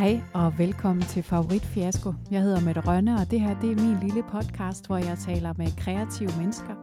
[0.00, 2.14] Hej og velkommen til Favorit Fiasko.
[2.30, 5.52] Jeg hedder Mette Rønne, og det her det er min lille podcast, hvor jeg taler
[5.58, 6.74] med kreative mennesker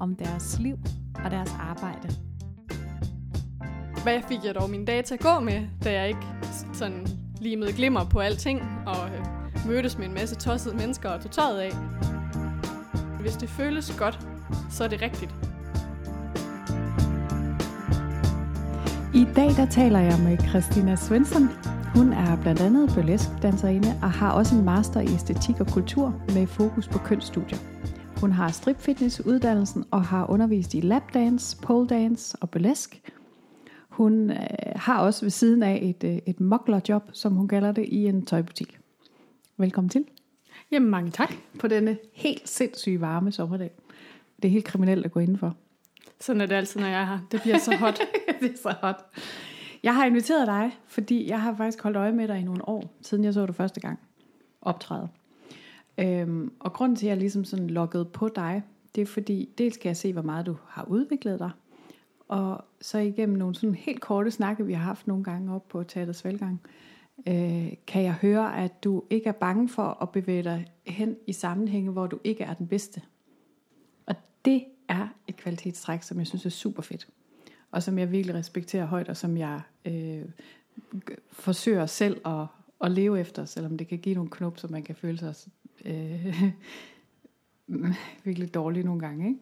[0.00, 0.76] om deres liv
[1.24, 2.14] og deres arbejde.
[4.02, 6.26] Hvad fik jeg dog min dag til at gå med, da jeg ikke
[6.72, 7.06] sådan
[7.40, 9.26] limede glimmer på alting og øh,
[9.66, 11.72] mødtes med en masse tossede mennesker og tog tøjet af.
[13.20, 14.26] Hvis det føles godt,
[14.70, 15.34] så er det rigtigt.
[19.14, 21.71] I dag der taler jeg med Christina Svensson.
[21.94, 26.46] Hun er blandt andet burlesk-danserinde og har også en master i æstetik og kultur med
[26.46, 27.58] fokus på kønsstudier.
[28.20, 33.12] Hun har stripfitness-uddannelsen og har undervist i lapdance, pole dance og burlesk.
[33.88, 34.36] Hun øh,
[34.76, 38.26] har også ved siden af et, øh, et moklerjob, som hun kalder det, i en
[38.26, 38.78] tøjbutik.
[39.56, 40.04] Velkommen til.
[40.70, 41.32] Jamen mange tak.
[41.58, 43.70] På denne helt sindssyge varme sommerdag.
[44.42, 45.56] Det er helt kriminelt at gå indenfor.
[46.20, 47.18] Sådan er det altid, når jeg er her.
[47.32, 48.00] Det bliver så hot.
[48.40, 49.04] det er så hot.
[49.82, 52.94] Jeg har inviteret dig, fordi jeg har faktisk holdt øje med dig i nogle år,
[53.00, 53.98] siden jeg så dig første gang
[54.60, 55.08] optræde.
[55.98, 58.62] Øhm, og grunden til, at jeg ligesom sådan loggede på dig,
[58.94, 61.50] det er fordi, dels kan jeg se, hvor meget du har udviklet dig,
[62.28, 65.82] og så igennem nogle sådan helt korte snakke, vi har haft nogle gange op på
[65.82, 66.60] Teaters Velgang,
[67.28, 71.32] øh, kan jeg høre, at du ikke er bange for at bevæge dig hen i
[71.32, 73.02] sammenhænge, hvor du ikke er den bedste.
[74.06, 74.14] Og
[74.44, 77.08] det er et kvalitetstræk, som jeg synes er super fedt.
[77.72, 80.24] Og som jeg virkelig respekterer højt, og som jeg øh,
[81.30, 82.46] forsøger selv at,
[82.80, 85.34] at leve efter, selvom det kan give nogle knop, så man kan føle sig
[85.84, 86.42] øh,
[88.24, 89.28] virkelig dårlig nogle gange.
[89.28, 89.40] Ikke?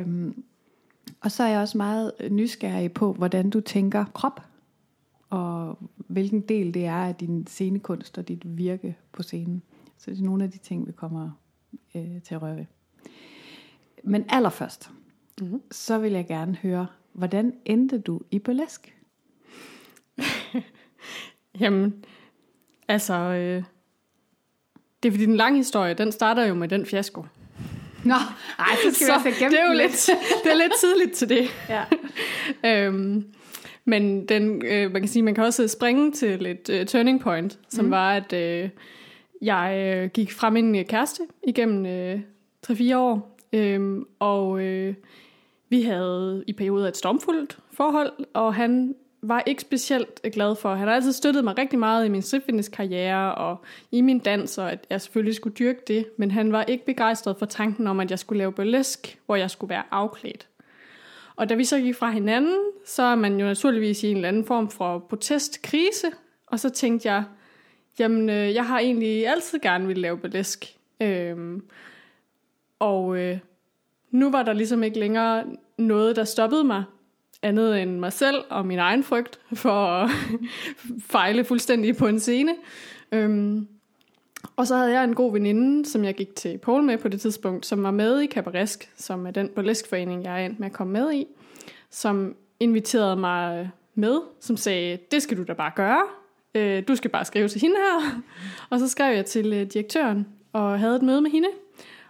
[0.00, 0.44] Øhm,
[1.20, 4.40] og så er jeg også meget nysgerrig på, hvordan du tænker krop,
[5.30, 9.62] og hvilken del det er af din scenekunst og dit virke på scenen.
[9.98, 11.30] Så det er nogle af de ting, vi kommer
[11.94, 12.64] øh, til at røre ved.
[14.04, 14.90] Men allerførst,
[15.40, 15.62] mm-hmm.
[15.70, 18.94] så vil jeg gerne høre, hvordan endte du i burlesk?
[21.60, 22.04] Jamen,
[22.88, 23.62] altså, øh,
[25.02, 27.24] det er fordi den lange historie, den starter jo med den fiasko.
[28.04, 28.14] Nå,
[28.58, 30.10] nej, så skal så vi altså det er jo lidt,
[30.44, 31.48] det er lidt tidligt til det.
[31.68, 31.84] Ja.
[32.86, 33.24] øhm,
[33.84, 37.58] men den, øh, man kan sige, man kan også springe til et uh, turning point,
[37.68, 37.90] som mm.
[37.90, 38.68] var, at øh,
[39.42, 42.20] jeg øh, gik fra min kæreste igennem øh,
[42.66, 44.94] 3-4 år, øh, og øh,
[45.70, 50.74] vi havde i perioder et stormfuldt forhold, og han var ikke specielt glad for.
[50.74, 53.56] Han har altid støttet mig rigtig meget i min stripfitness-karriere og
[53.90, 56.06] i min dans, og at jeg selvfølgelig skulle dyrke det.
[56.16, 59.50] Men han var ikke begejstret for tanken om, at jeg skulle lave burlesk, hvor jeg
[59.50, 60.48] skulle være afklædt.
[61.36, 64.28] Og da vi så gik fra hinanden, så er man jo naturligvis i en eller
[64.28, 66.06] anden form for protestkrise.
[66.46, 67.24] Og så tænkte jeg,
[67.98, 70.76] jamen øh, jeg har egentlig altid gerne ville lave burlesk.
[71.00, 71.62] Øhm,
[72.78, 73.38] og øh,
[74.10, 75.44] nu var der ligesom ikke længere
[75.78, 76.84] noget, der stoppede mig
[77.42, 80.10] andet end mig selv og min egen frygt for at
[81.14, 82.54] fejle fuldstændig på en scene.
[83.12, 83.68] Øhm,
[84.56, 87.20] og så havde jeg en god veninde, som jeg gik til Paul med på det
[87.20, 90.72] tidspunkt, som var med i Kabaresk, som er den burleskforening, jeg er endt med at
[90.72, 91.26] komme med i,
[91.90, 96.02] som inviterede mig med, som sagde, det skal du da bare gøre.
[96.54, 98.22] Øh, du skal bare skrive til hende her.
[98.70, 101.48] Og så skrev jeg til øh, direktøren og havde et møde med hende.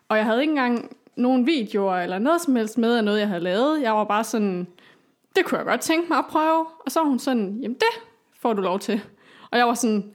[0.09, 3.29] Og jeg havde ikke engang nogen videoer eller noget som helst med af noget, jeg
[3.29, 3.83] havde lavet.
[3.83, 4.67] Jeg var bare sådan,
[5.37, 6.67] det kunne jeg godt tænke mig at prøve.
[6.87, 8.03] Og så var hun sådan, jamen det
[8.41, 9.01] får du lov til.
[9.51, 10.13] Og jeg var sådan,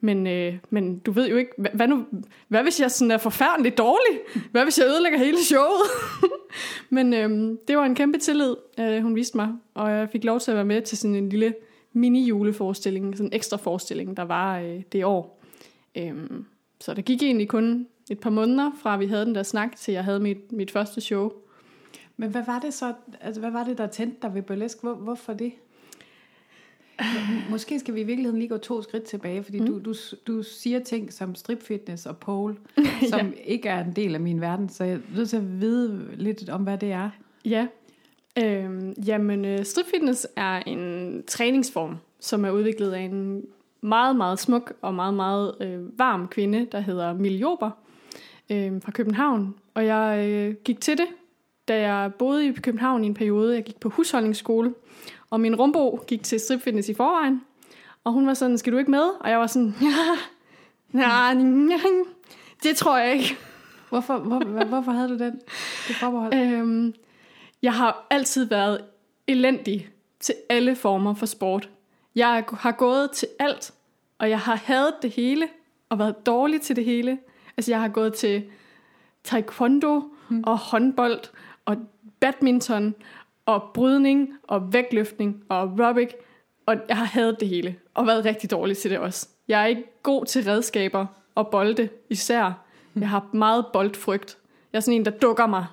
[0.00, 2.04] men, øh, men du ved jo ikke, hvad, hvad, nu,
[2.48, 4.20] hvad hvis jeg sådan er forfærdeligt dårlig?
[4.50, 5.82] Hvad hvis jeg ødelægger hele showet?
[6.96, 10.40] men øh, det var en kæmpe tillid, øh, hun viste mig, og jeg fik lov
[10.40, 11.54] til at være med til sådan en lille
[11.92, 15.42] mini-juleforestilling, sådan en ekstra forestilling, der var øh, det år.
[15.96, 16.14] Øh,
[16.80, 19.94] så det gik egentlig kun et par måneder fra vi havde den der snak, til
[19.94, 21.32] jeg havde mit, mit første show.
[22.16, 24.82] Men hvad var det så, altså hvad var det, der tændte dig ved burlesk?
[24.82, 25.52] Hvor, hvorfor det?
[27.50, 29.66] Måske skal vi i virkeligheden lige gå to skridt tilbage, fordi mm.
[29.66, 29.94] du, du,
[30.26, 32.56] du siger ting som stripfitness og pole,
[33.10, 33.42] som ja.
[33.44, 36.48] ikke er en del af min verden, så jeg er nødt til at vide lidt
[36.48, 37.10] om, hvad det er.
[37.44, 37.66] Ja,
[38.38, 43.42] øhm, jamen øh, stripfitness er en træningsform, som er udviklet af en
[43.80, 47.70] meget, meget smuk og meget, meget øh, varm kvinde, der hedder Miljober
[48.50, 49.54] øh, fra København.
[49.74, 51.06] Og jeg øh, gik til det,
[51.68, 53.54] da jeg boede i København i en periode.
[53.54, 54.74] Jeg gik på husholdningsskole,
[55.30, 57.42] og min rumbo gik til stripfitness i forvejen.
[58.04, 59.10] Og hun var sådan, skal du ikke med?
[59.20, 60.16] Og jeg var sådan, ja,
[60.92, 61.34] nej,
[62.62, 63.36] det tror jeg ikke.
[63.88, 65.40] Hvorfor, hvor, hvorfor havde du den,
[65.88, 66.34] det forbehold?
[66.34, 66.94] Øhm,
[67.62, 68.80] jeg har altid været
[69.26, 69.88] elendig
[70.20, 71.68] til alle former for sport.
[72.14, 73.72] Jeg har gået til alt,
[74.18, 75.48] og jeg har hadet det hele,
[75.88, 77.18] og været dårlig til det hele.
[77.56, 78.44] Altså jeg har gået til
[79.24, 80.44] taekwondo hmm.
[80.46, 81.20] og håndbold
[81.64, 81.76] og
[82.20, 82.94] badminton
[83.46, 86.10] og brydning og vægtløftning og aerobic.
[86.66, 89.28] Og jeg har hadet det hele og været rigtig dårlig til det også.
[89.48, 92.52] Jeg er ikke god til redskaber og bolde især.
[92.96, 94.38] Jeg har meget boldfrygt.
[94.72, 95.66] Jeg er sådan en, der dukker mig.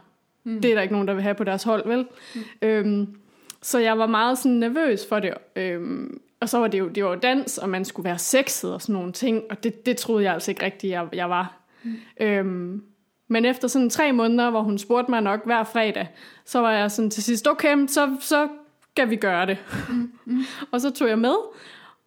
[0.44, 0.62] Mm.
[0.62, 2.08] Det er der ikke nogen, der vil have på deres hold, vel?
[2.36, 2.42] Mm.
[2.62, 3.16] Øhm,
[3.62, 5.34] så jeg var meget sådan nervøs for det.
[5.56, 8.82] Øhm, og så var det jo, det var dans, og man skulle være sexet og
[8.82, 9.44] sådan nogle ting.
[9.50, 11.62] Og det, det troede jeg altså ikke rigtigt, jeg, jeg var.
[11.84, 11.96] Mm.
[12.22, 12.84] Øhm,
[13.28, 16.08] men efter sådan tre måneder, hvor hun spurgte mig nok hver fredag,
[16.46, 18.48] så var jeg sådan til sidst, okay, så, så
[18.92, 19.58] skal vi gøre det.
[19.90, 20.12] Mm.
[20.26, 20.44] Mm.
[20.72, 21.36] og så tog jeg med,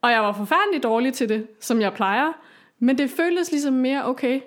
[0.03, 2.33] og jeg var forfærdelig dårlig til det, som jeg plejer.
[2.79, 4.41] Men det føltes ligesom mere okay.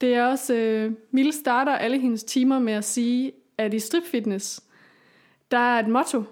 [0.00, 4.60] Det er også, øh, Mille starter alle hendes timer med at sige, at i stripfitness,
[5.50, 6.24] der er et motto,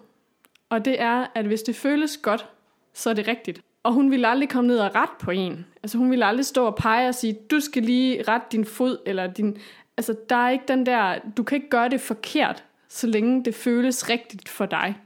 [0.69, 2.47] og det er, at hvis det føles godt,
[2.95, 3.63] så er det rigtigt.
[3.83, 5.67] Og hun ville aldrig komme ned og rette på en.
[5.83, 8.99] Altså hun ville aldrig stå og pege og sige, du skal lige rette din fod,
[9.07, 9.57] eller din...
[9.97, 13.55] Altså der er ikke den der, du kan ikke gøre det forkert, så længe det
[13.55, 14.97] føles rigtigt for dig.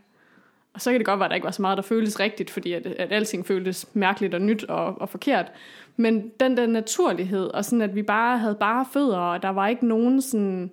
[0.75, 2.51] Og så kan det godt være, at der ikke var så meget, der føltes rigtigt,
[2.51, 5.53] fordi at, at alting føltes mærkeligt og nyt og, og forkert.
[5.97, 9.69] Men den der naturlighed, og sådan at vi bare havde bare fødder, og der var
[9.69, 10.71] ikke nogen sådan,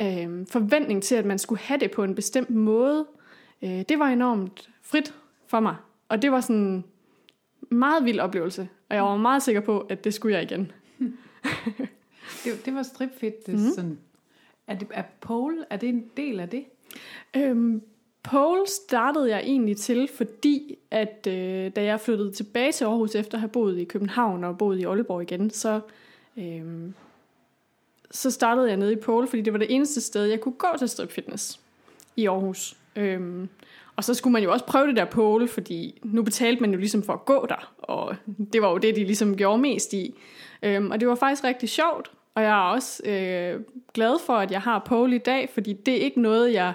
[0.00, 3.06] øh, forventning til, at man skulle have det på en bestemt måde,
[3.62, 5.14] øh, det var enormt frit
[5.46, 5.76] for mig.
[6.08, 6.84] Og det var sådan
[7.70, 10.72] meget vild oplevelse, og jeg var meget sikker på, at det skulle jeg igen.
[12.44, 13.48] det, det var stripfit.
[13.48, 13.58] Mm.
[13.74, 13.98] Sådan,
[14.66, 16.64] er, det, er pole, er det en del af det?
[17.36, 17.82] Øhm,
[18.22, 23.34] pole startede jeg egentlig til, fordi at øh, da jeg flyttede tilbage til Aarhus efter
[23.34, 25.80] at have boet i København og boet i Aalborg igen, så,
[26.36, 26.90] øh,
[28.10, 30.68] så startede jeg nede i pole, fordi det var det eneste sted, jeg kunne gå
[30.78, 31.60] til strip fitness
[32.16, 32.76] i Aarhus.
[32.96, 33.46] Øh,
[33.98, 36.78] og så skulle man jo også prøve det der pole, fordi nu betalte man jo
[36.78, 38.16] ligesom for at gå der, og
[38.52, 40.14] det var jo det, de ligesom gjorde mest i.
[40.62, 43.60] Øhm, og det var faktisk rigtig sjovt, og jeg er også øh,
[43.94, 46.72] glad for, at jeg har pole i dag, fordi det er ikke noget, jeg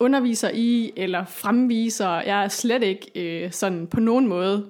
[0.00, 2.20] underviser i eller fremviser.
[2.20, 3.10] Jeg er slet ikke
[3.44, 4.66] øh, sådan på nogen måde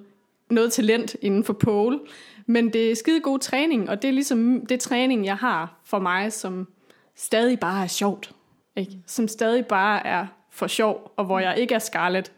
[0.49, 1.99] noget talent inden for pole,
[2.45, 5.99] men det er skide god træning, og det er ligesom det træning, jeg har for
[5.99, 6.67] mig, som
[7.15, 8.31] stadig bare er sjovt.
[8.75, 8.91] Ikke?
[9.05, 12.31] Som stadig bare er for sjov, og hvor jeg ikke er Scarlett,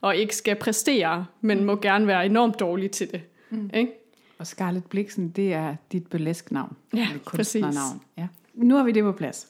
[0.00, 3.22] og ikke skal præstere, men må gerne være enormt dårlig til det.
[3.50, 3.70] Mm.
[3.74, 3.92] Ikke?
[4.38, 6.76] Og Scarlett Bliksen, det er dit burlesk-navn.
[6.94, 7.64] Ja, præcis.
[8.16, 8.28] Ja.
[8.54, 9.48] Nu har vi det på plads.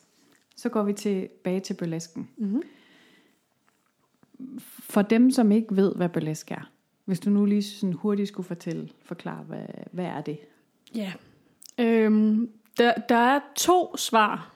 [0.56, 2.28] Så går vi tilbage til burlesken.
[2.37, 2.62] Mm-hmm.
[4.81, 6.70] For dem, som ikke ved, hvad burlesk er,
[7.05, 10.38] hvis du nu lige sådan hurtigt skulle fortælle, forklare, hvad, hvad er det?
[10.94, 11.12] Ja,
[11.78, 14.55] øhm, der, der er to svar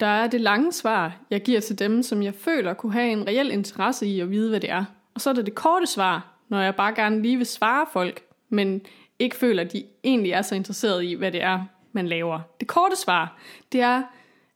[0.00, 3.26] der er det lange svar, jeg giver til dem, som jeg føler kunne have en
[3.26, 4.84] reel interesse i at vide, hvad det er.
[5.14, 8.22] Og så er der det korte svar, når jeg bare gerne lige vil svare folk,
[8.48, 8.80] men
[9.18, 12.40] ikke føler, at de egentlig er så interesserede i, hvad det er, man laver.
[12.60, 13.38] Det korte svar,
[13.72, 14.02] det er,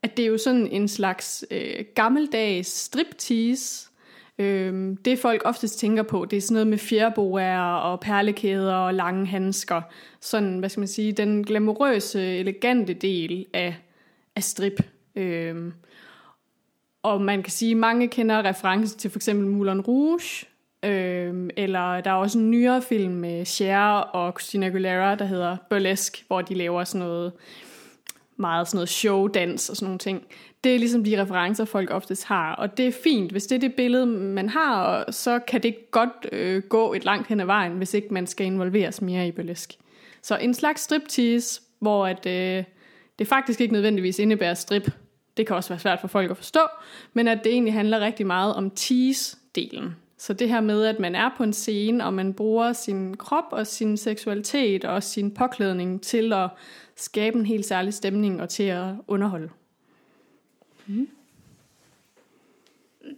[0.03, 3.89] at det er jo sådan en slags øh, gammeldags striptease.
[4.39, 8.95] Øh, det folk oftest tænker på, det er sådan noget med fjerboer og perlekæder og
[8.95, 9.83] lange handsker.
[10.21, 13.77] Sådan, hvad skal man sige, den glamourøse, elegante del af,
[14.37, 14.81] af strip.
[15.19, 15.73] Øhm,
[17.03, 20.47] og man kan sige, at mange kender referencer til for eksempel Moulin Rouge,
[20.83, 25.57] øhm, eller der er også en nyere film med Cher og Christina Aguilera, der hedder
[25.71, 27.33] Burlesque, hvor de laver sådan noget
[28.37, 30.27] meget sådan noget showdans og sådan nogle ting.
[30.65, 33.61] Det er ligesom de referencer, folk oftest har, og det er fint, hvis det er
[33.61, 37.47] det billede, man har, og så kan det godt øh, gå et langt hen ad
[37.47, 39.75] vejen, hvis ikke man skal involveres mere i burlesk.
[40.23, 42.65] Så en slags striptease, hvor at, øh,
[43.19, 44.91] det faktisk ikke nødvendigvis indebærer strip,
[45.39, 46.61] det kan også være svært for folk at forstå,
[47.13, 49.85] men at det egentlig handler rigtig meget om tease-delen.
[50.17, 53.45] Så det her med, at man er på en scene, og man bruger sin krop
[53.51, 56.51] og sin seksualitet og sin påklædning til at
[56.97, 59.49] skabe en helt særlig stemning og til at underholde.
[60.87, 61.09] Mm.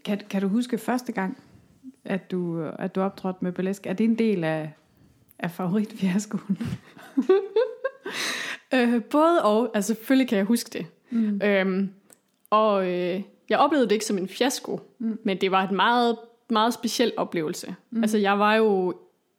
[0.04, 1.38] Kan, kan du huske første gang,
[2.04, 3.86] at du, at du optrådte med burlesk?
[3.86, 4.72] Er det en del af,
[5.38, 6.58] af favoritfiaskoen?
[8.74, 9.70] øh, både og.
[9.74, 10.86] Altså selvfølgelig kan jeg huske det.
[11.10, 11.40] Mm.
[11.44, 11.90] Øhm,
[12.50, 15.18] og øh, jeg oplevede det ikke som en fiasko, mm.
[15.24, 16.16] men det var et meget,
[16.50, 17.74] meget speciel oplevelse.
[17.90, 18.02] Mm.
[18.02, 18.94] Altså jeg var jo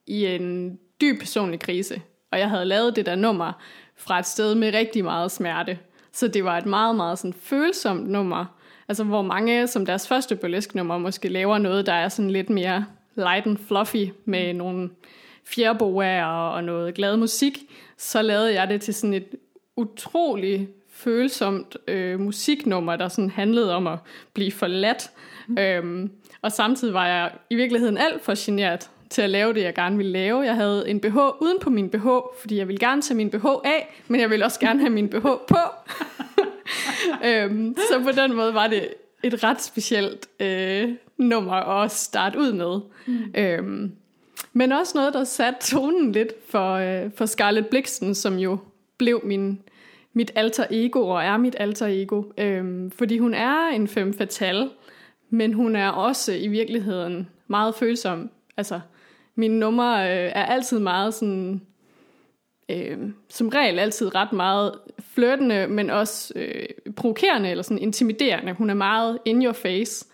[0.08, 2.02] i en dyb personlig krise,
[2.32, 3.62] og jeg havde lavet det der nummer
[3.96, 5.80] fra et sted med rigtig meget smerte.
[6.12, 8.46] Så det var et meget, meget sådan følsomt nummer.
[8.88, 12.50] Altså hvor mange som deres første burlesk nummer måske laver noget, der er sådan lidt
[12.50, 14.90] mere light and fluffy med nogle
[15.46, 17.60] fjerboer og noget glad musik,
[17.98, 19.28] så lavede jeg det til sådan et
[19.78, 20.70] utrolig
[21.04, 24.00] følsomt øh, musiknummer, der sådan handlede om at
[24.34, 25.10] blive forladt.
[25.48, 25.58] Mm.
[25.58, 29.76] Øhm, og samtidig var jeg i virkeligheden alt for generet til at lave det, jeg
[29.76, 30.42] gerne ville lave.
[30.42, 32.08] Jeg havde en BH uden på min BH,
[32.42, 35.10] fordi jeg ville gerne tage min BH af, men jeg ville også gerne have min
[35.10, 35.58] BH på.
[37.26, 38.88] øhm, så på den måde var det
[39.24, 42.80] et ret specielt øh, nummer at starte ud med.
[43.08, 43.34] Mm.
[43.36, 43.92] Øhm,
[44.54, 48.58] men også noget, der satte tonen lidt for, øh, for Scarlett Blixen, som jo
[48.98, 49.60] blev min,
[50.14, 52.24] mit alter ego, og er mit alter ego.
[52.38, 54.70] Øhm, fordi hun er en femme fatal,
[55.30, 58.30] men hun er også i virkeligheden meget følsom.
[58.58, 58.80] Altså,
[59.36, 61.62] mine numre øh, er altid meget sådan,
[62.70, 62.98] øh,
[63.30, 66.66] som regel altid ret meget flirtende, men også øh,
[66.96, 68.54] provokerende eller sådan intimiderende.
[68.54, 70.06] Hun er meget in your face.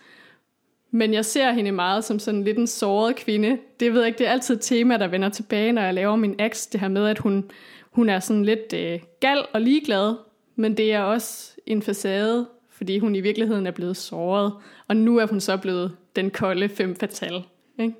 [0.90, 3.58] Men jeg ser hende meget som sådan lidt en såret kvinde.
[3.80, 6.16] Det ved jeg ikke, det er altid et tema, der vender tilbage, når jeg laver
[6.16, 6.66] min ex.
[6.66, 7.50] Det her med, at hun,
[7.98, 10.14] hun er sådan lidt øh, gal og ligeglad,
[10.56, 14.52] men det er også en facade, fordi hun i virkeligheden er blevet såret.
[14.88, 17.44] Og nu er hun så blevet den kolde fem fatal.
[17.78, 17.94] Ikke?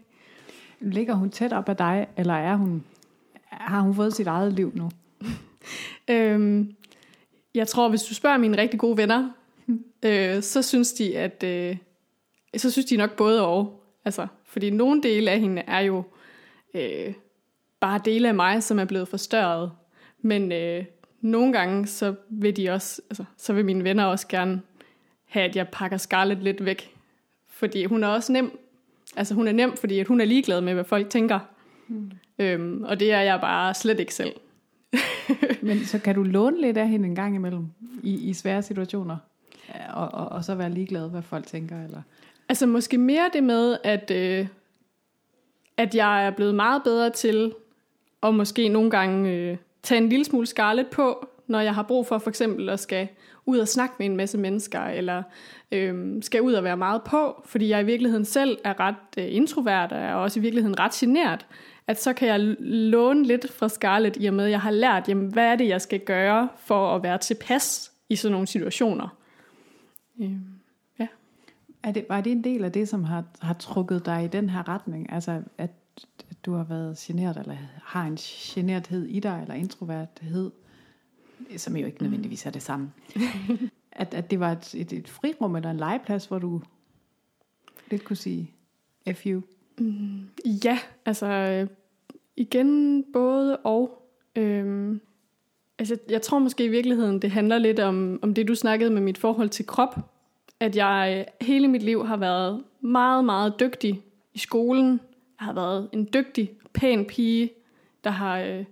[0.80, 2.84] Ligger hun tæt op ad dig, eller er hun,
[3.44, 4.90] har hun fået sit eget liv nu?
[6.14, 6.74] øhm,
[7.54, 9.30] jeg tror, hvis du spørger mine rigtig gode venner,
[10.06, 11.76] øh, så synes de, at øh,
[12.56, 13.84] så synes de nok både og.
[14.04, 16.02] Altså, fordi nogle dele af hende er jo
[16.74, 17.14] øh,
[17.80, 19.70] bare dele af mig, som er blevet forstørret.
[20.22, 20.84] Men øh,
[21.20, 24.60] nogle gange, så vil de også, altså, så vil mine venner også gerne
[25.24, 26.94] have, at jeg pakker Scarlett lidt væk.
[27.48, 28.58] Fordi hun er også nem.
[29.16, 31.38] Altså hun er nem, fordi at hun er ligeglad med, hvad folk tænker.
[31.88, 32.10] Mm.
[32.38, 34.32] Øhm, og det er jeg bare slet ikke selv.
[35.62, 37.66] Men så kan du låne lidt af hende en gang imellem
[38.02, 39.16] i, i svære situationer?
[39.94, 41.84] Og, og, og så være ligeglad, hvad folk tænker?
[41.84, 42.02] Eller?
[42.48, 44.46] Altså måske mere det med, at, øh,
[45.76, 47.54] at jeg er blevet meget bedre til
[48.22, 52.06] at måske nogle gange øh, tage en lille smule skarlet på, når jeg har brug
[52.06, 53.08] for for eksempel at skal
[53.46, 55.22] ud og snakke med en masse mennesker, eller
[55.72, 59.26] øhm, skal ud og være meget på, fordi jeg i virkeligheden selv er ret øh,
[59.28, 61.46] introvert, og er også i virkeligheden ret genert,
[61.86, 65.08] at så kan jeg låne lidt fra Scarlett i og med, at jeg har lært,
[65.08, 69.08] jamen, hvad er det, jeg skal gøre for at være tilpas i sådan nogle situationer.
[70.20, 70.30] Øh.
[71.82, 74.50] Er det, var det en del af det, som har, har trukket dig i den
[74.50, 75.12] her retning?
[75.12, 75.70] Altså, at,
[76.30, 80.50] at du har været generet, eller har en generthed i dig, eller introverthed,
[81.56, 82.92] som jo ikke nødvendigvis er det samme.
[83.92, 86.62] at, at det var et, et, et frirum eller en legeplads, hvor du
[87.90, 88.50] lidt kunne sige
[89.14, 89.40] FU?
[89.78, 90.28] Mm,
[90.64, 91.66] ja, altså
[92.36, 93.94] igen både og.
[94.36, 95.00] Øhm,
[95.78, 99.00] altså, jeg tror måske i virkeligheden, det handler lidt om, om det, du snakkede med
[99.00, 99.98] mit forhold til krop
[100.60, 104.02] at jeg hele mit liv har været meget, meget dygtig
[104.34, 105.00] i skolen.
[105.38, 107.52] Har været en dygtig, pæn pige,
[108.04, 108.64] der har øh,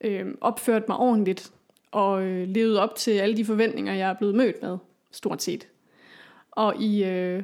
[0.00, 1.52] øh, opført mig ordentligt
[1.92, 4.78] og øh, levet op til alle de forventninger, jeg er blevet mødt med,
[5.10, 5.68] stort set.
[6.50, 7.42] Og i øh,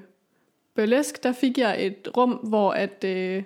[0.74, 3.42] burlesk, der fik jeg et rum, hvor at, øh,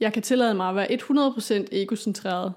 [0.00, 2.52] jeg kan tillade mig at være 100% egocentreret.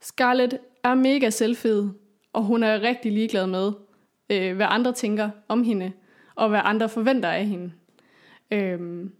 [0.00, 1.88] Scarlett er mega selvfed,
[2.32, 3.72] og hun er rigtig ligeglad med,
[4.30, 5.92] øh, hvad andre tænker om hende,
[6.34, 7.72] og hvad andre forventer af hende.
[8.50, 9.12] Øhm,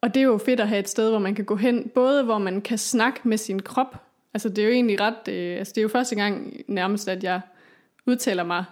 [0.00, 2.24] og det er jo fedt at have et sted, hvor man kan gå hen, både
[2.24, 3.96] hvor man kan snakke med sin krop,
[4.34, 7.24] altså det er jo egentlig ret, øh, altså det er jo første gang nærmest, at
[7.24, 7.40] jeg
[8.06, 8.64] udtaler mig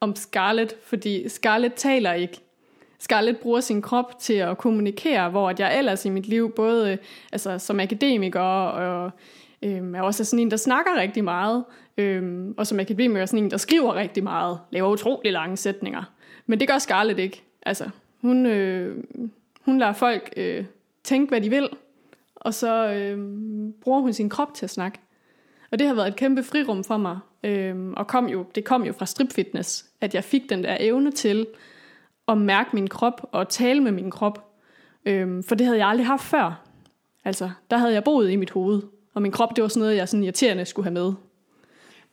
[0.00, 2.40] om Scarlett, fordi Scarlett taler ikke.
[2.98, 6.92] Scarlett bruger sin krop til at kommunikere, hvor at jeg ellers i mit liv, både
[6.92, 6.98] øh,
[7.32, 9.12] altså, som akademiker og
[9.62, 11.64] Øhm, er også sådan en, der snakker rigtig meget,
[11.98, 16.02] øh, og som akademiker er sådan en, der skriver rigtig meget, laver utrolig lange sætninger.
[16.46, 17.42] Men det gør Scarlett ikke.
[17.62, 19.04] Altså, hun, øh,
[19.66, 20.64] hun lader folk øh,
[21.04, 21.68] tænke, hvad de vil,
[22.36, 23.18] og så øh,
[23.82, 24.98] bruger hun sin krop til at snakke.
[25.70, 28.84] Og det har været et kæmpe frirum for mig, øh, og kom jo, det kom
[28.84, 31.46] jo fra stripfitness, at jeg fik den der evne til
[32.28, 34.52] at mærke min krop og tale med min krop.
[35.04, 36.62] Øh, for det havde jeg aldrig haft før.
[37.24, 38.82] Altså, der havde jeg boet i mit hoved,
[39.14, 41.12] og min krop, det var sådan noget, jeg sådan irriterende skulle have med.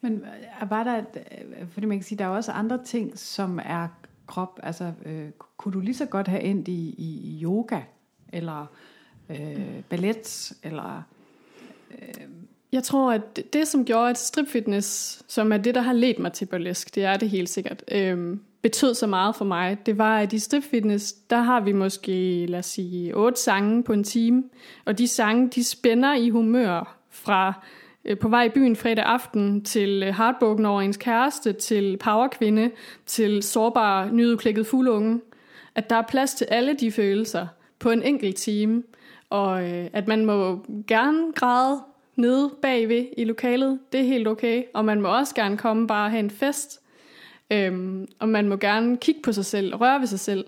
[0.01, 0.13] Men
[0.62, 3.88] øh, var der, øh, fordi man kan sige, der er også andre ting, som er
[4.27, 7.80] krop, altså øh, kunne du lige så godt have endt i, i yoga,
[8.34, 8.65] eller
[9.30, 11.03] øh, ballet, eller...
[11.92, 12.27] Øh,
[12.72, 16.34] jeg tror, at det, som gjorde, at stripfitness, som er det, der har ledt mig
[16.34, 20.20] til burlesk, det er det helt sikkert, øh, betød så meget for mig, det var,
[20.20, 24.44] at i stripfitness, der har vi måske, lad os sige, otte sange på en time,
[24.86, 27.53] og de sange, de spænder i humør fra
[28.05, 32.72] Øh, på vej i byen fredag aften, til øh, heartbroken over ens kæreste, til powerkvinde,
[33.05, 35.22] til sårbar, nyudklækket fuglunge.
[35.75, 37.48] At der er plads til alle de følelser
[37.79, 38.83] på en enkelt time,
[39.29, 41.81] og øh, at man må gerne græde
[42.15, 46.07] nede bagved i lokalet, det er helt okay, og man må også gerne komme bare
[46.07, 46.83] og have en fest,
[47.53, 50.45] Øhm, og man må gerne kigge på sig selv, røre ved sig selv.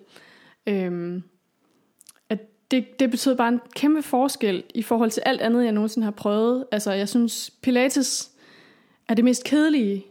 [0.68, 1.24] Øhm,
[2.76, 6.12] det, det betyder bare en kæmpe forskel i forhold til alt andet, jeg nogensinde har
[6.12, 6.66] prøvet.
[6.72, 8.32] Altså, jeg synes, Pilates
[9.10, 10.06] er det mest kedelige,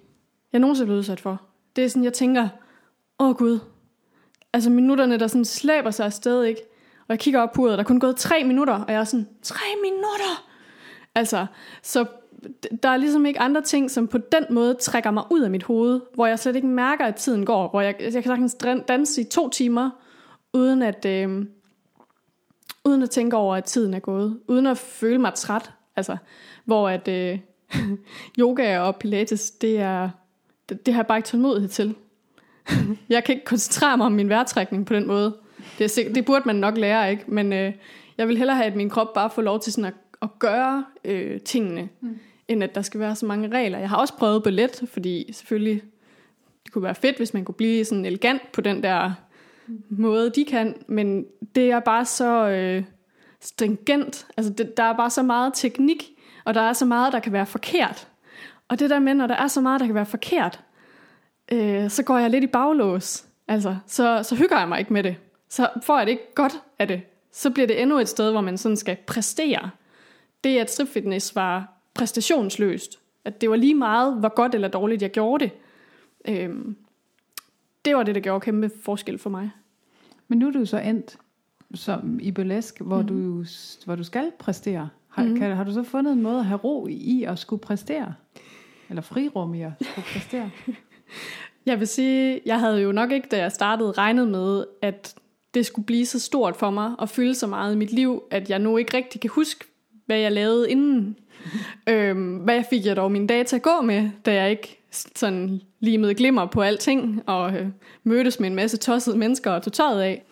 [0.52, 1.42] jeg nogensinde er blevet udsat for.
[1.76, 2.49] Det er sådan, jeg tænker,
[3.18, 3.59] åh oh, gud,
[4.52, 6.61] altså minutterne, der sådan slæber sig afsted, ikke?
[7.00, 9.04] Og jeg kigger op på uret, der er kun gået tre minutter, og jeg er
[9.04, 10.49] sådan, tre minutter!
[11.14, 11.47] Altså,
[11.83, 12.06] så
[12.83, 15.62] der er ligesom ikke andre ting, som på den måde trækker mig ud af mit
[15.62, 18.56] hoved, hvor jeg slet ikke mærker, at tiden går, hvor jeg, jeg kan sagtens
[18.88, 19.90] danse i to timer,
[20.52, 21.47] uden at, øh,
[22.85, 26.17] uden at tænke over, at tiden er gået, uden at føle mig træt, altså,
[26.64, 27.38] hvor at øh,
[28.38, 30.11] yoga og pilates, det er,
[30.69, 31.95] det, det har jeg bare ikke tålmodighed til.
[33.09, 35.37] jeg kan ikke koncentrere mig om min vejrtrækning på den måde.
[35.79, 37.25] Det, er det burde man nok lære, ikke?
[37.26, 37.73] Men øh,
[38.19, 40.85] jeg vil hellere have, at min krop bare får lov til sådan at, at gøre
[41.05, 42.19] øh, tingene, mm.
[42.49, 43.79] end at der skal være så mange regler.
[43.79, 45.83] Jeg har også prøvet ballet, fordi selvfølgelig
[46.64, 49.12] det kunne være fedt, hvis man kunne blive sådan elegant på den der
[49.88, 50.75] måde, de kan.
[50.87, 52.85] Men det er bare så øh,
[53.40, 54.26] stringent.
[54.37, 56.11] Altså, det, der er bare så meget teknik,
[56.44, 58.09] og der er så meget, der kan være forkert.
[58.68, 60.61] Og det der med, når der er så meget, der kan være forkert,
[61.52, 63.26] øh, så går jeg lidt i baglås.
[63.49, 65.16] Altså, så, så hygger jeg mig ikke med det.
[65.49, 67.02] Så får jeg det ikke godt af det,
[67.33, 69.71] så bliver det endnu et sted, hvor man sådan skal præstere.
[70.44, 72.99] Det, at stripfitness var præstationsløst.
[73.25, 75.52] At det var lige meget, hvor godt eller dårligt jeg gjorde det.
[76.28, 76.76] Øhm,
[77.85, 79.50] det var det, der gjorde kæmpe forskel for mig.
[80.29, 81.17] Men nu er du så endt
[81.75, 83.07] som i burlesk, hvor, mm.
[83.07, 83.45] du,
[83.85, 84.88] hvor du skal præstere.
[85.09, 85.37] Har, mm.
[85.37, 88.14] kan, har du så fundet en måde at have ro i at skulle præstere?
[88.88, 90.50] Eller frirum i at skulle præstere?
[91.67, 95.14] jeg vil sige, jeg havde jo nok ikke, da jeg startede, regnet med, at
[95.55, 98.50] det skulle blive så stort for mig og fylde så meget i mit liv, at
[98.50, 99.64] jeg nu ikke rigtig kan huske,
[100.07, 101.17] hvad jeg lavede inden.
[101.88, 105.61] øhm, hvad fik jeg dog min dage til at gå med, da jeg ikke sådan
[105.85, 107.67] limede glimmer på alting, og øh,
[108.05, 110.25] mødtes med en masse tossede mennesker og tog tøjet af.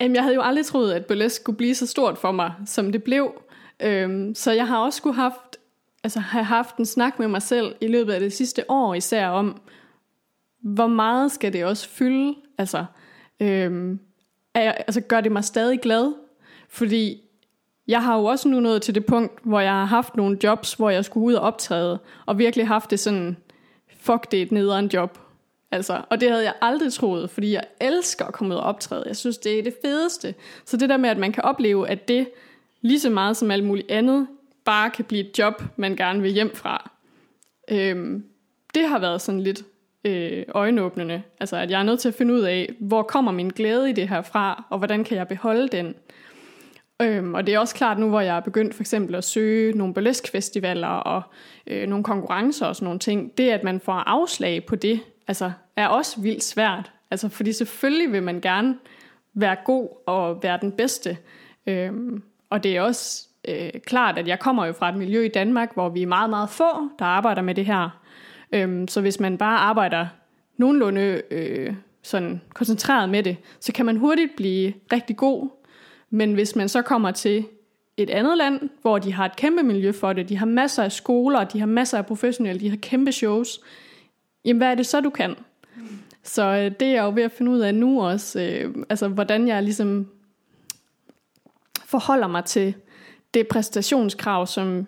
[0.00, 2.92] Jamen, jeg havde jo aldrig troet, at burlesque skulle blive så stort for mig, som
[2.92, 3.32] det blev.
[3.82, 5.56] Øhm, så jeg har også skulle haft,
[6.04, 9.28] altså, have haft en snak med mig selv i løbet af det sidste år især
[9.28, 9.60] om,
[10.62, 12.34] hvor meget skal det også fylde?
[12.58, 12.84] Altså,
[13.40, 14.00] øhm,
[14.54, 16.12] er, jeg, altså gør det mig stadig glad?
[16.68, 17.20] Fordi
[17.88, 20.74] jeg har jo også nu nået til det punkt, hvor jeg har haft nogle jobs,
[20.74, 23.36] hvor jeg skulle ud og optræde, og virkelig haft det sådan,
[24.04, 25.18] fuck det er et nederen job.
[25.70, 29.04] Altså, og det havde jeg aldrig troet, fordi jeg elsker at komme ud og optræde.
[29.06, 30.34] Jeg synes, det er det fedeste.
[30.64, 32.28] Så det der med, at man kan opleve, at det
[32.80, 34.26] lige så meget som alt muligt andet,
[34.64, 36.90] bare kan blive et job, man gerne vil hjem fra.
[37.70, 38.24] Øhm,
[38.74, 39.62] det har været sådan lidt
[40.04, 41.22] øh, øjenåbnende.
[41.40, 43.92] Altså, at jeg er nødt til at finde ud af, hvor kommer min glæde i
[43.92, 45.94] det her fra, og hvordan kan jeg beholde den.
[47.02, 49.72] Øhm, og det er også klart nu, hvor jeg er begyndt for eksempel at søge
[49.72, 51.22] nogle burleskfestivaler og
[51.66, 53.38] øh, nogle konkurrencer og sådan nogle ting.
[53.38, 56.92] Det, at man får afslag på det, altså, er også vildt svært.
[57.10, 58.76] Altså, fordi selvfølgelig vil man gerne
[59.34, 61.16] være god og være den bedste.
[61.66, 65.28] Øhm, og det er også øh, klart, at jeg kommer jo fra et miljø i
[65.28, 68.00] Danmark, hvor vi er meget, meget få, der arbejder med det her.
[68.52, 70.06] Øhm, så hvis man bare arbejder
[70.56, 75.63] nogenlunde øh, sådan koncentreret med det, så kan man hurtigt blive rigtig god.
[76.14, 77.46] Men hvis man så kommer til
[77.96, 80.92] et andet land, hvor de har et kæmpe miljø for det, de har masser af
[80.92, 83.60] skoler, de har masser af professionelle, de har kæmpe shows,
[84.44, 85.36] jamen hvad er det så, du kan?
[86.22, 89.08] Så øh, det er jeg jo ved at finde ud af nu også, øh, altså
[89.08, 90.08] hvordan jeg ligesom
[91.84, 92.74] forholder mig til
[93.34, 94.86] det præstationskrav, som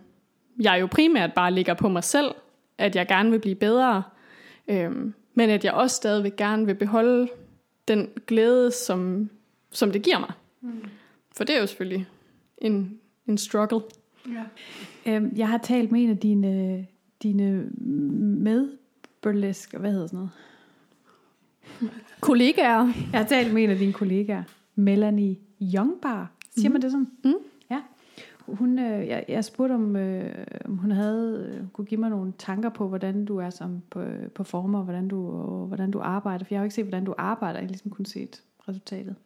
[0.61, 2.35] jeg jo primært bare ligger på mig selv,
[2.79, 4.03] at jeg gerne vil blive bedre,
[4.69, 4.91] øh,
[5.35, 7.29] men at jeg også stadigvæk gerne vil beholde
[7.89, 9.31] den glæde, som,
[9.71, 10.33] som det giver mig.
[10.61, 10.89] Mm.
[11.37, 12.07] For det er jo selvfølgelig
[12.59, 13.81] en, en struggle.
[14.29, 14.45] Ja.
[15.07, 16.87] Øhm, jeg har talt med en af dine,
[17.23, 17.71] dine
[18.41, 18.71] med
[19.23, 20.31] burlesk, hvad hedder sådan noget?
[22.21, 22.93] Kollegaer.
[23.13, 24.43] Jeg har talt med en af dine kollegaer,
[24.75, 26.33] Melanie Youngbar.
[26.57, 26.73] Siger mm.
[26.73, 27.11] man det sådan?
[27.25, 27.35] Mm.
[27.71, 27.83] Ja.
[28.47, 32.33] Hun, øh, jeg, jeg spurgte om, øh, om hun havde øh, kunne give mig nogle
[32.39, 36.45] tanker på, hvordan du er som på, performer, hvordan du, og hvordan du arbejder.
[36.45, 37.59] For jeg har jo ikke set, hvordan du arbejder.
[37.59, 39.17] Jeg har ligesom kun set resultatet.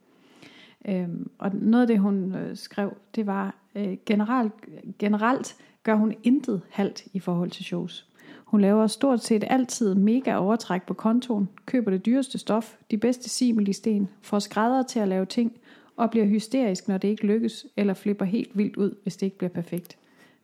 [0.89, 4.53] Øhm, og noget af det, hun øh, skrev, det var, øh, generelt,
[4.99, 8.07] generelt gør hun intet halvt i forhold til shows.
[8.45, 13.29] Hun laver stort set altid mega overtræk på kontoen, køber det dyreste stof, de bedste
[13.29, 15.53] simel i sten, får skrædder til at lave ting,
[15.97, 19.39] og bliver hysterisk, når det ikke lykkes, eller flipper helt vildt ud, hvis det ikke
[19.39, 19.99] bliver perfekt.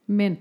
[0.07, 0.39] Men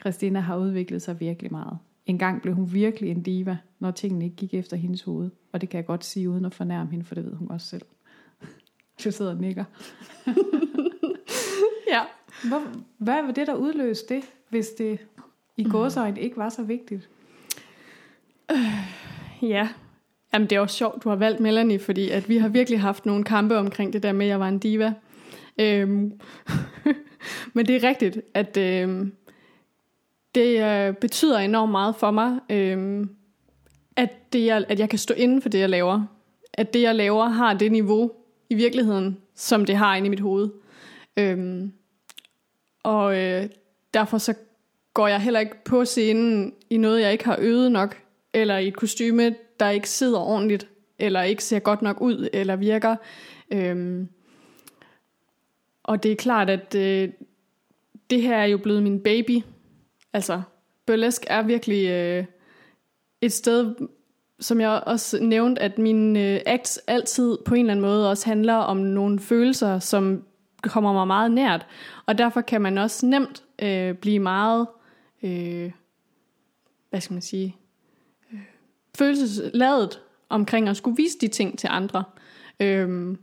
[0.00, 1.78] Christina har udviklet sig virkelig meget.
[2.06, 5.30] En gang blev hun virkelig en diva, når tingene ikke gik efter hendes hoved.
[5.52, 7.66] Og det kan jeg godt sige uden at fornærme hende, for det ved hun også
[7.66, 7.82] selv.
[9.04, 9.64] Du sidder og nikker.
[11.92, 12.02] ja.
[12.48, 12.62] Hvor,
[12.98, 14.98] hvad var det, der udløste det, hvis det
[15.56, 17.08] i gåsøjne ikke var så vigtigt?
[18.50, 18.58] Øh,
[19.42, 19.68] ja,
[20.32, 23.06] Jamen, det er også sjovt, du har valgt Melanie, fordi at vi har virkelig haft
[23.06, 24.94] nogle kampe omkring det der med, at jeg var en diva.
[25.58, 26.20] Øhm,
[27.54, 29.12] men det er rigtigt, at øhm,
[30.34, 33.10] det øh, betyder enormt meget for mig, øhm,
[33.96, 36.02] at, det, jeg, at jeg kan stå inden for det, jeg laver.
[36.52, 38.12] At det, jeg laver, har det niveau,
[38.50, 40.50] i virkeligheden, som det har inde i mit hoved.
[41.16, 41.72] Øhm,
[42.82, 43.48] og øh,
[43.94, 44.34] derfor så
[44.94, 48.68] går jeg heller ikke på scenen i noget, jeg ikke har øvet nok, eller i
[48.68, 52.96] et kostyme, der ikke sidder ordentligt, eller ikke ser godt nok ud, eller virker.
[53.50, 54.08] Øhm,
[55.82, 57.08] og det er klart, at øh,
[58.10, 59.42] det her er jo blevet min baby.
[60.12, 60.42] Altså,
[60.86, 62.24] burlesk er virkelig øh,
[63.20, 63.74] et sted,
[64.40, 68.26] som jeg også nævnte, at min øh, acts altid på en eller anden måde også
[68.26, 70.24] handler om nogle følelser, som
[70.62, 71.66] kommer mig meget nært.
[72.06, 74.66] Og derfor kan man også nemt øh, blive meget,
[75.22, 75.72] øh,
[76.90, 77.56] hvad skal man sige,
[78.32, 78.40] øh,
[78.98, 82.04] følelsesladet omkring at skulle vise de ting til andre.
[82.60, 83.16] Øh,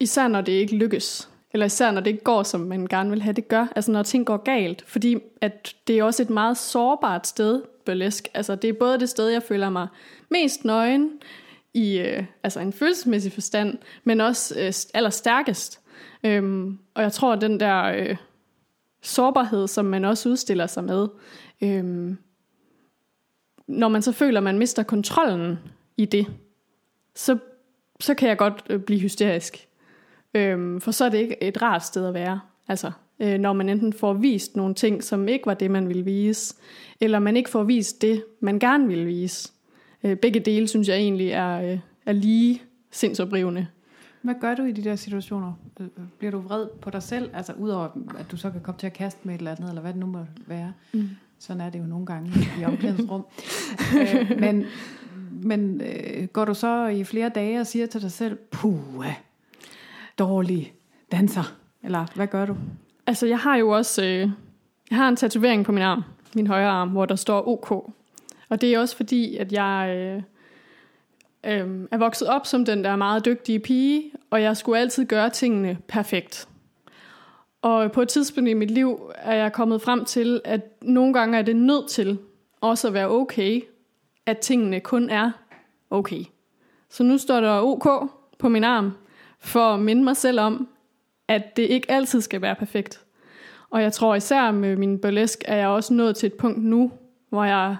[0.00, 1.30] især når det ikke lykkes.
[1.56, 3.66] Eller især når det ikke går, som man gerne vil have det gør.
[3.76, 4.84] Altså når ting går galt.
[4.86, 8.28] Fordi at det er også et meget sårbart sted, burlesk.
[8.34, 9.88] Altså det er både det sted, jeg føler mig
[10.30, 11.10] mest nøgen,
[11.74, 15.80] i øh, altså en følelsesmæssig forstand, men også øh, allerstærkest.
[16.24, 18.16] Øhm, og jeg tror, at den der øh,
[19.02, 21.08] sårbarhed, som man også udstiller sig med,
[21.60, 22.18] øhm,
[23.66, 25.58] når man så føler, at man mister kontrollen
[25.96, 26.26] i det,
[27.14, 27.38] så,
[28.00, 29.68] så kan jeg godt øh, blive hysterisk.
[30.36, 32.40] Øhm, for så er det ikke et rart sted at være.
[32.68, 36.04] Altså, øh, når man enten får vist nogle ting, som ikke var det, man ville
[36.04, 36.54] vise,
[37.00, 39.52] eller man ikke får vist det, man gerne ville vise.
[40.04, 43.66] Øh, begge dele, synes jeg egentlig, er, øh, er lige sindsoprivende.
[44.22, 45.52] Hvad gør du i de der situationer?
[45.80, 45.86] Øh,
[46.18, 47.30] bliver du vred på dig selv?
[47.34, 49.82] Altså udover, at du så kan komme til at kaste med et eller andet, eller
[49.82, 50.72] hvad det nu må være.
[50.92, 51.08] Mm.
[51.38, 53.26] Sådan er det jo nogle gange i omklædningsrum.
[54.00, 54.64] øh, men
[55.42, 59.06] men øh, går du så i flere dage og siger til dig selv, puh,
[60.18, 60.74] dårlig
[61.12, 61.56] danser?
[61.82, 62.56] Eller hvad gør du?
[63.06, 64.30] Altså, jeg har jo også øh,
[64.90, 66.02] jeg har en tatovering på min arm,
[66.34, 67.70] min højre arm, hvor der står OK.
[68.48, 70.22] Og det er også fordi, at jeg øh,
[71.52, 75.30] øh, er vokset op som den der meget dygtige pige, og jeg skulle altid gøre
[75.30, 76.48] tingene perfekt.
[77.62, 81.38] Og på et tidspunkt i mit liv er jeg kommet frem til, at nogle gange
[81.38, 82.18] er det nødt til
[82.60, 83.62] også at være okay,
[84.26, 85.30] at tingene kun er
[85.90, 86.24] okay.
[86.90, 88.92] Så nu står der OK på min arm,
[89.40, 90.68] for at minde mig selv om,
[91.28, 93.00] at det ikke altid skal være perfekt.
[93.70, 96.92] Og jeg tror især med min burlesk, er jeg også nået til et punkt nu,
[97.28, 97.76] hvor jeg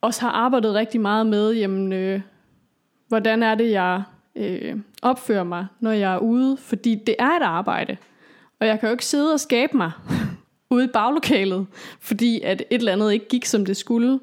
[0.00, 2.20] også har arbejdet rigtig meget med, jamen, øh,
[3.08, 4.02] hvordan er det, jeg
[4.36, 7.96] øh, opfører mig, når jeg er ude, fordi det er et arbejde.
[8.60, 9.90] Og jeg kan jo ikke sidde og skabe mig
[10.70, 11.66] ude i baglokalet,
[12.00, 14.20] fordi at et eller andet ikke gik, som det skulle.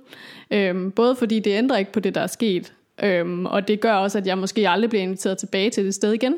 [0.51, 3.93] Øhm, både fordi det ændrer ikke på det, der er sket, øhm, og det gør
[3.93, 6.35] også, at jeg måske aldrig bliver inviteret tilbage til det sted igen.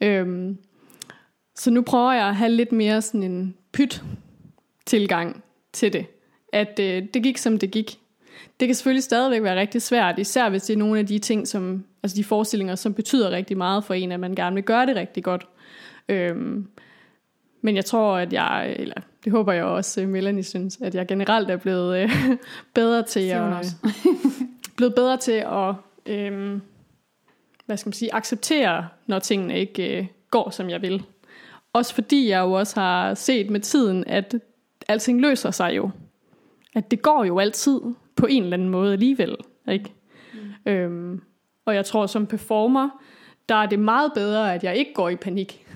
[0.00, 0.58] Øhm,
[1.54, 4.02] så nu prøver jeg at have lidt mere sådan en pyt
[4.86, 6.06] tilgang til det.
[6.52, 7.98] At øh, det gik, som det gik.
[8.60, 11.48] Det kan selvfølgelig stadigvæk være rigtig svært, især hvis det er nogle af de ting,
[11.48, 14.86] som, altså de forestillinger, som betyder rigtig meget for en, at man gerne vil gøre
[14.86, 15.46] det rigtig godt.
[16.08, 16.66] Øhm,
[17.62, 21.50] men jeg tror, at jeg, eller det håber jeg også, Melanie synes, at jeg generelt
[21.50, 22.10] er blevet øh,
[22.74, 23.66] bedre til at,
[24.80, 25.74] blevet bedre til at,
[26.06, 26.60] øh,
[27.66, 31.02] hvad skal man sige, acceptere, når tingene ikke øh, går, som jeg vil.
[31.72, 34.34] Også fordi jeg jo også har set med tiden, at
[34.88, 35.90] alting løser sig jo.
[36.74, 37.80] At det går jo altid
[38.16, 39.36] på en eller anden måde alligevel.
[39.68, 39.92] Ikke?
[40.34, 40.72] Mm.
[40.72, 41.22] Øhm,
[41.64, 42.88] og jeg tror, som performer,
[43.48, 45.66] der er det meget bedre, at jeg ikke går i panik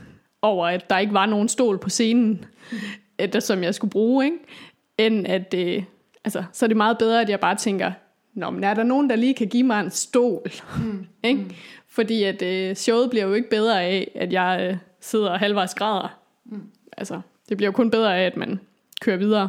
[0.43, 2.45] over, at der ikke var nogen stol på scenen,
[3.19, 3.41] mm.
[3.41, 4.39] som jeg skulle bruge, ikke?
[4.99, 5.83] end at, øh,
[6.25, 7.93] altså, så er det meget bedre, at jeg bare tænker,
[8.35, 10.51] Nå, men er der nogen, der lige kan give mig en stol?
[10.79, 11.07] Mm.
[11.23, 11.43] ikke?
[11.43, 11.51] Mm.
[11.89, 16.19] Fordi at øh, showet bliver jo ikke bedre af, at jeg øh, sidder halvvejs grader.
[16.45, 16.63] Mm.
[16.97, 18.61] Altså, det bliver jo kun bedre af, at man
[19.01, 19.49] kører videre.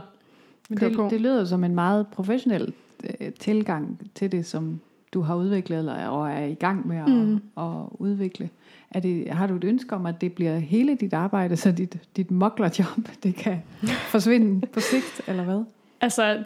[0.69, 1.07] Men kører det, på.
[1.11, 2.73] det lyder som en meget professionel
[3.19, 4.79] øh, tilgang til det, som
[5.13, 7.35] du har udviklet eller, og er i gang med at, mm.
[7.57, 8.49] at udvikle.
[8.91, 11.97] Er det, har du et ønske om, at det bliver hele dit arbejde, så dit,
[12.15, 15.63] dit moklerjob det kan forsvinde på sigt, eller hvad?
[16.01, 16.43] Altså,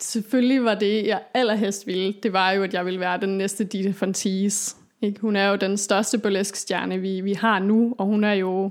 [0.00, 3.64] selvfølgelig var det, jeg allerhelst ville, det var jo, at jeg ville være den næste
[3.64, 4.76] Dita Fontis.
[5.02, 5.20] Ikke?
[5.20, 8.70] Hun er jo den største burlesque-stjerne, vi, vi har nu, og hun er jo,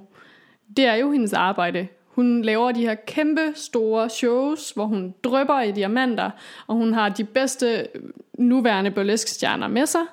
[0.78, 1.88] det er jo hendes arbejde.
[2.08, 6.32] Hun laver de her kæmpe store shows, hvor hun drøber i diamanter,
[6.68, 8.02] og hun har de bedste øh,
[8.38, 10.06] nuværende burlesque-stjerner med sig.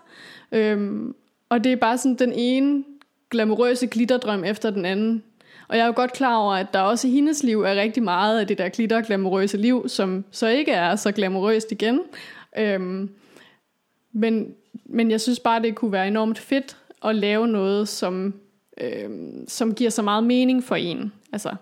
[0.52, 1.14] Øhm,
[1.48, 2.85] og det er bare sådan den ene
[3.31, 5.22] glamourøse glitterdrøm efter den anden.
[5.68, 8.02] Og jeg er jo godt klar over, at der også i hendes liv er rigtig
[8.02, 12.00] meget af det der glitter glamourøse liv, som så ikke er så glamourøst igen.
[12.59, 13.11] Øhm,
[14.12, 18.35] men, men jeg synes bare, det kunne være enormt fedt at lave noget, som,
[18.81, 21.12] øhm, som giver så meget mening for en.
[21.33, 21.55] Altså,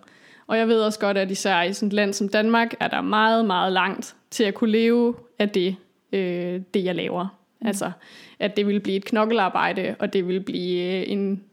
[0.46, 3.00] og jeg ved også godt, at især i sådan et land som Danmark, er der
[3.00, 5.76] meget, meget langt til at kunne leve af det,
[6.12, 7.36] øh, det jeg laver.
[7.60, 7.66] Mm.
[7.66, 7.90] Altså,
[8.38, 11.44] at det ville blive et knokkelarbejde, og det ville blive øh, en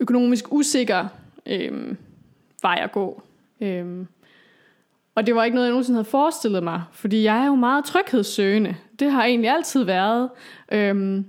[0.00, 1.08] økonomisk usikker
[1.46, 1.96] øh,
[2.62, 3.22] vej at gå.
[3.60, 4.06] Øh,
[5.14, 7.84] og det var ikke noget, jeg nogensinde havde forestillet mig, fordi jeg er jo meget
[7.84, 8.76] tryghedssøgende.
[8.98, 10.30] Det har egentlig altid været.
[10.72, 11.24] Øhm,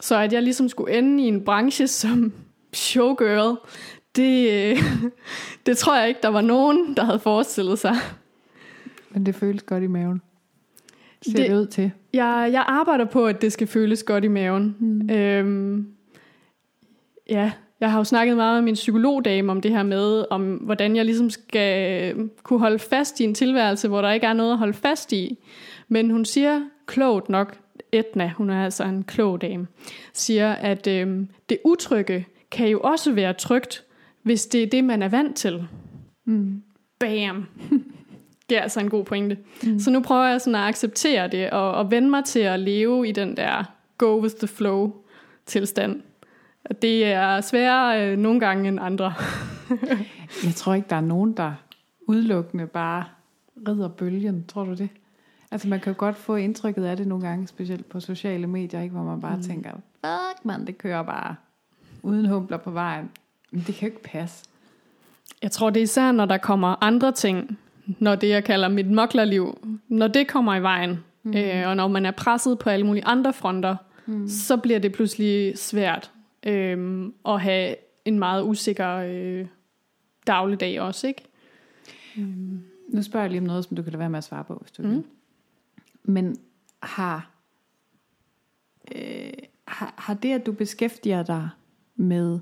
[0.00, 2.32] så at jeg ligesom skulle ende i en branche som
[2.72, 3.56] showgirl,
[4.16, 4.76] det,
[5.66, 7.94] det tror jeg ikke, der var nogen, der havde forestillet sig.
[9.10, 10.22] Men det føles godt i maven.
[11.22, 11.90] Ser det, det ud til.
[12.12, 14.76] Jeg, jeg arbejder på, at det skal føles godt i maven.
[14.78, 15.10] Mm.
[15.10, 15.88] Øhm,
[17.30, 17.52] ja,
[17.84, 21.04] jeg har jo snakket meget med min psykologdame om det her med, om hvordan jeg
[21.04, 24.74] ligesom skal kunne holde fast i en tilværelse, hvor der ikke er noget at holde
[24.74, 25.38] fast i.
[25.88, 27.58] Men hun siger klogt nok,
[27.92, 29.66] Etna, hun er altså en klog dame,
[30.12, 33.84] siger, at øhm, det utrygge kan jo også være trygt,
[34.22, 35.66] hvis det er det, man er vant til.
[36.24, 36.62] Mm.
[36.98, 37.46] Bam!
[38.48, 39.38] Det er altså en god pointe.
[39.62, 39.78] Mm.
[39.78, 43.08] Så nu prøver jeg sådan at acceptere det, og, og vende mig til at leve
[43.08, 43.64] i den der
[43.98, 44.92] go with the flow
[45.46, 46.02] tilstand.
[46.82, 49.14] Det er sværere øh, nogle gange end andre.
[50.44, 51.52] jeg tror ikke, der er nogen, der
[52.06, 53.04] udelukkende bare
[53.68, 54.44] rider bølgen.
[54.48, 54.88] Tror du det?
[55.50, 58.80] Altså man kan jo godt få indtrykket af det nogle gange, specielt på sociale medier,
[58.80, 59.42] ikke, hvor man bare mm.
[59.42, 61.34] tænker, fuck man, det kører bare
[62.02, 63.10] uden humpler på vejen.
[63.50, 64.44] Men det kan jo ikke passe.
[65.42, 67.58] Jeg tror, det er især, når der kommer andre ting,
[67.98, 71.36] når det, jeg kalder mit moklerliv, når det kommer i vejen, mm.
[71.36, 74.28] øh, og når man er presset på alle mulige andre fronter, mm.
[74.28, 76.10] så bliver det pludselig svært
[76.46, 79.46] øh, at have en meget usikker øh,
[80.26, 81.24] dagligdag også, ikke?
[82.16, 82.62] Mm.
[82.88, 84.54] Nu spørger jeg lige om noget, som du kan lade være med at svare på,
[84.54, 84.90] hvis du mm.
[84.90, 85.04] vil.
[86.02, 86.36] Men
[86.82, 87.30] har,
[88.94, 89.32] øh,
[89.68, 91.48] har, har det, at du beskæftiger dig
[91.96, 92.38] med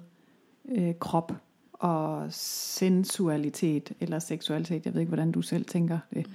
[0.68, 1.32] øh, krop
[1.72, 6.26] og sensualitet eller seksualitet, jeg ved ikke, hvordan du selv tænker det,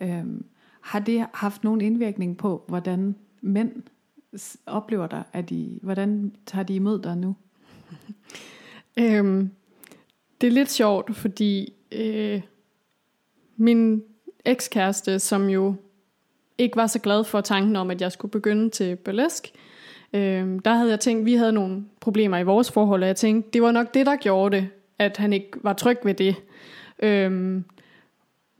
[0.00, 0.06] mm.
[0.06, 0.40] øh,
[0.80, 3.82] har det haft nogen indvirkning på, hvordan mænd
[4.66, 5.22] oplever dig?
[5.32, 7.36] Er de, hvordan tager de imod dig nu?
[9.00, 9.50] øhm,
[10.40, 12.40] det er lidt sjovt, fordi øh,
[13.56, 14.02] min
[14.44, 15.74] ekskæreste, som jo
[16.58, 19.52] ikke var så glad for tanken om, at jeg skulle begynde til burlesk,
[20.12, 23.50] øh, der havde jeg tænkt, vi havde nogle problemer i vores forhold, og jeg tænkte,
[23.52, 24.68] det var nok det, der gjorde det,
[24.98, 26.36] at han ikke var tryg ved det.
[27.02, 27.62] Øh,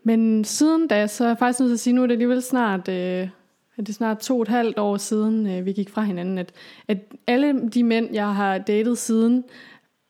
[0.04, 2.42] men siden da, så er jeg faktisk nødt til at sige, nu er det alligevel
[2.42, 2.88] snart...
[2.88, 3.28] Øh,
[3.76, 6.52] det er snart to og et halvt år siden, øh, vi gik fra hinanden, at,
[6.88, 9.44] at alle de mænd, jeg har datet siden,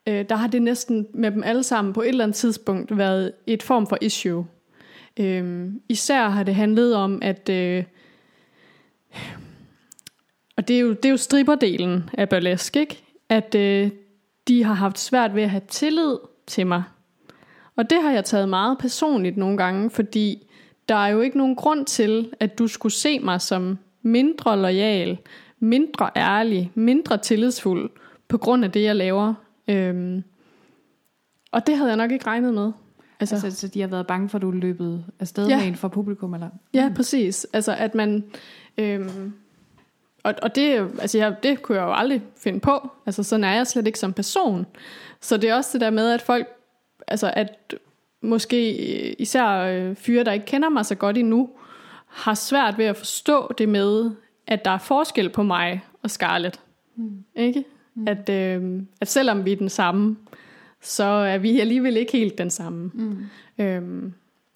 [0.08, 3.32] øh, der har det næsten med dem alle sammen på et eller andet tidspunkt været
[3.46, 4.46] et form for issue.
[5.20, 7.48] Øh, især har det handlet om, at...
[7.48, 7.84] Øh,
[10.56, 13.02] og det er jo, det er jo stripperdelen af burlesk, ikke?
[13.28, 13.90] At øh,
[14.48, 16.82] de har haft svært ved at have tillid til mig.
[17.76, 20.46] Og det har jeg taget meget personligt nogle gange, fordi
[20.92, 25.18] der er jo ikke nogen grund til, at du skulle se mig som mindre lojal,
[25.58, 27.90] mindre ærlig, mindre tillidsfuld,
[28.28, 29.34] på grund af det, jeg laver.
[29.68, 30.22] Øhm,
[31.52, 32.72] og det havde jeg nok ikke regnet med.
[33.20, 35.56] Altså, altså så de har været bange for, at du løbet afsted ja.
[35.58, 36.34] med en for publikum?
[36.34, 36.48] Eller?
[36.74, 37.46] Ja, præcis.
[37.52, 38.24] Altså at man...
[38.78, 39.32] Øhm,
[40.22, 42.90] og, og det, altså jeg, det kunne jeg jo aldrig finde på.
[43.06, 44.66] Altså sådan er jeg slet ikke som person.
[45.20, 46.46] Så det er også det der med, at folk...
[47.08, 47.74] Altså at
[48.22, 48.72] måske
[49.20, 51.50] især øh, fyre, der ikke kender mig så godt endnu,
[52.06, 54.10] har svært ved at forstå det med,
[54.46, 56.60] at der er forskel på mig og Scarlett.
[56.96, 57.24] Mm.
[57.36, 57.64] Ikke?
[57.94, 58.08] Mm.
[58.08, 60.16] At, øh, at selvom vi er den samme,
[60.80, 62.90] så er vi alligevel ikke helt den samme.
[62.94, 63.18] Mm.
[63.58, 64.12] Øhm,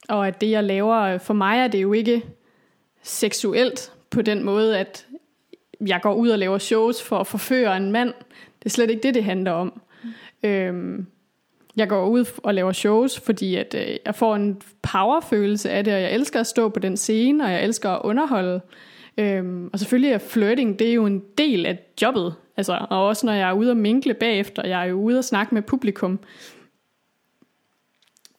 [0.08, 2.22] og at det, jeg laver, for mig er det jo ikke
[3.02, 5.06] seksuelt på den måde, at
[5.86, 8.14] jeg går ud og laver shows for at forføre en mand.
[8.58, 9.80] Det er slet ikke det, det handler om.
[10.42, 10.48] Mm.
[10.48, 11.06] Øhm,
[11.76, 15.94] jeg går ud og laver shows, fordi at, øh, jeg får en powerfølelse af det,
[15.94, 18.60] og jeg elsker at stå på den scene, og jeg elsker at underholde.
[19.18, 22.34] Øhm, og selvfølgelig er flirting, det er jo en del af jobbet.
[22.56, 25.24] Altså, og også når jeg er ude og minkle bagefter, jeg er jo ude og
[25.24, 26.18] snakke med publikum.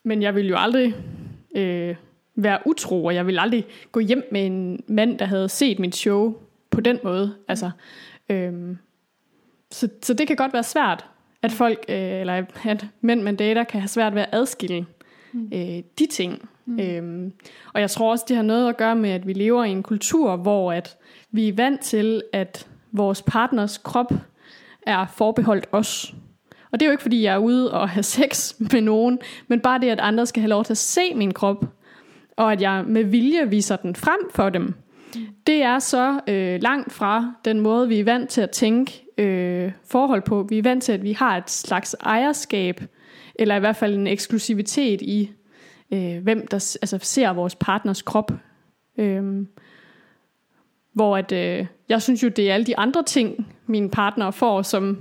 [0.04, 0.96] Men jeg vil jo aldrig
[1.56, 1.96] øh,
[2.36, 5.96] være utro, og jeg vil aldrig gå hjem med en mand, der havde set mit
[5.96, 6.36] show
[6.70, 7.36] på den måde.
[7.48, 7.72] Altså,
[8.30, 8.78] øhm,
[9.72, 11.06] så, så det kan godt være svært
[11.42, 14.86] at folk, øh, eller at mænd med data kan have svært ved at adskille
[15.34, 15.50] mm.
[15.54, 16.50] øh, de ting.
[16.66, 16.80] Mm.
[16.80, 17.34] Øhm,
[17.74, 19.84] og jeg tror også, det har noget at gøre med, at vi lever i en
[19.84, 20.98] kultur, hvor at
[21.32, 24.14] vi er vant til, at vores partners krop
[24.88, 26.14] er forbeholdt os.
[26.72, 29.60] Og det er jo ikke, fordi jeg er ude og have sex med nogen, men
[29.60, 31.66] bare det, at andre skal have lov til at se min krop,
[32.38, 34.62] og at jeg med vilje viser den frem for dem.
[34.62, 35.22] Mm.
[35.48, 39.72] Det er så øh, langt fra den måde, vi er vant til at tænke øh,
[39.86, 40.46] forhold på.
[40.50, 42.82] Vi er vant til, at vi har et slags ejerskab,
[43.36, 45.32] eller i hvert fald en eksklusivitet i,
[45.92, 48.32] øh, hvem der altså, ser vores partners krop.
[48.98, 49.46] Øh,
[50.94, 54.62] hvor at, øh, jeg synes jo, det er alle de andre ting, mine partner får,
[54.62, 54.98] som,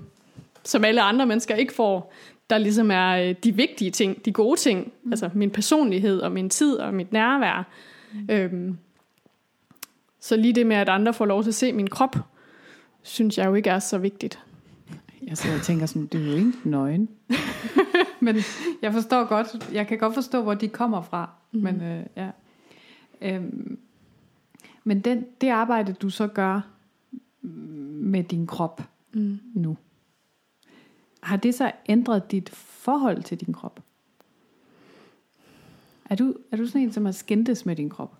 [0.65, 2.13] som alle andre mennesker ikke får,
[2.51, 4.93] der ligesom er øh, de vigtige ting, de gode ting.
[5.03, 5.13] Mm.
[5.13, 7.69] Altså min personlighed og min tid og mit nærvær.
[8.13, 8.27] Mm.
[8.31, 8.79] Øhm,
[10.21, 12.17] så lige det med, at andre får lov til at se min krop,
[13.07, 14.39] synes jeg jo ikke er så vigtigt.
[15.23, 17.09] Jeg sidder og tænker sådan, det er jo ikke nøgen.
[18.21, 18.37] men
[18.83, 21.31] jeg forstår godt, jeg kan godt forstå, hvor de kommer fra.
[21.53, 21.61] Mm.
[21.61, 22.31] Men øh, ja.
[23.21, 23.79] Øhm,
[24.85, 26.61] men den, det arbejde, du så gør
[27.43, 29.39] med din krop mm.
[29.55, 29.77] nu,
[31.23, 33.81] har det så ændret dit forhold til din krop?
[36.11, 38.17] Er du, er du sådan en, som har skændtes med din krop?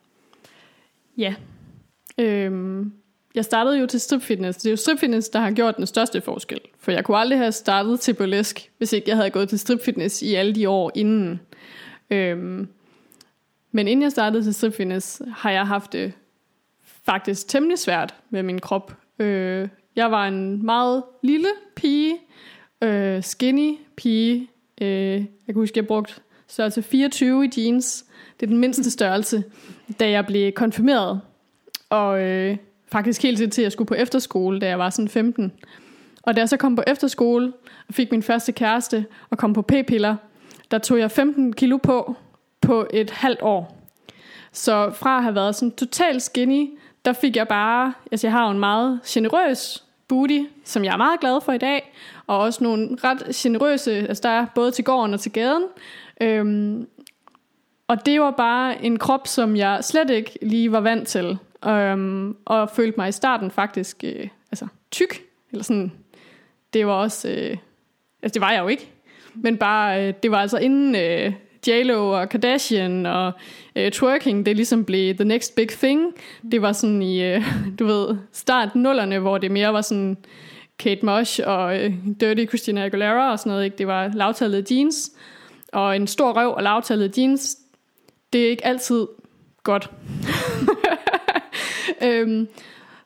[1.17, 1.35] Ja.
[2.19, 2.93] Øhm,
[3.37, 4.59] jeg startede jo til strip fitness.
[4.59, 6.61] Det er jo strip fitness, der har gjort den største forskel.
[6.79, 9.85] For jeg kunne aldrig have startet til burlesk, hvis ikke jeg havde gået til strip
[9.85, 11.41] fitness i alle de år inden.
[12.11, 12.69] Øhm,
[13.73, 16.13] men inden jeg startede til strip fitness, har jeg haft det
[17.05, 18.97] faktisk temmelig svært med min krop.
[19.19, 22.17] Øh, jeg var en meget lille pige,
[22.83, 24.51] øh, skinny pige.
[24.81, 26.15] Øh, jeg kan huske, jeg brugte
[26.49, 28.05] størrelse 24 i jeans.
[28.41, 29.45] Det er den mindste størrelse,
[30.01, 31.21] da jeg blev konfirmeret.
[31.91, 32.57] Og øh,
[32.93, 35.53] faktisk helt til, at jeg skulle på efterskole, da jeg var sådan 15.
[36.23, 37.53] Og da jeg så kom på efterskole
[37.89, 40.17] og fik min første kæreste og kom på p-piller,
[40.71, 42.17] der tog jeg 15 kilo på
[42.61, 43.83] på et halvt år.
[44.53, 48.45] Så fra at have været sådan totalt skinny, der fik jeg bare, altså jeg har
[48.45, 51.93] jo en meget generøs booty, som jeg er meget glad for i dag,
[52.27, 55.65] og også nogle ret generøse, altså der er både til gården og til gaden.
[56.21, 56.89] Øhm,
[57.89, 62.37] og det var bare en krop, som jeg slet ikke lige var vant til, øhm,
[62.45, 65.93] og følte mig i starten faktisk øh, altså, tyk, eller sådan,
[66.73, 67.57] det var også, øh,
[68.23, 68.91] altså det var jeg jo ikke,
[69.35, 71.33] men bare, øh, det var altså inden øh,
[71.69, 73.33] J-Lo og Kardashian og
[73.77, 76.15] øh, twerking, det ligesom blev the next big thing.
[76.51, 77.43] Det var sådan i, øh,
[77.79, 80.17] du ved, start nullerne, hvor det mere var sådan
[80.79, 83.65] Kate Mosh og øh, Dirty Christina Aguilera og sådan noget.
[83.65, 83.77] Ikke?
[83.77, 85.13] Det var lavtallet jeans,
[85.73, 87.57] og en stor røv og lavtallet jeans,
[88.33, 89.07] det er ikke altid
[89.63, 89.91] godt.
[92.09, 92.49] øhm,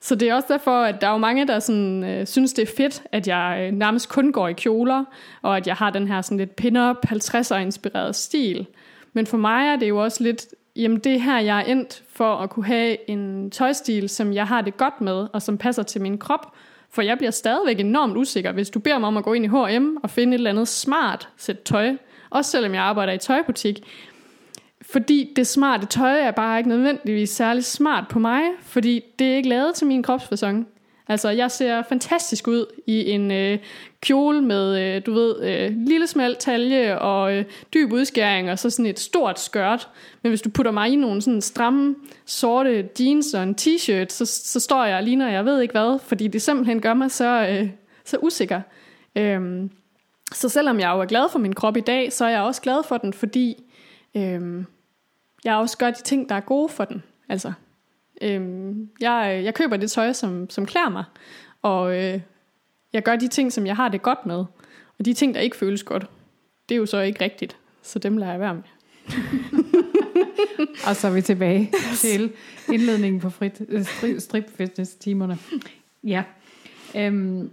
[0.03, 2.63] Så det er også derfor, at der er jo mange, der sådan, øh, synes, det
[2.63, 5.05] er fedt, at jeg øh, nærmest kun går i kjoler,
[5.43, 8.67] og at jeg har den her sådan lidt pin-up, 50'er inspireret stil.
[9.13, 12.03] Men for mig er det jo også lidt, jamen det er her, jeg er endt
[12.13, 15.83] for at kunne have en tøjstil, som jeg har det godt med, og som passer
[15.83, 16.55] til min krop.
[16.91, 19.49] For jeg bliver stadigvæk enormt usikker, hvis du beder mig om at gå ind i
[19.49, 21.97] H&M og finde et eller andet smart sæt tøj,
[22.31, 23.83] også selvom jeg arbejder i tøjbutik,
[24.93, 29.37] fordi det smarte tøj er bare ikke nødvendigvis særlig smart på mig, fordi det er
[29.37, 30.69] ikke lavet til min kropsfasong.
[31.09, 33.59] Altså, jeg ser fantastisk ud i en øh,
[34.01, 38.71] kjole med, øh, du ved, øh, lille smal talje og øh, dyb udskæring og så
[38.71, 39.89] sådan et stort skørt.
[40.23, 41.95] Men hvis du putter mig i nogle sådan stramme,
[42.27, 45.99] sorte jeans og en t-shirt, så, så står jeg og ligner, jeg ved ikke hvad,
[46.03, 47.69] fordi det simpelthen gør mig så, øh,
[48.05, 48.61] så usikker.
[49.17, 49.71] Øhm,
[50.33, 52.61] så selvom jeg jo er glad for min krop i dag, så er jeg også
[52.61, 53.65] glad for den, fordi
[54.17, 54.67] øhm,
[55.45, 57.03] jeg også gør de ting, der er gode for den.
[57.29, 57.53] Altså,
[58.23, 61.05] øhm, jeg, jeg køber det tøj, som, som klæder mig,
[61.63, 62.21] og øh,
[62.93, 64.45] jeg gør de ting, som jeg har det godt med.
[64.99, 66.07] Og de ting, der ikke føles godt,
[66.69, 67.57] det er jo så ikke rigtigt.
[67.83, 68.63] Så dem lader jeg være med.
[70.89, 72.33] og så er vi tilbage til
[72.73, 73.85] indledningen på frit, øh,
[74.21, 75.39] strip fitness timerne.
[76.05, 76.23] Ja.
[76.97, 77.51] Øhm,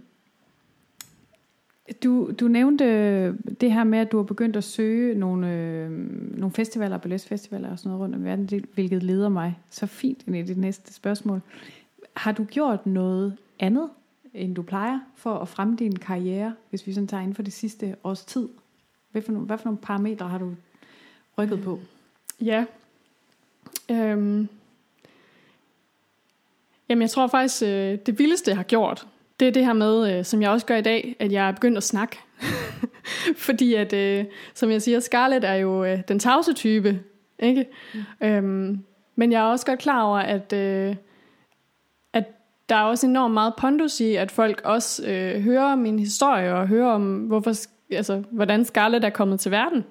[2.02, 2.84] du, du nævnte
[3.32, 5.90] det her med, at du har begyndt at søge nogle, øh,
[6.38, 10.36] nogle festivaler, balletfestivaler og sådan noget rundt om verden, hvilket leder mig så fint ind
[10.36, 11.42] i det næste spørgsmål.
[12.14, 13.90] Har du gjort noget andet,
[14.34, 17.52] end du plejer, for at fremme din karriere, hvis vi sådan tager inden for det
[17.52, 18.48] sidste års tid?
[19.12, 20.54] Hvad for nogle, hvad for nogle parametre har du
[21.38, 21.80] rykket på?
[22.40, 22.64] Ja.
[23.90, 24.48] Øhm.
[26.88, 29.06] Jamen, jeg tror faktisk, øh, det vildeste, jeg har gjort,
[29.40, 31.52] det er det her med, øh, som jeg også gør i dag, at jeg er
[31.52, 32.18] begyndt at snakke.
[33.46, 34.24] Fordi at, øh,
[34.54, 37.00] som jeg siger, Scarlett er jo øh, den tavse type,
[37.38, 37.66] ikke?
[37.94, 38.26] Mm.
[38.26, 38.78] Øhm,
[39.16, 40.96] men jeg er også godt klar over, at, øh,
[42.12, 42.24] at
[42.68, 46.68] der er også enormt meget pondus i, at folk også øh, hører min historie og
[46.68, 47.52] hører om, hvorfor,
[47.90, 49.84] altså, hvordan Scarlett er kommet til verden.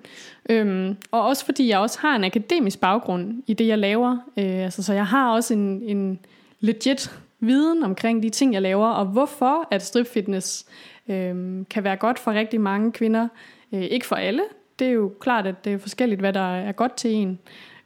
[0.50, 4.18] Øhm, og også fordi jeg også har en akademisk baggrund i det, jeg laver.
[4.38, 6.20] Øh, altså, så jeg har også en, en
[6.60, 10.66] legit viden omkring de ting, jeg laver, og hvorfor at strip fitness
[11.08, 13.28] øh, kan være godt for rigtig mange kvinder.
[13.74, 14.44] Øh, ikke for alle.
[14.80, 17.40] Det er jo klart, at det er forskelligt, hvad der er godt til en.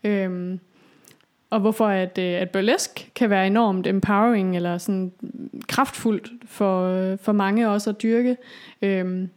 [0.03, 0.57] Øh,
[1.49, 5.11] og hvorfor at, øh, at burlesk kan være enormt empowering eller sådan
[5.67, 8.37] kraftfuldt for, øh, for mange også at dyrke.
[8.81, 9.27] Øh,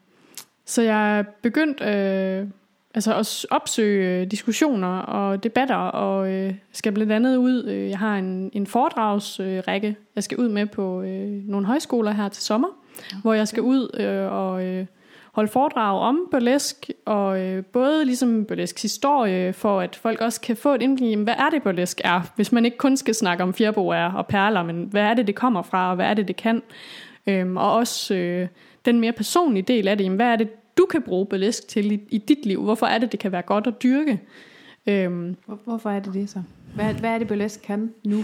[0.65, 2.49] så jeg er begyndt øh,
[2.95, 8.17] altså også opsøge diskussioner og debatter, og øh, skal blandt andet ud, øh, jeg har
[8.17, 12.69] en, en foredragsrække, øh, jeg skal ud med på øh, nogle højskoler her til sommer,
[12.69, 13.17] okay.
[13.23, 14.87] hvor jeg skal ud øh, og øh,
[15.33, 20.57] holde foredrag om burlesk, og øh, både ligesom burlesk historie, for at folk også kan
[20.57, 23.43] få et indblik i, hvad er det burlesk er, hvis man ikke kun skal snakke
[23.43, 26.29] om fjerboer og perler, men hvad er det, det kommer fra, og hvad er det,
[26.29, 26.63] det kan,
[27.27, 28.49] øhm, og også øh,
[28.85, 31.93] den mere personlige del af det, jamen, hvad er det, du kan bruge burlesk til
[31.93, 34.21] i, i dit liv, hvorfor er det, det kan være godt at dyrke.
[34.87, 36.43] Øhm, Hvor, hvorfor er det det så?
[36.75, 38.19] Hvad, hvad er det, burlesk kan nu?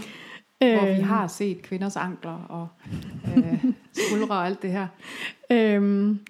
[0.62, 1.02] Øh, hvor vi øhm.
[1.02, 2.68] har set kvinders ankler og
[3.36, 4.86] øh, skuldre og alt det her.
[5.52, 6.20] Øhm,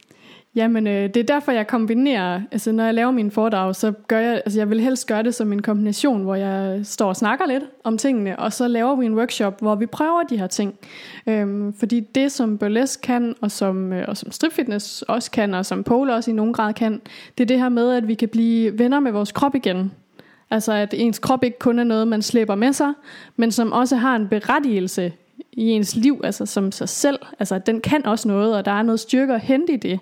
[0.55, 4.19] Jamen, øh, det er derfor, jeg kombinerer, altså når jeg laver mine foredrag, så gør
[4.19, 7.47] jeg, altså jeg vil helst gøre det som en kombination, hvor jeg står og snakker
[7.47, 10.75] lidt om tingene, og så laver vi en workshop, hvor vi prøver de her ting.
[11.27, 15.67] Øhm, fordi det, som burlesque kan, og som, øh, og som stripfitness også kan, og
[15.67, 17.01] som pole også i nogen grad kan,
[17.39, 19.93] det er det her med, at vi kan blive venner med vores krop igen.
[20.51, 22.93] Altså at ens krop ikke kun er noget, man slæber med sig,
[23.37, 25.13] men som også har en berettigelse
[25.53, 27.19] i ens liv, altså som sig selv.
[27.39, 30.01] Altså den kan også noget, og der er noget styrke at hente i det.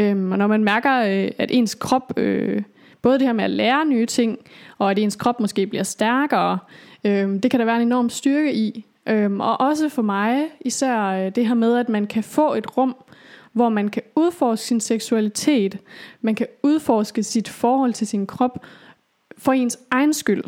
[0.00, 2.62] Øhm, og når man mærker, øh, at ens krop, øh,
[3.02, 4.38] både det her med at lære nye ting,
[4.78, 6.58] og at ens krop måske bliver stærkere,
[7.04, 8.86] øh, det kan der være en enorm styrke i.
[9.08, 12.76] Øhm, og også for mig, især øh, det her med, at man kan få et
[12.76, 12.96] rum,
[13.52, 15.78] hvor man kan udforske sin seksualitet,
[16.20, 18.66] man kan udforske sit forhold til sin krop
[19.38, 20.44] for ens egen skyld,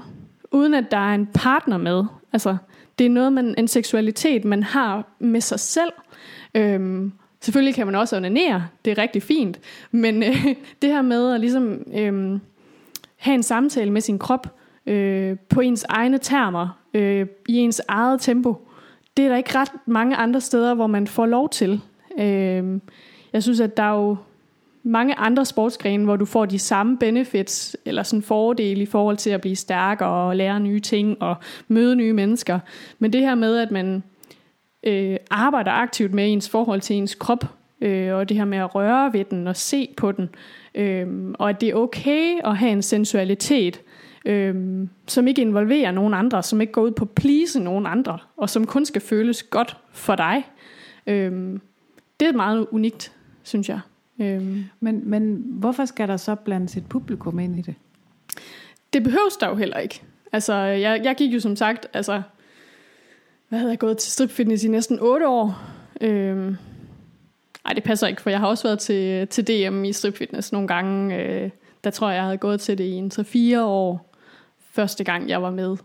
[0.51, 2.05] uden at der er en partner med.
[2.33, 2.57] Altså,
[2.99, 5.93] det er noget, man, en seksualitet, man har med sig selv.
[6.55, 7.13] Øhm,
[7.43, 10.47] Selvfølgelig kan man også onanere, det er rigtig fint, men øh,
[10.83, 12.39] det her med at ligesom øh,
[13.17, 18.21] have en samtale med sin krop øh, på ens egne termer, øh, i ens eget
[18.21, 18.69] tempo,
[19.17, 21.81] det er der ikke ret mange andre steder, hvor man får lov til.
[22.19, 22.81] Øh,
[23.33, 24.17] jeg synes, at der er jo
[24.83, 29.31] mange andre sportsgrene, hvor du får de samme benefits, eller sådan fordele i forhold til
[29.31, 31.37] at blive stærkere og lære nye ting og
[31.69, 32.59] møde nye mennesker.
[32.99, 34.03] Men det her med, at man
[34.85, 37.45] øh, arbejder aktivt med ens forhold til ens krop,
[37.81, 40.29] øh, og det her med at røre ved den og se på den,
[40.75, 43.81] øh, og at det er okay at have en sensualitet,
[44.25, 48.19] øh, som ikke involverer nogen andre, som ikke går ud på at please nogen andre,
[48.37, 50.45] og som kun skal føles godt for dig.
[51.07, 51.59] Øh,
[52.21, 53.13] det er meget unikt,
[53.43, 53.81] synes jeg.
[54.19, 54.59] Øh.
[54.81, 57.75] Men, men hvorfor skal der så blandes et publikum ind i det?
[58.93, 60.03] Det behøves der jo heller ikke.
[60.33, 62.23] Altså, jeg, jeg gik jo som sagt, altså,
[63.53, 65.63] hvad havde jeg gået til stripfitness i næsten 8 år.
[66.01, 66.57] Øhm,
[67.65, 70.69] ej, det passer ikke, for jeg har også været til, til DM i stripfitness nogle
[70.69, 71.17] gange.
[71.17, 71.51] Øh,
[71.85, 74.15] der tror jeg, jeg havde gået til det i en 3-4 år,
[74.73, 75.77] første gang jeg var med.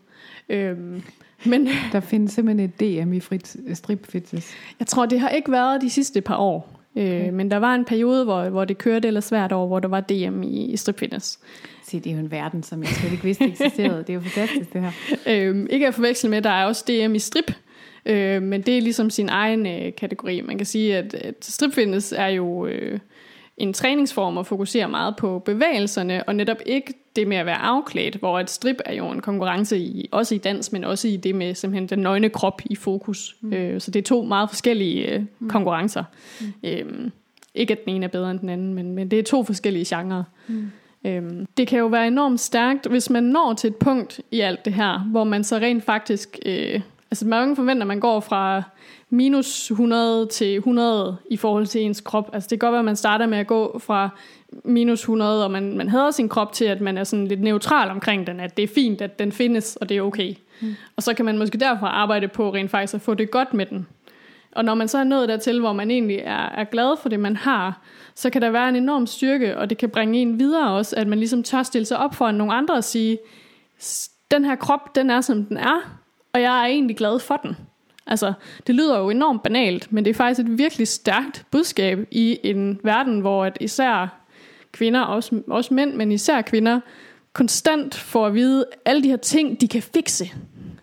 [0.49, 1.03] Øhm,
[1.45, 4.53] men, der findes simpelthen et DM i frit, stripfitness.
[4.79, 6.81] Jeg tror, det har ikke været de sidste par år.
[6.95, 7.29] Øh, okay.
[7.29, 10.01] Men der var en periode, hvor, hvor det kørte eller svært år, hvor der var
[10.01, 11.39] DM i, i stripfitness.
[11.87, 13.97] Se, det er jo en verden, som jeg slet ikke vidste eksisterede.
[13.97, 14.91] Det er jo fantastisk, det her.
[15.49, 17.51] Øhm, ikke at forveksle med, der er også DM i strip,
[18.05, 20.41] øh, men det er ligesom sin egen øh, kategori.
[20.41, 22.99] Man kan sige, at, at stripfitness er jo øh,
[23.57, 28.15] en træningsform og fokuserer meget på bevægelserne, og netop ikke det med at være afklædt,
[28.15, 31.35] hvor et strip er jo en konkurrence i, også i dans, men også i det
[31.35, 33.35] med simpelthen den nøgne krop i fokus.
[33.41, 33.53] Mm.
[33.53, 35.49] Øh, så det er to meget forskellige øh, mm.
[35.49, 36.03] konkurrencer.
[36.41, 36.53] Mm.
[36.63, 37.09] Øh,
[37.55, 39.95] ikke at den ene er bedre end den anden, men, men det er to forskellige
[39.95, 40.23] genrer.
[40.47, 40.71] Mm.
[41.07, 44.65] Øhm, det kan jo være enormt stærkt, hvis man når til et punkt i alt
[44.65, 46.39] det her, hvor man så rent faktisk...
[46.45, 46.81] Øh,
[47.11, 48.63] altså mange forventer, at man går fra
[49.09, 52.29] minus 100 til 100 i forhold til ens krop.
[52.33, 54.09] Altså det kan godt være, at man starter med at gå fra
[54.63, 57.89] minus 100, og man, man hader sin krop til, at man er sådan lidt neutral
[57.89, 60.33] omkring den, at det er fint, at den findes, og det er okay.
[60.61, 60.75] Mm.
[60.95, 63.65] Og så kan man måske derfor arbejde på rent faktisk at få det godt med
[63.65, 63.87] den.
[64.51, 67.19] Og når man så er nået dertil, hvor man egentlig er, er glad for det,
[67.19, 67.81] man har,
[68.15, 71.07] så kan der være en enorm styrke, og det kan bringe en videre også, at
[71.07, 73.17] man ligesom tør stille sig op for nogle andre og sige,
[74.31, 75.99] den her krop, den er som den er,
[76.33, 77.57] og jeg er egentlig glad for den.
[78.07, 78.33] Altså,
[78.67, 82.79] det lyder jo enormt banalt, men det er faktisk et virkelig stærkt budskab i en
[82.83, 84.21] verden, hvor at især
[84.71, 86.79] kvinder, også, også mænd, men især kvinder,
[87.33, 90.31] konstant får at vide alle de her ting, de kan fikse.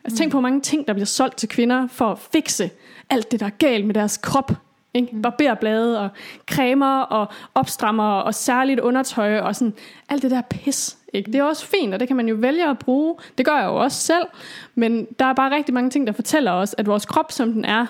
[0.05, 2.71] Altså tænk på, hvor mange ting, der bliver solgt til kvinder for at fikse
[3.15, 4.53] alt det, der er galt med deres krop.
[4.95, 5.09] Ikke?
[5.13, 5.23] Mm.
[5.23, 6.09] Barberblade og
[6.51, 9.75] cremer og opstrammer og særligt undertøj og sådan
[10.09, 10.99] alt det der pis.
[11.13, 11.33] Ikke?
[11.33, 13.17] Det er også fint, og det kan man jo vælge at bruge.
[13.39, 14.27] Det gør jeg jo også selv.
[14.75, 17.65] Men der er bare rigtig mange ting, der fortæller os, at vores krop, som den
[17.65, 17.87] er,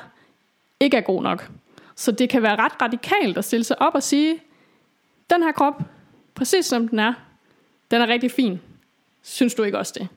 [0.81, 1.51] ikke er god nok.
[1.97, 4.41] Så det kan være ret radikalt at stille sig op og sige,
[5.31, 5.83] den her krop,
[6.35, 7.12] præcis som den er,
[7.91, 8.61] den er rigtig fin.
[9.22, 10.09] Synes du ikke også det?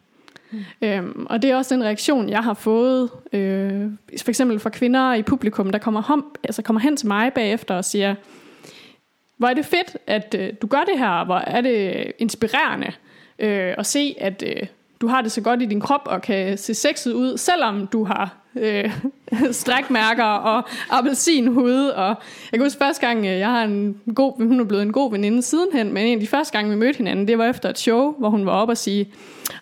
[0.51, 0.59] Mm.
[0.81, 3.91] Øhm, og det er også den reaktion, jeg har fået, øh,
[4.21, 7.75] for eksempel fra kvinder i publikum, der kommer, hom, altså kommer hen til mig bagefter
[7.75, 8.15] og siger,
[9.37, 12.91] hvor er det fedt, at øh, du gør det her, hvor er det inspirerende
[13.39, 14.67] øh, at se, at øh,
[15.01, 18.03] du har det så godt i din krop og kan se sexet ud, selvom du
[18.03, 18.91] har øh,
[19.51, 21.87] strækmærker og appelsinhud.
[21.87, 22.07] Og
[22.51, 25.11] jeg kan huske første gang, øh, jeg har en god, hun er blevet en god
[25.11, 27.79] veninde sidenhen, men en af de første gange, vi mødte hinanden, det var efter et
[27.79, 29.13] show, hvor hun var oppe og sige,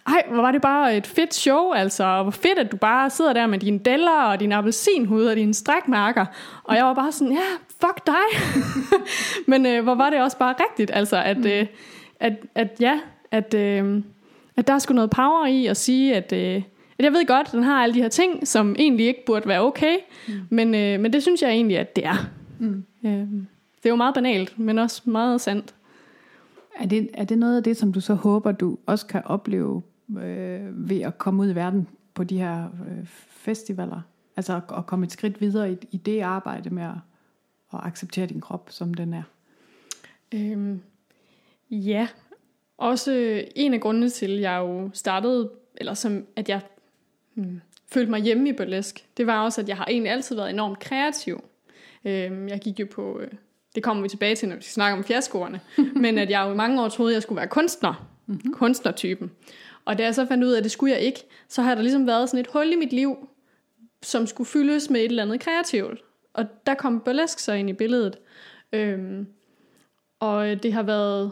[0.07, 3.33] ej, hvor var det bare et fedt show, altså, hvor fedt, at du bare sidder
[3.33, 6.25] der med dine deller og din appelsinhud og dine strækmærker.
[6.63, 7.47] Og jeg var bare sådan, ja,
[7.81, 8.41] fuck dig.
[9.51, 11.47] men øh, hvor var det også bare rigtigt, altså, at, mm.
[11.47, 11.65] øh,
[12.19, 12.99] at, at ja,
[13.31, 13.53] at...
[13.53, 14.01] Øh,
[14.57, 16.63] at der er sgu noget power i at sige, at, øh,
[16.99, 19.47] at jeg ved godt, at den har alle de her ting, som egentlig ikke burde
[19.47, 19.97] være okay,
[20.27, 20.33] mm.
[20.49, 22.29] men, øh, men det synes jeg egentlig, at det er.
[22.59, 22.85] Mm.
[23.03, 25.75] Øh, det er jo meget banalt, men også meget sandt.
[26.79, 29.81] Er det, er det noget af det, som du så håber, du også kan opleve
[30.19, 34.01] øh, ved at komme ud i verden på de her øh, festivaler?
[34.37, 36.95] Altså at komme et skridt videre i, i det arbejde med at,
[37.73, 39.23] at acceptere din krop, som den er?
[40.33, 40.81] Øhm,
[41.71, 42.07] ja,
[42.77, 46.61] også en af grundene til, at jeg jo startede, eller som at jeg
[47.33, 50.49] hmm, følte mig hjemme i burlesk, det var også, at jeg har egentlig altid været
[50.49, 51.43] enormt kreativ.
[52.05, 53.27] Øhm, jeg gik jo på, øh,
[53.75, 55.61] det kommer vi tilbage til, når vi snakker om fiaskoerne,
[56.03, 58.53] men at jeg jo i mange år troede, at jeg skulle være kunstner, mm-hmm.
[58.53, 59.31] kunstnertypen.
[59.85, 61.81] Og da jeg så fandt ud af, at det skulle jeg ikke, så har der
[61.81, 63.29] ligesom været sådan et hul i mit liv,
[64.01, 66.03] som skulle fyldes med et eller andet kreativt.
[66.33, 68.17] Og der kom burlesk så ind i billedet.
[68.73, 69.27] Øhm,
[70.19, 71.31] og det har været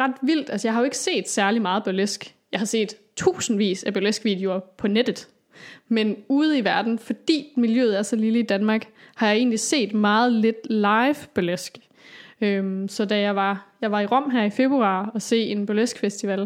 [0.00, 0.50] ret vildt.
[0.50, 2.34] Altså, jeg har jo ikke set særlig meget burlesk.
[2.52, 5.28] Jeg har set tusindvis af burlesk-videoer på nettet.
[5.88, 9.94] Men ude i verden, fordi miljøet er så lille i Danmark, har jeg egentlig set
[9.94, 11.78] meget lidt live burlesk.
[12.40, 15.66] Øhm, så da jeg var, jeg var i Rom her i februar og se en
[15.66, 16.38] burlesk festival,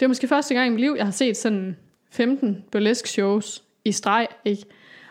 [0.00, 1.76] det var måske første gang i mit liv, jeg har set sådan
[2.10, 4.64] 15 burlesk shows i streg, ikke?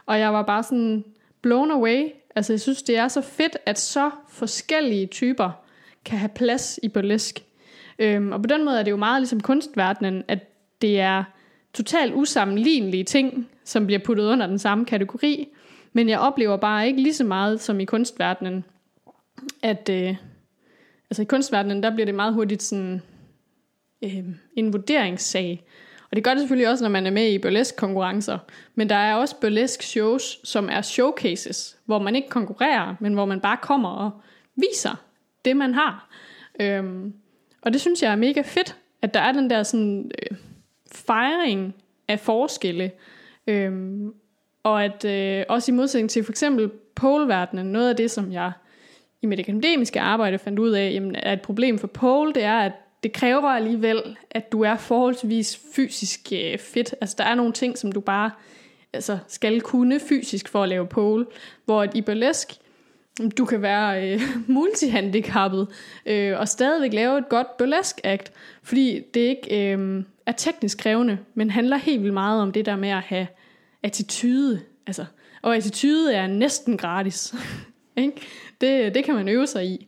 [0.06, 1.04] Og jeg var bare sådan
[1.42, 2.08] blown away.
[2.36, 5.52] Altså jeg synes, det er så fedt, at så forskellige typer
[6.06, 7.44] kan have plads i burlesk.
[8.02, 10.40] Øhm, og på den måde er det jo meget ligesom kunstverdenen, at
[10.82, 11.24] det er
[11.74, 15.48] totalt usammenlignelige ting, som bliver puttet under den samme kategori.
[15.94, 18.66] Men jeg oplever bare ikke lige så meget som i kunstverdenen,
[19.64, 20.16] at øh,
[21.10, 23.02] altså i kunstverdenen, der bliver det meget hurtigt sådan
[24.04, 24.24] øh,
[24.56, 25.64] en vurderingssag.
[26.10, 28.38] Og det gør det selvfølgelig også, når man er med i burlesque-konkurrencer.
[28.76, 33.42] Men der er også burlesque-shows, som er showcases, hvor man ikke konkurrerer, men hvor man
[33.42, 34.12] bare kommer og
[34.56, 35.04] viser
[35.46, 36.10] det, man har.
[36.62, 37.14] Øhm,
[37.62, 40.38] og det synes jeg er mega fedt, at der er den der sådan øh,
[40.92, 41.76] fejring
[42.08, 42.92] af forskelle.
[43.48, 44.14] Øhm,
[44.64, 48.52] og at øh, også i modsætning til for eksempel poleverdenen, noget af det, som jeg
[49.22, 52.58] i mit akademiske arbejde fandt ud af, jamen, er et problem for pole, det er,
[52.58, 52.72] at
[53.04, 56.96] det kræver alligevel, at du er forholdsvis fysisk øh, fit.
[57.02, 58.32] Altså der er nogle ting, som du bare
[58.94, 61.26] altså, skal kunne fysisk for at lave pole,
[61.66, 62.52] hvor at i burlesk,
[63.38, 65.68] du kan være øh, multihandicappet
[66.06, 68.32] øh, og stadigvæk lave et godt burlesk act,
[68.64, 72.76] fordi det ikke øh, er teknisk krævende, men handler helt vildt meget om det der
[72.76, 73.28] med at have
[73.84, 74.62] attitude.
[74.88, 75.06] Altså,
[75.42, 77.36] og attitude er næsten gratis.
[78.62, 79.88] det, det kan man øve sig i.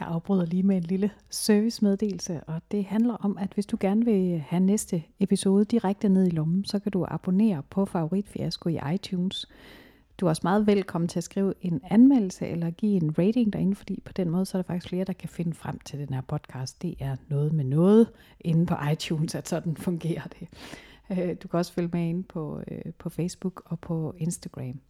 [0.00, 4.04] Jeg afbryder lige med en lille servicemeddelelse, og det handler om, at hvis du gerne
[4.04, 8.68] vil have næste episode direkte ned i lommen, så kan du abonnere på Favorit Fiasko
[8.68, 9.46] i iTunes.
[10.20, 13.76] Du er også meget velkommen til at skrive en anmeldelse eller give en rating derinde,
[13.76, 16.14] fordi på den måde så er der faktisk flere, der kan finde frem til den
[16.14, 16.82] her podcast.
[16.82, 18.08] Det er noget med noget
[18.40, 20.48] inde på iTunes, at sådan fungerer det.
[21.10, 24.80] Øh, du kan også følge med ind på, øh, på Facebook og på Instagram.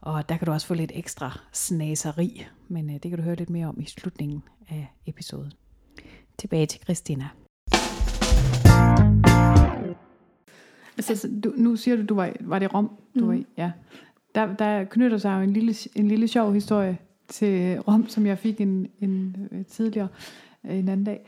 [0.00, 3.36] Og der kan du også få lidt ekstra snaseri, men øh, det kan du høre
[3.36, 5.52] lidt mere om i slutningen af episoden.
[6.38, 7.28] Tilbage til Christina.
[10.96, 13.28] Altså, du, nu siger du, du var, var det Rom, du mm.
[13.28, 13.46] var i?
[13.56, 13.72] Ja
[14.34, 16.98] der, der knytter sig jo en lille, en lille sjov historie
[17.28, 20.08] til Rom, som jeg fik en, en øh, tidligere
[20.64, 21.26] øh, en anden dag,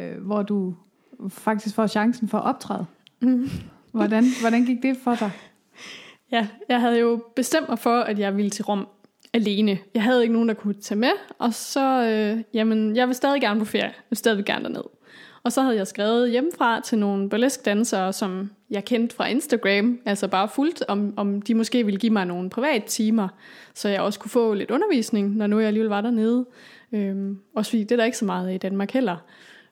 [0.00, 0.74] øh, hvor du
[1.28, 2.86] faktisk får chancen for at optræde.
[3.20, 3.48] Mm.
[3.92, 5.30] Hvordan, hvordan gik det for dig?
[6.32, 8.88] Ja, jeg havde jo bestemt mig for, at jeg ville til Rom
[9.32, 9.78] alene.
[9.94, 13.40] Jeg havde ikke nogen, der kunne tage med, og så, øh, jamen, jeg vil stadig
[13.40, 13.84] gerne på ferie.
[13.84, 14.84] Jeg vil stadig gerne derned.
[15.44, 20.28] Og så havde jeg skrevet hjemmefra til nogle burlesque-dansere, som jeg kendte fra Instagram, altså
[20.28, 23.28] bare fuldt, om, om de måske ville give mig nogle private timer,
[23.74, 26.46] så jeg også kunne få lidt undervisning, når nu jeg alligevel var dernede.
[26.92, 29.16] Øhm, også fordi det er der ikke så meget i Danmark heller.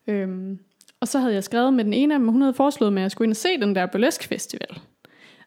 [0.06, 0.58] Øhm,
[1.00, 3.02] og så havde jeg skrevet med den ene af dem, hun havde foreslået mig, at
[3.02, 4.80] jeg skulle ind og se den der burlesque festival.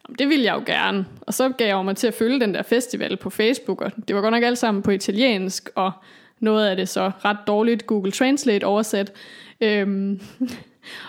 [0.07, 1.05] Jamen, det ville jeg jo gerne.
[1.21, 4.15] Og så gav jeg mig til at følge den der festival på Facebook, og det
[4.15, 5.91] var godt nok alt sammen på italiensk, og
[6.39, 9.13] noget af det så ret dårligt Google Translate oversat.
[9.61, 10.19] Øhm,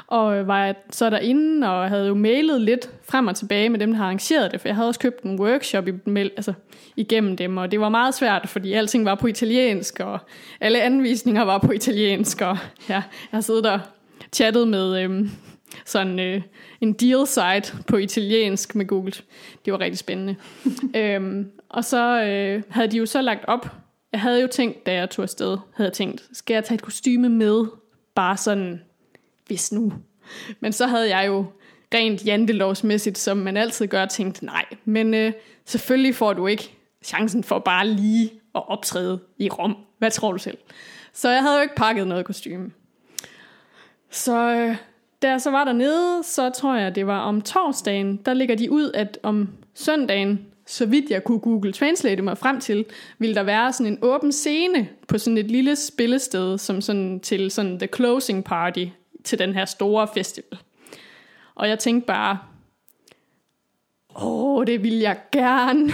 [0.06, 3.96] Og var så derinde, og havde jo mailet lidt frem og tilbage med dem, der
[3.96, 6.52] har arrangeret det, for jeg havde også købt en workshop i, altså,
[6.96, 10.18] igennem dem, og det var meget svært, fordi alting var på italiensk, og
[10.60, 13.78] alle anvisninger var på italiensk, og ja, jeg har siddet der
[14.32, 15.30] chattet med øhm,
[15.84, 16.42] sådan øh,
[16.80, 19.12] en deal site på italiensk med Google.
[19.64, 20.36] Det var rigtig spændende.
[21.00, 23.68] øhm, og så øh, havde de jo så lagt op,
[24.12, 26.82] jeg havde jo tænkt, da jeg tog afsted, havde jeg tænkt, skal jeg tage et
[26.82, 27.64] kostyme med,
[28.16, 28.82] bare sådan,
[29.46, 29.92] hvis nu.
[30.60, 31.44] Men så havde jeg jo
[31.94, 35.32] rent jantelovsmæssigt, som man altid gør, tænkt, nej, men øh,
[35.64, 39.76] selvfølgelig får du ikke chancen for bare lige at optræde i Rom.
[39.98, 40.58] Hvad tror du selv?
[41.12, 42.70] Så jeg havde jo ikke pakket noget kostume.
[44.10, 44.76] Så øh,
[45.22, 48.70] da jeg så var dernede, så tror jeg, det var om torsdagen, der ligger de
[48.70, 52.84] ud, at om søndagen, så vidt jeg kunne Google Translate mig frem til,
[53.18, 57.50] ville der være sådan en åben scene på sådan et lille spillested, som sådan til
[57.50, 58.84] sådan the closing party
[59.24, 60.58] til den her store festival.
[61.54, 62.38] Og jeg tænkte bare,
[64.22, 65.90] åh, det vil jeg gerne.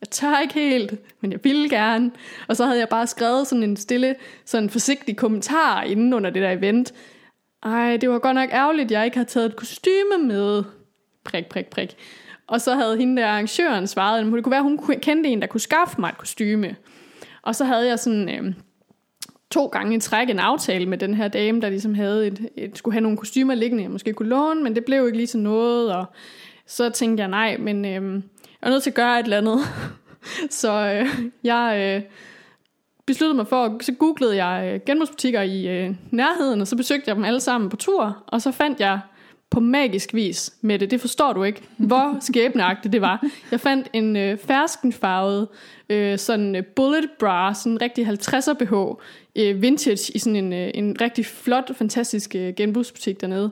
[0.00, 2.10] Jeg tør ikke helt, men jeg vil gerne.
[2.48, 4.14] Og så havde jeg bare skrevet sådan en stille,
[4.44, 6.94] sådan forsigtig kommentar inden under det der event.
[7.62, 10.64] Ej, det var godt nok ærgerligt, at jeg ikke har taget et kostyme med.
[11.24, 11.96] Prik, prik, prik.
[12.46, 15.40] Og så havde hende der arrangøren svaret, at det kunne være, at hun kendte en,
[15.40, 16.76] der kunne skaffe mig et kostyme.
[17.42, 18.54] Og så havde jeg sådan øh,
[19.50, 22.78] to gange i træk en aftale med den her dame, der ligesom havde et, et,
[22.78, 25.40] skulle have nogle kostymer liggende, jeg måske kunne låne, men det blev ikke lige til
[25.40, 26.04] noget, og
[26.66, 29.58] så tænkte jeg, nej, men øh, jeg er nødt til at gøre et eller andet.
[30.60, 32.10] så øh, jeg øh,
[33.06, 37.16] besluttede mig for, så googlede jeg øh, genbrugsbutikker i øh, nærheden, og så besøgte jeg
[37.16, 39.00] dem alle sammen på tur, og så fandt jeg
[39.50, 40.90] på magisk vis med det.
[40.90, 43.26] Det forstår du ikke, hvor skæbneagtigt det var.
[43.50, 45.48] Jeg fandt en øh, ferskenfarvet
[45.88, 48.72] øh, sådan øh, bullet bra, sådan en rigtig 50'er BH,
[49.36, 53.50] øh, vintage i sådan en, øh, en rigtig flot, fantastisk øh, genbrugsbutik dernede.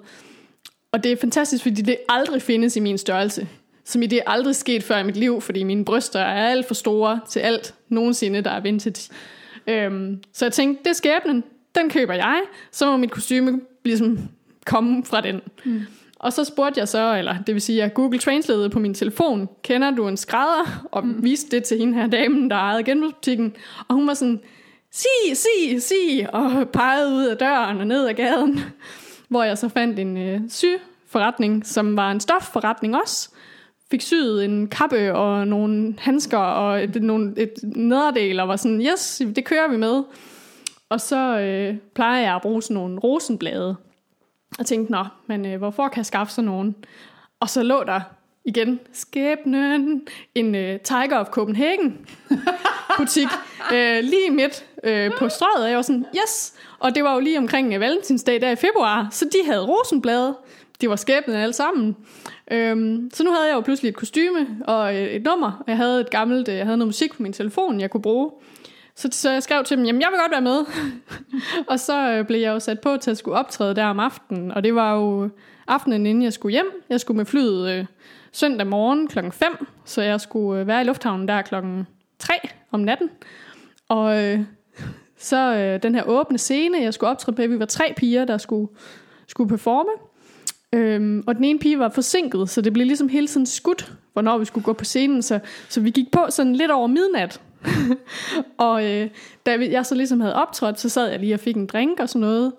[0.93, 3.49] Og det er fantastisk, fordi det aldrig findes i min størrelse.
[3.85, 6.67] Som i det er aldrig sket før i mit liv, fordi mine bryster er alt
[6.67, 9.13] for store til alt nogensinde, der er vintage.
[9.67, 12.41] Øhm, så jeg tænkte, det er skæbnen, den køber jeg,
[12.71, 14.19] så må mit kostyme ligesom
[14.65, 15.41] komme fra den.
[15.65, 15.81] Mm.
[16.19, 19.49] Og så spurgte jeg så, eller det vil sige, at Google Translate på min telefon,
[19.62, 20.87] kender du en skrædder?
[20.93, 21.25] Og mm.
[21.25, 23.57] viste det til hende her damen, der ejede genbrugsbutikken.
[23.89, 24.41] Og hun var sådan,
[24.93, 28.61] sig, sig, sig, og pegede ud af døren og ned ad gaden.
[29.29, 33.31] Hvor jeg så fandt en øh, syforretning, som var en stofforretning også.
[33.91, 38.83] Fik syet en kappe og nogle handsker og et, nogle, et nederdel, og var sådan,
[38.83, 40.03] yes, det kører vi med.
[40.89, 43.77] Og så øh, plejer jeg at bruge sådan nogle rosenblade.
[44.59, 46.77] Og tænkte, nå, men øh, hvorfor kan jeg skaffe sådan nogen?
[47.41, 48.01] Og så lå der
[48.45, 50.03] igen, skæbnen,
[50.35, 52.07] en øh, Tiger of Copenhagen
[52.99, 53.29] butik,
[53.73, 56.55] øh, lige midt øh, på strøget, og jeg var sådan, yes!
[56.79, 60.37] Og det var jo lige omkring øh, Valentinsdag der i februar, så de havde rosenblade,
[60.81, 61.97] de var skæbnen alle sammen.
[62.51, 65.63] Øhm, så nu havde jeg jo pludselig et kostyme og et, et nummer.
[65.67, 68.31] Jeg havde et gammelt, øh, jeg havde noget musik på min telefon, jeg kunne bruge.
[68.97, 70.65] Så, så jeg skrev til dem, jamen jeg vil godt være med.
[71.71, 74.53] og så øh, blev jeg jo sat på til at skulle optræde der om aftenen.
[74.53, 75.29] Og det var jo
[75.67, 76.67] aftenen inden jeg skulle hjem.
[76.89, 77.87] Jeg skulle med flyet øh,
[78.33, 81.87] søndag morgen klokken 5, så jeg skulle øh, være i lufthavnen der klokken
[82.19, 82.35] 3
[82.71, 83.11] om natten.
[83.89, 84.41] Og øh,
[85.19, 88.39] så øh, den her åbne scene, jeg skulle optræde på, vi var tre piger, der
[88.39, 88.69] skulle,
[89.27, 89.91] skulle performe.
[90.73, 94.39] Øhm, og den ene pige var forsinket, så det blev ligesom hele tiden skudt, hvornår
[94.39, 95.23] vi skulle gå på scenen.
[95.23, 95.39] Så,
[95.69, 97.41] så vi gik på sådan lidt over midnat.
[98.59, 99.11] og øh,
[99.47, 102.09] da jeg så ligesom havde optrådt, så sad jeg lige og fik en drink og
[102.09, 102.53] sådan noget.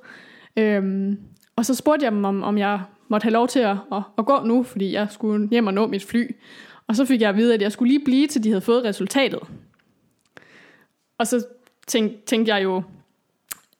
[0.57, 1.19] Øhm,
[1.55, 4.25] og så spurgte jeg dem, om, om jeg måtte have lov til at, at, at
[4.25, 6.35] gå nu, fordi jeg skulle hjem og nå mit fly.
[6.87, 8.83] Og så fik jeg at vide, at jeg skulle lige blive, til de havde fået
[8.83, 9.39] resultatet.
[11.17, 11.45] Og så
[11.87, 12.83] tænkte, tænkte jeg jo,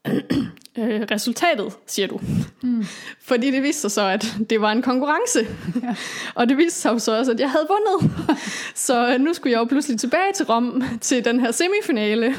[0.80, 2.20] øh, resultatet, siger du.
[2.64, 2.86] Mm.
[3.30, 5.39] Fordi det viste sig så, at det var en konkurrence.
[5.84, 5.95] Ja.
[6.39, 8.12] og det viste sig så også, at jeg havde vundet.
[8.88, 12.36] så øh, nu skulle jeg jo pludselig tilbage til Rom til den her semifinale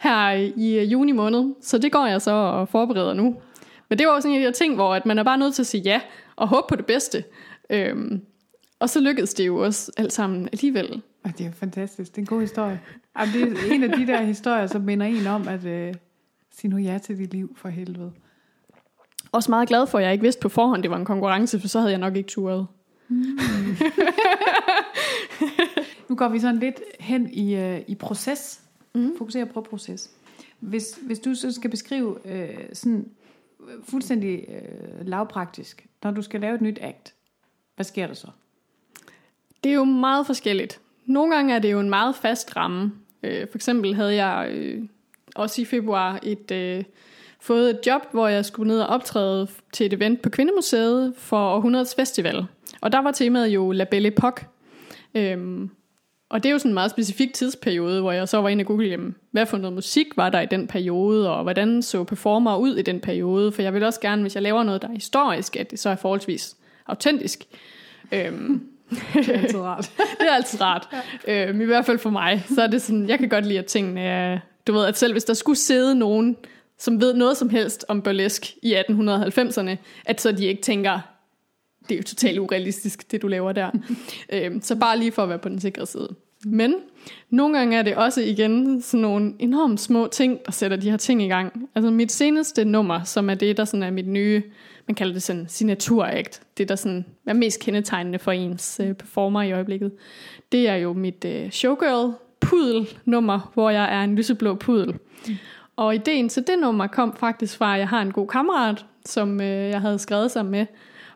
[0.00, 1.54] her i øh, juni måned.
[1.62, 3.36] Så det går jeg så og forbereder nu.
[3.88, 5.54] Men det var også en af de her ting, hvor at man er bare nødt
[5.54, 6.00] til at sige ja
[6.36, 7.24] og håbe på det bedste.
[7.70, 8.20] Øhm,
[8.78, 11.02] og så lykkedes det jo også alt sammen alligevel.
[11.24, 12.10] Og det er jo fantastisk.
[12.10, 12.80] Det er en god historie.
[13.18, 15.94] Jamen, det er en af de der historier, som minder en om, at øh,
[16.56, 18.12] sige nu ja til dit liv for helvede.
[19.32, 21.68] Også meget glad for, at jeg ikke vidste på forhånd, det var en konkurrence, for
[21.68, 22.66] så havde jeg nok ikke turet.
[23.08, 23.22] Mm.
[26.08, 28.60] nu går vi sådan lidt hen i, øh, i proces.
[28.94, 29.18] Mm.
[29.18, 30.10] Fokuserer på proces.
[30.60, 33.08] Hvis, hvis du så skal beskrive øh, sådan
[33.82, 37.14] fuldstændig øh, lavpraktisk, når du skal lave et nyt akt,
[37.74, 38.28] hvad sker der så?
[39.64, 40.80] Det er jo meget forskelligt.
[41.06, 42.92] Nogle gange er det jo en meget fast ramme.
[43.22, 44.84] Øh, for eksempel havde jeg øh,
[45.34, 46.84] også i februar et øh,
[47.40, 51.54] fået et job, hvor jeg skulle ned og optræde til et event på Kvindemuseet for
[51.54, 52.46] Århundredets Festival.
[52.80, 54.44] Og der var temaet jo La Belle Époque.
[55.14, 55.70] Øhm,
[56.28, 58.66] og det er jo sådan en meget specifik tidsperiode, hvor jeg så var inde og
[58.66, 62.56] google, jamen, hvad for noget musik var der i den periode, og hvordan så performer
[62.56, 63.52] ud i den periode.
[63.52, 65.90] For jeg vil også gerne, hvis jeg laver noget, der er historisk, at det så
[65.90, 66.56] er forholdsvis
[66.86, 67.44] autentisk.
[68.12, 68.68] Øhm,
[69.14, 69.90] det er altid rart.
[70.20, 70.88] det er altid rart.
[71.26, 71.48] Ja.
[71.48, 72.44] Øhm, I hvert fald for mig.
[72.54, 75.12] Så er det sådan, jeg kan godt lide, at tingene er, du ved, at selv
[75.12, 76.36] hvis der skulle sidde nogen,
[76.78, 81.00] som ved noget som helst om burlesk i 1890'erne, at så de ikke tænker,
[81.88, 83.70] det er jo totalt urealistisk, det du laver der.
[84.32, 86.08] øhm, så bare lige for at være på den sikre side.
[86.46, 86.74] Men
[87.30, 90.96] nogle gange er det også igen sådan nogle enormt små ting, der sætter de her
[90.96, 91.68] ting i gang.
[91.74, 94.42] Altså mit seneste nummer, som er det, der sådan er mit nye,
[94.86, 99.42] man kalder det sådan signaturakt, det der sådan er mest kendetegnende for ens øh, performer
[99.42, 99.92] i øjeblikket,
[100.52, 102.12] det er jo mit øh, showgirl
[102.44, 104.94] pudel nummer, hvor jeg er en lyseblå pudel.
[105.28, 105.34] Mm.
[105.76, 109.40] Og ideen til det nummer kom faktisk fra, at jeg har en god kammerat, som
[109.40, 110.66] øh, jeg havde skrevet sammen med,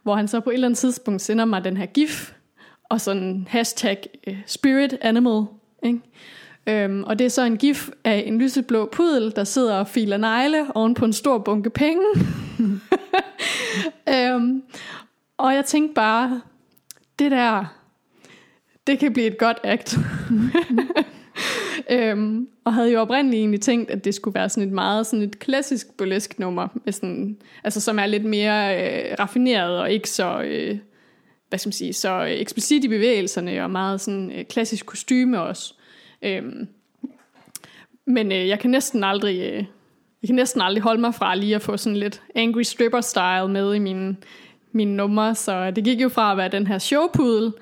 [0.02, 2.32] hvor han så på et eller andet tidspunkt sender mig den her gif,
[2.84, 5.44] og sådan hashtag uh, spirit animal.
[5.82, 6.00] Ikke?
[6.66, 10.16] Øhm, og det er så en gif af en lyseblå pudel, der sidder og filer
[10.16, 12.04] negle oven på en stor bunke penge.
[14.14, 14.62] øhm,
[15.36, 16.40] og jeg tænkte bare,
[17.18, 17.64] det der,
[18.86, 19.98] det kan blive et godt act.
[21.90, 25.22] øhm, og havde jo oprindeligt egentlig tænkt, at det skulle være sådan et meget sådan
[25.22, 30.10] et klassisk burlesk nummer, med sådan, altså som er lidt mere øh, raffineret og ikke
[30.10, 30.78] så, øh,
[31.48, 35.74] hvad skal man sige, så eksplicit i bevægelserne og meget sådan øh, klassisk kostyme også.
[36.22, 36.68] Øhm,
[38.06, 39.64] men øh, jeg kan næsten aldrig, øh,
[40.22, 43.48] jeg kan næsten aldrig holde mig fra lige at få sådan lidt angry stripper style
[43.48, 44.16] med i mine,
[44.72, 47.52] mine numre, så øh, det gik jo fra at være den her showpudel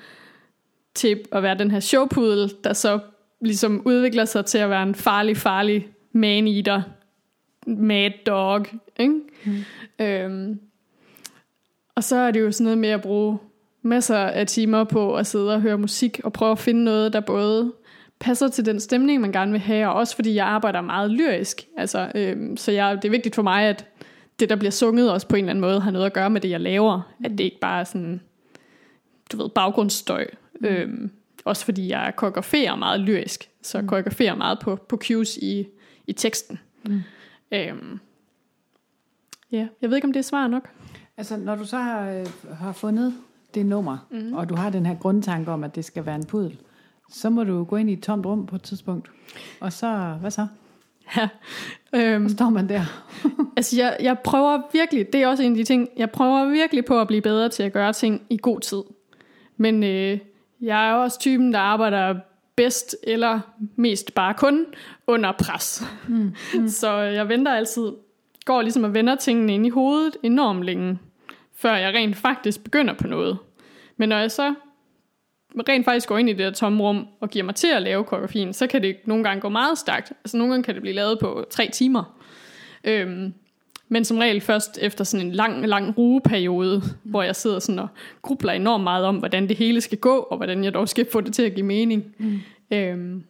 [0.95, 2.99] til at være den her showpudel, der så
[3.41, 6.81] ligesom udvikler sig til at være en farlig, farlig man-eater,
[7.67, 8.65] mad dog,
[8.99, 9.13] ikke?
[9.45, 10.05] Mm.
[10.05, 10.59] Øhm,
[11.95, 13.37] og så er det jo sådan noget med at bruge
[13.81, 17.19] masser af timer på at sidde og høre musik og prøve at finde noget, der
[17.19, 17.73] både
[18.19, 21.67] passer til den stemning, man gerne vil have, og også fordi jeg arbejder meget lyrisk.
[21.77, 23.85] Altså, øhm, så jeg, det er vigtigt for mig, at
[24.39, 26.41] det, der bliver sunget, også på en eller anden måde har noget at gøre med
[26.41, 27.13] det, jeg laver.
[27.25, 28.21] At det ikke bare er sådan,
[29.31, 30.27] du ved, baggrundsstøj.
[30.59, 30.67] Mm.
[30.67, 31.11] Øhm,
[31.45, 33.87] også fordi jeg koreograferer meget lyrisk, så mm.
[33.87, 35.67] koreograferer meget på, på cues i,
[36.07, 36.59] i teksten.
[36.85, 37.01] Mm.
[37.51, 37.99] Øhm,
[39.51, 40.69] ja, jeg ved ikke, om det er svar nok.
[41.17, 42.27] Altså, når du så har, øh,
[42.59, 43.13] har fundet
[43.53, 44.33] det nummer, mm.
[44.33, 46.57] og du har den her grundtanke om, at det skal være en pudel,
[47.09, 49.11] så må du gå ind i et tomt rum på et tidspunkt.
[49.59, 50.47] Og så, hvad så?
[51.17, 51.29] Ja.
[51.95, 52.81] Øhm, og står man der.
[53.57, 56.85] altså jeg, jeg prøver virkelig, det er også en af de ting, jeg prøver virkelig
[56.85, 58.83] på at blive bedre til at gøre ting i god tid.
[59.57, 60.19] Men øh,
[60.61, 62.15] jeg er også typen, der arbejder
[62.55, 63.39] bedst eller
[63.75, 64.65] mest bare kun
[65.07, 65.83] under pres.
[66.07, 66.33] Mm.
[66.53, 66.67] Mm.
[66.81, 67.91] Så jeg venter altid,
[68.45, 70.99] går ligesom og vender tingene ind i hovedet enormt længe,
[71.55, 73.37] før jeg rent faktisk begynder på noget.
[73.97, 74.53] Men når jeg så
[75.69, 78.03] rent faktisk går ind i det der tomme rum og giver mig til at lave
[78.03, 80.11] koreografien, så kan det nogle gange gå meget stærkt.
[80.23, 82.17] Altså nogle gange kan det blive lavet på tre timer.
[82.83, 83.33] Øhm,
[83.89, 87.87] men som regel først efter sådan en lang, lang rugeperiode, hvor jeg sidder sådan og
[88.21, 91.21] grubler enormt meget om, hvordan det hele skal gå, og hvordan jeg dog skal få
[91.21, 92.15] det til at give mening.
[92.17, 92.39] Mm.
[92.71, 93.23] Øhm,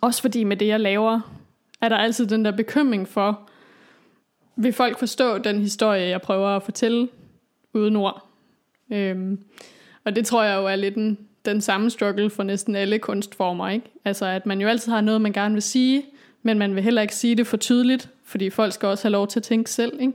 [0.00, 1.20] også fordi med det, jeg laver,
[1.80, 3.48] er der altid den der bekymring for,
[4.56, 7.08] vil folk forstå den historie, jeg prøver at fortælle
[7.72, 8.26] uden ord?
[8.92, 9.38] Øhm,
[10.04, 13.68] og det tror jeg jo er lidt den, den samme struggle for næsten alle kunstformer,
[13.68, 13.86] ikke?
[14.04, 16.04] Altså at man jo altid har noget, man gerne vil sige,
[16.42, 19.28] men man vil heller ikke sige det for tydeligt, fordi folk skal også have lov
[19.28, 20.12] til at tænke selv, ikke?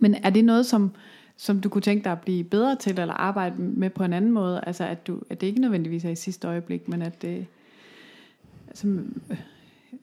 [0.00, 0.92] Men er det noget, som,
[1.36, 4.32] som du kunne tænke dig at blive bedre til, eller arbejde med på en anden
[4.32, 4.60] måde?
[4.66, 7.46] Altså at, du, at det ikke nødvendigvis er i sidste øjeblik, men at det...
[8.68, 9.38] Altså, øh,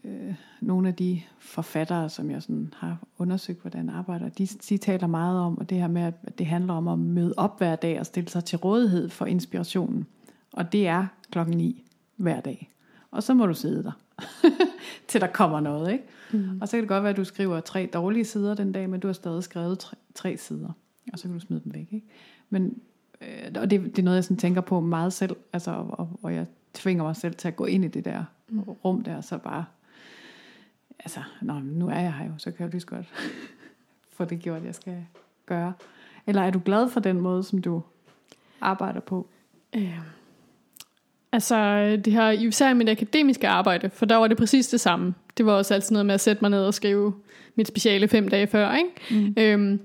[0.04, 5.08] øh nogle af de forfattere, som jeg sådan har undersøgt, hvordan arbejder, de, de taler
[5.08, 7.99] meget om, og det her med, at det handler om at møde op hver dag
[7.99, 10.06] og stille sig til rådighed for inspirationen.
[10.52, 11.84] Og det er klokken 9
[12.16, 12.70] hver dag.
[13.12, 13.91] Og så må du sidde der,
[15.12, 15.91] til der kommer noget.
[15.91, 16.03] Ikke?
[16.32, 16.62] Mm.
[16.62, 18.99] Og så kan det godt være, at du skriver tre dårlige sider den dag, men
[18.99, 20.70] du har stadig skrevet tre, tre sider.
[21.14, 21.88] Og så kan du smide dem væk.
[21.91, 22.07] Ikke?
[22.49, 22.80] Men,
[23.22, 26.20] øh, og det, det er noget, jeg sådan tænker på meget selv, altså, og, og,
[26.24, 28.59] og jeg tvinger mig selv til at gå ind i det der mm.
[28.59, 29.66] rum der, så bare
[30.99, 33.05] altså, nå, nu er jeg her jo, så kan jeg lige så godt
[34.16, 35.05] få det gjort, jeg skal
[35.45, 35.74] gøre.
[36.28, 37.82] Eller er du glad for den måde, som du
[38.62, 39.28] arbejder på?
[39.76, 39.99] Øh,
[41.32, 45.14] altså, det har især mit akademiske arbejde, for der var det præcis det samme.
[45.38, 47.14] Det var også altid noget med at sætte mig ned og skrive
[47.56, 49.26] mit speciale fem dage før, ikke?
[49.26, 49.34] Mm.
[49.38, 49.80] Øhm,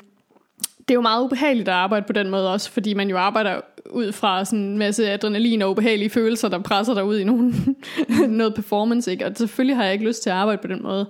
[0.79, 3.61] det er jo meget ubehageligt at arbejde på den måde også, fordi man jo arbejder
[3.91, 7.77] ud fra sådan en masse adrenalin og ubehagelige følelser, der presser dig ud i nogen,
[8.29, 9.11] noget performance.
[9.11, 9.27] Ikke?
[9.27, 11.07] Og selvfølgelig har jeg ikke lyst til at arbejde på den måde.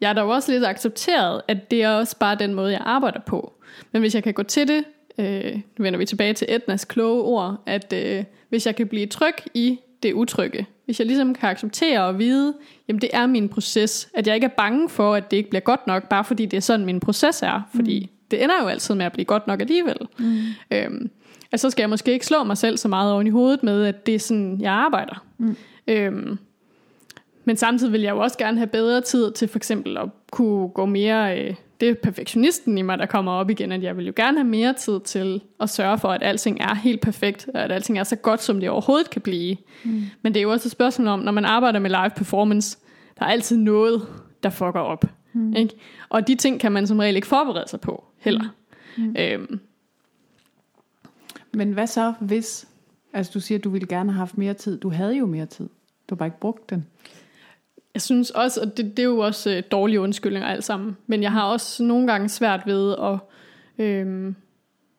[0.00, 3.20] jeg er da også lidt accepteret, at det er også bare den måde, jeg arbejder
[3.20, 3.52] på.
[3.92, 4.84] Men hvis jeg kan gå til det,
[5.18, 9.06] øh, nu vender vi tilbage til Ednas kloge ord, at øh, hvis jeg kan blive
[9.06, 12.54] tryg i det utrygge, hvis jeg ligesom kan acceptere og vide,
[12.88, 15.60] jamen det er min proces, at jeg ikke er bange for, at det ikke bliver
[15.60, 18.28] godt nok, bare fordi det er sådan, min proces er, fordi mm.
[18.30, 19.96] det ender jo altid med at blive godt nok alligevel.
[20.18, 20.36] Mm.
[20.70, 21.10] Øhm,
[21.52, 23.84] at så skal jeg måske ikke slå mig selv så meget oven i hovedet med,
[23.84, 25.24] at det er sådan, jeg arbejder.
[25.38, 25.56] Mm.
[25.88, 26.38] Øhm,
[27.46, 30.68] men samtidig vil jeg jo også gerne have bedre tid til for eksempel at kunne
[30.68, 31.40] gå mere...
[31.40, 34.38] Øh, det er perfektionisten i mig, der kommer op igen, at jeg vil jo gerne
[34.38, 37.98] have mere tid til at sørge for, at alting er helt perfekt, og at alting
[37.98, 39.56] er så godt, som det overhovedet kan blive.
[39.84, 40.02] Mm.
[40.22, 42.78] Men det er jo også et spørgsmål om, når man arbejder med live performance,
[43.18, 44.06] der er altid noget,
[44.42, 45.04] der fucker op.
[45.32, 45.56] Mm.
[45.56, 45.74] Ikke?
[46.08, 48.44] Og de ting kan man som regel ikke forberede sig på heller.
[48.96, 49.16] Mm.
[49.18, 49.60] Øhm.
[51.52, 52.68] Men hvad så, hvis...
[53.12, 54.78] Altså du siger, at du ville gerne have haft mere tid.
[54.78, 55.68] Du havde jo mere tid.
[56.08, 56.86] Du har bare ikke brugt den.
[57.96, 61.22] Jeg synes også, og det, det er jo også øh, dårlige undskyldninger alt sammen, men
[61.22, 63.18] jeg har også nogle gange svært ved at,
[63.84, 64.34] øh,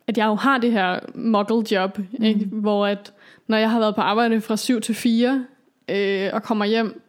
[0.08, 2.24] at jeg jo har det her muggle job, mm.
[2.24, 2.46] ikke?
[2.46, 3.14] hvor at
[3.48, 5.46] når jeg har været på arbejde fra 7 til 4
[5.90, 7.02] øh, og kommer hjem,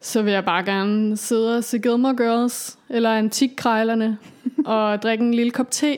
[0.00, 4.18] så vil jeg bare gerne sidde og se Gilmore Girls eller Antikkrejlerne
[4.64, 5.96] og drikke en lille kop te.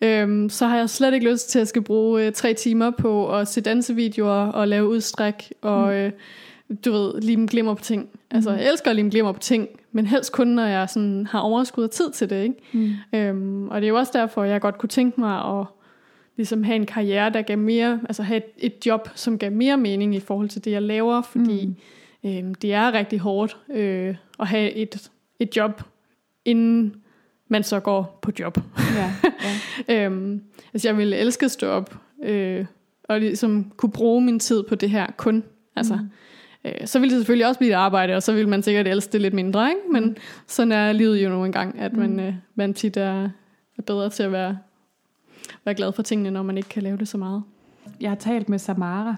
[0.00, 3.36] Øhm, så har jeg slet ikke lyst til at skal bruge øh, tre timer på
[3.36, 5.92] at se dansevideoer og lave udstræk og mm.
[5.92, 6.12] øh,
[6.84, 8.08] du ved, lime glimmer på ting.
[8.30, 8.56] Altså, mm.
[8.56, 11.84] jeg elsker at lime glimmer på ting, men helst kun, når jeg sådan har overskud
[11.84, 12.42] af tid til det.
[12.42, 12.54] Ikke?
[12.72, 13.18] Mm.
[13.18, 15.66] Øhm, og det er jo også derfor, jeg godt kunne tænke mig at
[16.36, 19.76] ligesom have en karriere, der gav mere, altså have et, et job, som gav mere
[19.76, 21.66] mening i forhold til det, jeg laver, fordi
[22.22, 22.30] mm.
[22.30, 25.10] øhm, det er rigtig hårdt øh, at have et,
[25.40, 25.82] et job,
[26.44, 26.94] inden
[27.48, 28.58] man så går på job.
[28.96, 29.12] Ja,
[29.88, 30.04] ja.
[30.04, 30.42] øhm,
[30.74, 32.66] altså, jeg ville elske at stå op øh,
[33.04, 35.44] og ligesom kunne bruge min tid på det her kun.
[35.76, 36.10] Altså, mm
[36.66, 39.12] Øh, så ville det selvfølgelig også blive et arbejde, og så ville man sikkert elske
[39.12, 39.80] det lidt mindre, ikke?
[39.92, 40.16] men mm.
[40.46, 42.18] sådan er livet jo nogle gange, at man, mm.
[42.18, 43.22] øh, man tit er,
[43.78, 44.58] er bedre til at være,
[45.64, 47.42] være glad for tingene, når man ikke kan lave det så meget.
[48.00, 49.16] Jeg har talt med Samara,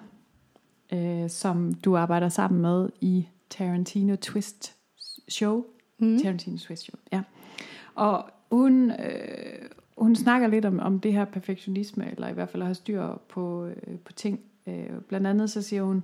[0.93, 4.75] øh, som du arbejder sammen med i Tarantino Twist
[5.29, 5.65] Show.
[5.99, 6.19] Mm.
[6.23, 7.23] Tarantino Twist Show, ja.
[7.95, 12.63] Og hun, øh, hun snakker lidt om, om det her perfektionisme, eller i hvert fald
[12.63, 14.41] at have styr på, øh, på ting.
[14.67, 16.03] Øh, blandt andet så siger hun,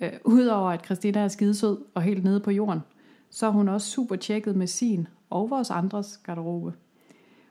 [0.00, 2.80] Øh, Udover at Christina er skidesød og helt nede på jorden,
[3.30, 6.74] så er hun også super tjekket med sin og vores andres garderobe.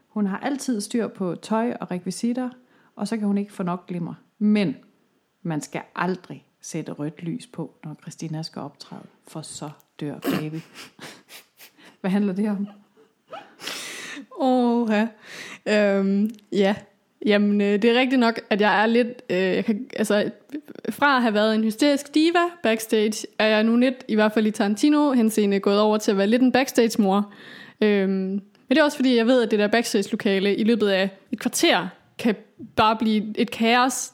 [0.08, 2.50] Hun har altid styr på tøj og rekvisitter,
[2.96, 4.14] og så kan hun ikke få nok glimmer.
[4.38, 4.76] Men
[5.42, 9.70] man skal aldrig sætte rødt lys på, når Christina skal optræde, for så
[10.00, 10.60] dør baby.
[12.02, 12.68] Hvad handler det om?
[14.40, 15.08] Åh, ja.
[15.68, 16.76] Øhm, ja,
[17.26, 19.08] Jamen, øh, det er rigtigt nok, at jeg er lidt...
[19.30, 20.32] Øh, jeg kan, altså,
[20.90, 24.48] fra at have været en hysterisk diva backstage, er jeg nu lidt, i hvert fald
[24.48, 27.34] i Tarantino, henseende gået over til at være lidt en backstage-mor.
[27.82, 31.10] Øhm, men det er også fordi, jeg ved, at det der backstage-lokale i løbet af
[31.32, 31.88] et kvarter
[32.20, 32.36] kan
[32.76, 34.14] bare blive et kaos,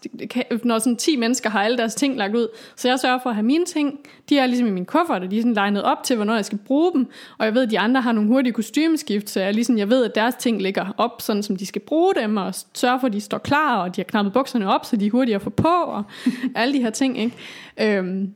[0.64, 2.48] når sådan 10 mennesker har alle deres ting lagt ud.
[2.76, 4.00] Så jeg sørger for at have mine ting.
[4.30, 6.46] De er ligesom i min kuffert, og de er sådan legnet op til, hvornår jeg
[6.46, 7.08] skal bruge dem.
[7.38, 10.06] Og jeg ved, at de andre har nogle hurtige kostymeskift, så jeg, ligesom, jeg ved,
[10.06, 13.14] at deres ting ligger op, sådan som de skal bruge dem, og sørge for, at
[13.14, 15.50] de står klar, og de har knappet bukserne op, så de er hurtige at få
[15.50, 16.04] på, og
[16.56, 17.20] alle de her ting.
[17.20, 17.98] Ikke?
[17.98, 18.34] Øhm,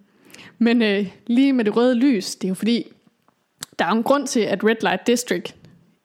[0.59, 2.83] men øh, lige med det røde lys, det er jo fordi,
[3.79, 5.55] der er en grund til, at Red Light District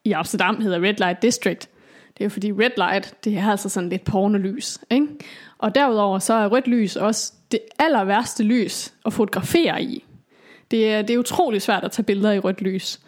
[0.05, 1.69] i Amsterdam hedder Red Light District.
[2.17, 4.79] Det er jo fordi red light, det er altså sådan lidt pornolys.
[4.91, 5.07] Ikke?
[5.57, 10.05] Og derudover så er rødt lys også det aller værste lys at fotografere i.
[10.71, 12.99] Det er, det er utrolig svært at tage billeder i rødt lys.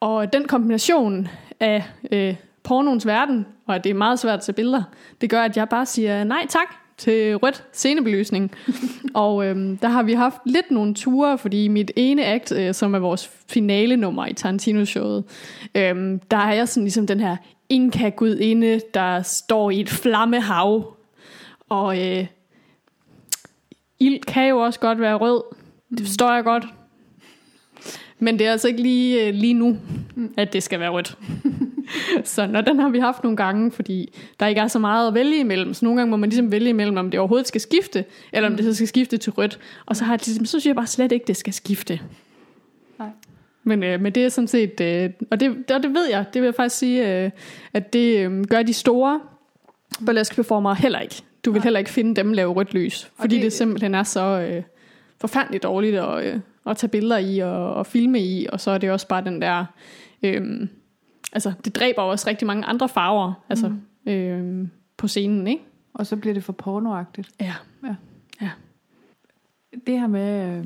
[0.00, 1.28] Og den kombination
[1.60, 4.82] af øh, pornoens verden, og at det er meget svært at tage billeder,
[5.20, 8.52] det gør, at jeg bare siger nej tak til rødt scenebelysning.
[9.14, 12.94] og øhm, der har vi haft lidt nogle ture, fordi mit ene akt, øh, som
[12.94, 15.24] er vores finale nummer i Tarantino-showet,
[15.74, 17.36] øhm, der er jeg sådan ligesom den her
[17.68, 20.96] inka gudinde, der står i et flammehav.
[21.68, 22.26] Og øh,
[24.00, 25.42] ild kan jo også godt være rød.
[25.90, 26.64] Det forstår jeg godt.
[28.18, 29.78] Men det er altså ikke lige, øh, lige nu,
[30.36, 31.18] at det skal være rødt.
[32.24, 35.14] så når den har vi haft nogle gange, fordi der ikke er så meget at
[35.14, 35.74] vælge imellem.
[35.74, 38.56] Så nogle gange må man ligesom vælge imellem, om det overhovedet skal skifte, eller om
[38.56, 39.58] det så skal skifte til rødt.
[39.86, 42.00] Og så, har jeg ligesom, så synes jeg bare slet ikke, det skal skifte.
[42.98, 43.08] Nej.
[43.66, 46.42] Men, øh, men det er sådan set, øh, og, det, og det ved jeg, det
[46.42, 47.30] vil jeg faktisk sige, øh,
[47.72, 49.20] at det øh, gør de store
[50.06, 51.22] burlesque performer heller ikke.
[51.44, 54.40] Du vil heller ikke finde dem lave rødt lys, fordi det, det simpelthen er så
[54.40, 54.62] øh,
[55.20, 58.78] forfærdeligt dårligt at, øh, at tage billeder i og, og filme i, og så er
[58.78, 59.64] det også bare den der,
[60.22, 60.68] øh,
[61.32, 64.12] altså det dræber også rigtig mange andre farver, altså mm.
[64.12, 65.62] øh, på scenen, ikke?
[65.94, 67.30] Og så bliver det for pornoagtigt.
[67.40, 67.54] Ja.
[67.84, 67.94] ja.
[68.40, 68.50] ja.
[69.86, 70.64] Det her med, øh,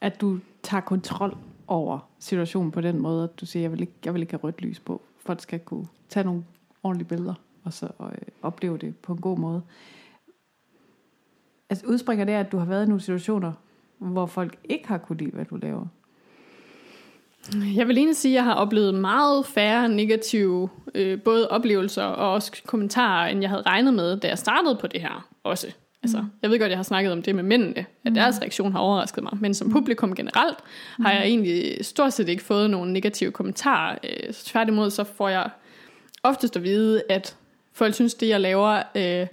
[0.00, 1.36] at du tager kontrol
[1.72, 4.40] over situationen på den måde, at du siger, jeg vil ikke, jeg vil ikke have
[4.42, 5.02] rødt lys på.
[5.18, 6.44] Folk skal kunne tage nogle
[6.82, 8.08] ordentlige billeder, og så øh,
[8.42, 9.62] opleve det på en god måde.
[11.70, 13.52] Altså udspringer det, at du har været i nogle situationer,
[13.98, 15.86] hvor folk ikke har kunne lide, hvad du laver?
[17.76, 22.32] Jeg vil egentlig sige, at jeg har oplevet meget færre negative øh, både oplevelser og
[22.32, 25.74] også kommentarer, end jeg havde regnet med, da jeg startede på det her også.
[26.02, 26.26] Altså, mm.
[26.42, 28.14] Jeg ved godt, jeg har snakket om det med mændene, at mm.
[28.14, 29.32] deres reaktion har overrasket mig.
[29.40, 29.72] Men som mm.
[29.72, 30.58] publikum generelt
[30.98, 31.04] mm.
[31.04, 33.98] har jeg egentlig stort set ikke fået nogen negative kommentarer.
[34.04, 35.50] Øh, tværtimod så får jeg
[36.22, 37.36] oftest at vide, at
[37.72, 39.26] folk synes, det jeg laver øh,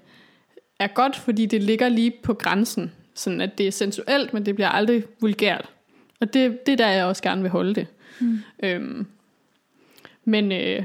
[0.80, 2.92] er godt, fordi det ligger lige på grænsen.
[3.14, 5.70] Sådan at det er sensuelt, men det bliver aldrig vulgært.
[6.22, 7.88] Og det, det er der, jeg også gerne vil holde det.
[8.20, 8.40] Mm.
[8.64, 9.08] Øhm,
[10.26, 10.84] men, øh,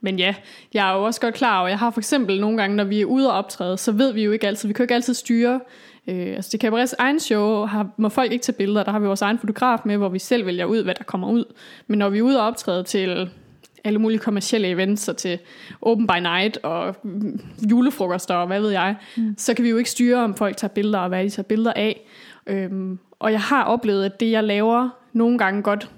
[0.00, 0.34] men ja,
[0.74, 3.00] jeg er jo også godt klar over, jeg har for eksempel nogle gange, når vi
[3.00, 5.14] er ude og optræde, så ved vi jo ikke altid, vi kan jo ikke altid
[5.14, 5.60] styre.
[6.08, 9.06] Øh, altså det Cabarets egen show har, må folk ikke tage billeder, der har vi
[9.06, 11.44] vores egen fotograf med, hvor vi selv vælger ud, hvad der kommer ud.
[11.86, 13.30] Men når vi er ude og optræde til
[13.84, 15.38] alle mulige kommersielle events, og til
[15.82, 16.96] Open by Night, og
[17.70, 19.34] julefrokoster, og hvad ved jeg, mm.
[19.38, 21.72] så kan vi jo ikke styre, om folk tager billeder, og hvad de tager billeder
[21.72, 22.00] af.
[22.46, 25.90] Øhm, og jeg har oplevet, at det jeg laver, nogle gange godt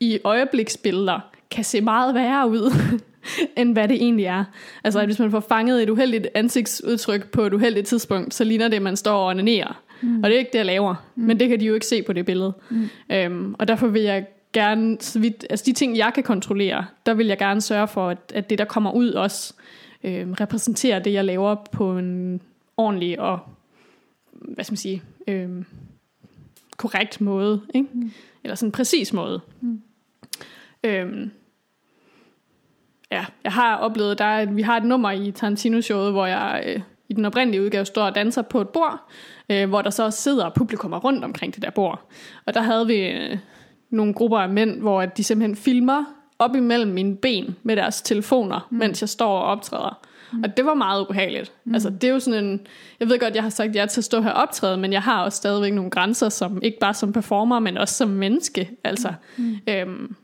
[0.00, 1.20] i øjebliksbilleder,
[1.50, 2.72] kan se meget værre ud,
[3.58, 4.44] end hvad det egentlig er.
[4.84, 8.68] Altså, at hvis man får fanget et uheldigt ansigtsudtryk på et uheldigt tidspunkt, så ligner
[8.68, 9.82] det, at man står og onanerer.
[10.00, 10.16] Mm.
[10.22, 10.94] Og det er ikke det, jeg laver.
[11.14, 11.22] Mm.
[11.22, 12.52] Men det kan de jo ikke se på det billede.
[12.70, 12.88] Mm.
[13.10, 17.14] Øhm, og derfor vil jeg gerne, så vidt, altså de ting, jeg kan kontrollere, der
[17.14, 19.54] vil jeg gerne sørge for, at, at det, der kommer ud også,
[20.04, 22.40] øhm, repræsenterer det, jeg laver på en
[22.76, 23.38] ordentlig og,
[24.32, 25.64] hvad skal man sige, øhm,
[26.76, 27.60] korrekt måde.
[27.74, 27.88] Ikke?
[27.92, 28.12] Mm.
[28.44, 29.40] Eller sådan en præcis måde.
[29.60, 29.82] Mm.
[30.84, 31.30] Øhm,
[33.12, 36.80] ja, jeg har oplevet, der er, vi har et nummer i Tarantino-showet, hvor jeg øh,
[37.08, 39.10] i den oprindelige udgave står og danser på et bord,
[39.50, 42.10] øh, hvor der så sidder publikummer rundt omkring det der bord.
[42.46, 43.38] Og der havde vi øh,
[43.90, 46.04] nogle grupper af mænd, hvor de simpelthen filmer
[46.38, 48.78] op imellem mine ben med deres telefoner, mm.
[48.78, 50.00] mens jeg står og optræder.
[50.32, 50.42] Mm.
[50.42, 51.52] Og det var meget ubehageligt.
[51.64, 51.74] Mm.
[51.74, 52.60] Altså, det er jo sådan en...
[53.00, 55.02] Jeg ved godt, jeg har sagt ja til at stå her og optræde, men jeg
[55.02, 58.70] har også stadigvæk nogle grænser, som ikke bare som performer, men også som menneske.
[58.84, 59.56] Altså, mm.
[59.68, 60.16] øhm,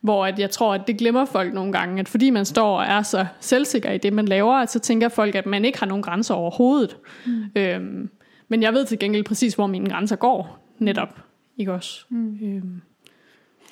[0.00, 2.84] hvor at jeg tror, at det glemmer folk nogle gange, at fordi man står og
[2.84, 5.86] er så selvsikker i det, man laver, at så tænker folk, at man ikke har
[5.86, 6.96] nogen grænser overhovedet.
[7.26, 7.44] Mm.
[7.56, 8.10] Øhm,
[8.48, 11.20] men jeg ved til gengæld præcis, hvor mine grænser går, netop.
[11.56, 12.04] Ikke også?
[12.08, 12.38] Mm.
[12.42, 12.80] Øhm,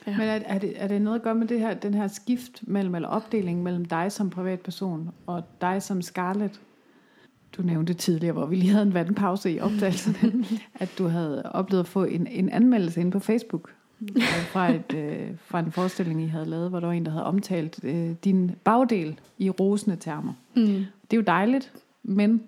[0.07, 0.17] ja.
[0.17, 2.61] Men er, er, det, er det noget at gøre med det her, den her skift
[2.63, 6.61] mellem, eller opdeling mellem dig som privatperson, og dig som Scarlett?
[7.57, 10.47] Du nævnte tidligere, hvor vi lige havde en vandpause i opdagelsen,
[10.81, 13.71] at du havde oplevet at få en, en anmeldelse inde på Facebook
[14.53, 17.25] fra, et, øh, fra en forestilling, I havde lavet, hvor der var en, der havde
[17.25, 20.33] omtalt øh, din bagdel i rosende termer.
[20.57, 20.85] Mm.
[21.11, 21.73] Det er jo dejligt,
[22.03, 22.43] men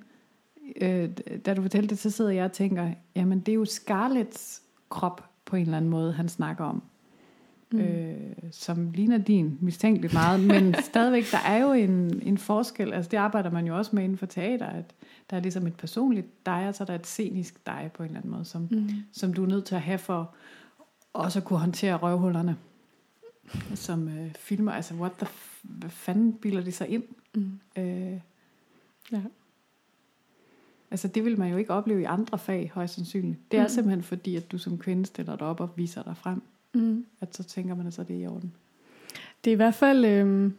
[0.81, 1.11] øh,
[1.47, 5.25] da du fortalte det, så sidder jeg og tænker, jamen det er jo Scarlets krop
[5.45, 6.83] på en eller anden måde, han snakker om.
[7.73, 7.81] Mm.
[7.81, 8.17] Øh,
[8.51, 13.17] som ligner din mistænkeligt meget, men stadigvæk, der er jo en, en forskel, altså det
[13.17, 14.95] arbejder man jo også med inden for teater, at
[15.31, 18.07] der er ligesom et personligt dig, og så er der et scenisk dig på en
[18.07, 18.89] eller anden måde, som, mm.
[19.13, 20.35] som du er nødt til at have for,
[21.13, 22.57] også kunne håndtere røvhullerne,
[23.75, 24.73] som øh, filmer.
[24.73, 27.05] Altså, what the f- hvad fanden bilder de sig ind?
[27.35, 27.61] Mm.
[27.79, 28.21] Øh,
[29.13, 29.21] ja.
[30.91, 33.39] Altså, det vil man jo ikke opleve i andre fag, højst sandsynligt.
[33.51, 33.69] Det er mm.
[33.69, 36.43] simpelthen fordi, at du som kvinde stiller dig op og viser dig frem.
[36.75, 37.07] Mm.
[37.21, 38.53] At så tænker man, at så det er i orden.
[39.45, 40.53] Det er i hvert fald, øh,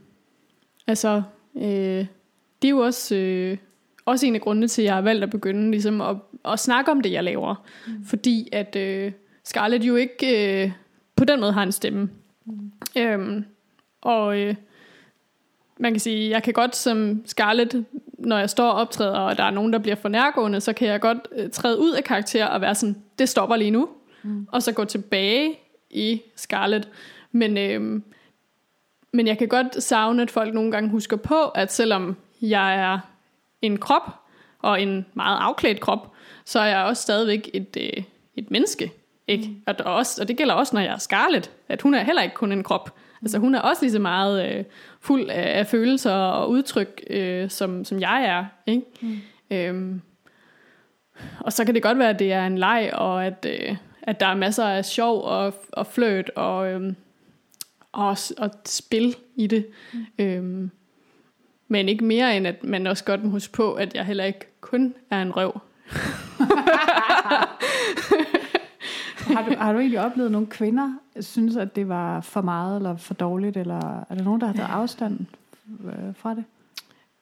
[0.88, 1.24] altså,
[1.56, 2.06] øh,
[2.62, 3.58] det er jo også, øh,
[4.06, 6.92] også en af grundene til, at jeg har valgt at begynde ligesom at, at snakke
[6.92, 7.66] om det, jeg laver.
[7.88, 8.04] Mm.
[8.06, 9.12] Fordi at, øh,
[9.44, 10.72] Scarlett jo ikke øh,
[11.16, 12.10] på den måde har en stemme.
[12.46, 12.72] Mm.
[12.98, 13.46] Øhm,
[14.02, 14.56] og øh,
[15.80, 17.86] man kan sige, jeg kan godt som Scarlett,
[18.20, 20.88] når jeg står og optræder, og der er nogen, der bliver for nærgående, så kan
[20.88, 23.90] jeg godt øh, træde ud af karakter og være sådan, det stopper lige nu.
[24.24, 24.48] Mm.
[24.52, 26.90] Og så gå tilbage i Scarlett.
[27.32, 28.02] Men, øh,
[29.14, 33.00] men jeg kan godt savne, at folk nogle gange husker på, at selvom jeg er
[33.62, 34.12] en krop,
[34.60, 36.12] og en meget afklædt krop,
[36.46, 38.04] så er jeg også stadigvæk et, øh,
[38.36, 38.92] et menneske.
[39.28, 39.48] Ikke?
[39.48, 39.62] Mm.
[39.66, 42.36] Og, også, og det gælder også, når jeg er Scarlett, at hun er heller ikke
[42.36, 42.96] kun en krop.
[43.22, 44.64] Altså hun er også lige så meget øh,
[45.02, 48.46] fuld af, af følelser og udtryk, øh, som, som jeg er.
[48.68, 48.84] Ikke?
[49.02, 49.18] Mm.
[49.52, 50.02] Øhm,
[51.40, 54.20] og så kan det godt være, at det er en leg, og at, øh, at
[54.20, 56.94] der er masser af sjov og, og fløt og, øh,
[57.92, 59.68] og, og spil i det.
[59.94, 60.06] Mm.
[60.20, 60.72] Øhm,
[61.68, 64.48] men ikke mere end, at man også godt må huske på, at jeg heller ikke
[64.62, 65.62] kun er en røv.
[69.34, 72.98] har, du, har du egentlig oplevet nogle kvinder, synes, at det var for meget eller
[72.98, 75.20] for dårligt, eller er der nogen, der har taget afstand
[75.86, 76.44] øh, fra det?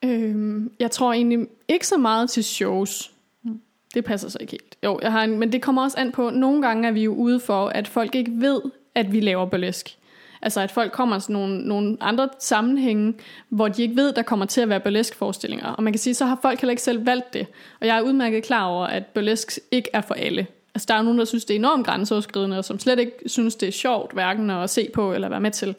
[0.03, 3.11] Øhm, jeg tror egentlig ikke så meget til shows.
[3.43, 3.61] Mm.
[3.93, 4.77] det passer så ikke helt.
[4.83, 7.13] Jo, jeg har en, men det kommer også an på, nogle gange er vi jo
[7.13, 8.61] ude for, at folk ikke ved,
[8.95, 9.95] at vi laver burlesk.
[10.41, 13.13] Altså at folk kommer til nogle, nogle andre sammenhænge,
[13.49, 15.67] hvor de ikke ved, der kommer til at være burlesk forestillinger.
[15.67, 17.47] Og man kan sige, så har folk heller ikke selv valgt det.
[17.81, 20.47] Og jeg er udmærket klar over, at burlesk ikke er for alle.
[20.79, 23.55] Altså der er nogen, der synes, det er enormt grænseoverskridende, og som slet ikke synes,
[23.55, 25.75] det er sjovt, hverken at se på eller være med til.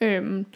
[0.00, 0.46] Øhm,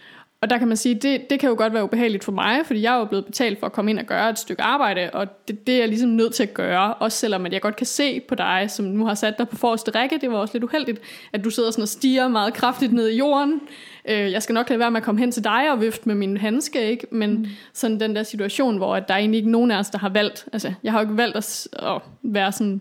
[0.43, 2.83] og der kan man sige, det, det kan jo godt være ubehageligt for mig, fordi
[2.83, 5.49] jeg er jo blevet betalt for at komme ind og gøre et stykke arbejde, og
[5.49, 7.87] det, det er jeg ligesom nødt til at gøre, også selvom at jeg godt kan
[7.87, 10.65] se på dig, som nu har sat dig på forreste række, det var også lidt
[10.65, 11.01] uheldigt,
[11.33, 13.61] at du sidder sådan og stiger meget kraftigt ned i jorden.
[14.09, 16.15] Øh, jeg skal nok lade være med at komme hen til dig og vifte med
[16.15, 17.07] min handske, ikke?
[17.11, 17.47] men mm.
[17.73, 20.09] sådan den der situation, hvor at der er egentlig ikke nogen af os, der har
[20.09, 22.81] valgt, altså jeg har jo ikke valgt at, at være sådan,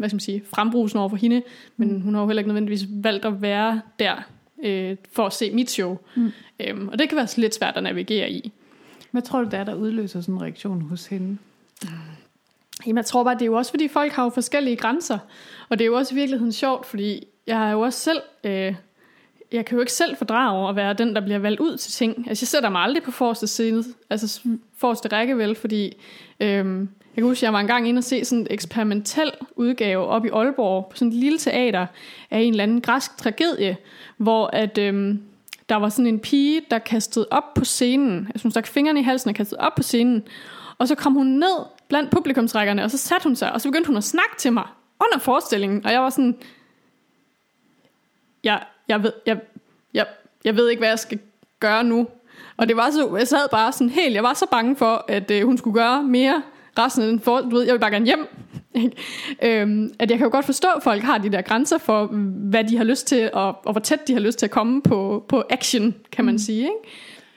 [0.00, 1.42] hvad skal man sige, frembrusende over for hende,
[1.76, 2.00] men mm.
[2.00, 4.14] hun har jo heller ikke nødvendigvis valgt at være der,
[4.62, 5.98] øh, for at se mit show.
[6.16, 6.32] Mm.
[6.60, 8.52] Øhm, og det kan være lidt svært at navigere i.
[9.10, 11.38] Hvad tror du, der er, der udløser sådan en reaktion hos hende?
[12.86, 15.18] Jamen, jeg tror bare, det er jo også, fordi folk har jo forskellige grænser.
[15.68, 18.20] Og det er jo også i virkeligheden sjovt, fordi jeg er jo også selv...
[18.44, 18.74] Øh,
[19.52, 22.28] jeg kan jo ikke selv fordrage at være den, der bliver valgt ud til ting.
[22.28, 24.40] Altså, jeg sætter mig aldrig på forreste side, altså
[24.76, 25.96] forreste række vel, fordi
[26.40, 30.06] øhm, jeg kan huske, at jeg var engang inde og se sådan en eksperimentel udgave
[30.06, 31.86] op i Aalborg, på sådan et lille teater
[32.30, 33.76] af en eller anden græsk tragedie,
[34.16, 35.22] hvor at, øhm,
[35.68, 39.02] der var sådan en pige, der kastede op på scenen, altså hun stak fingrene i
[39.02, 40.22] halsen og kastede op på scenen,
[40.78, 43.86] og så kom hun ned blandt publikumsrækkerne, og så satte hun sig, og så begyndte
[43.86, 44.66] hun at snakke til mig
[45.00, 46.36] under forestillingen, og jeg var sådan,
[48.44, 49.40] jeg, jeg, ved, jeg,
[49.94, 50.06] jeg,
[50.44, 51.18] jeg ved ikke, hvad jeg skal
[51.60, 52.06] gøre nu.
[52.56, 55.30] Og det var så, jeg sad bare sådan helt, jeg var så bange for, at
[55.30, 56.42] øh, hun skulle gøre mere
[56.78, 58.26] resten af den for, du ved, jeg vil bare gerne hjem.
[59.42, 62.06] øhm, at jeg kan jo godt forstå, at folk har de der grænser for,
[62.50, 64.82] hvad de har lyst til, og, og hvor tæt de har lyst til at komme
[64.82, 66.38] på, på action, kan man mm.
[66.38, 66.62] sige.
[66.62, 66.74] Ikke?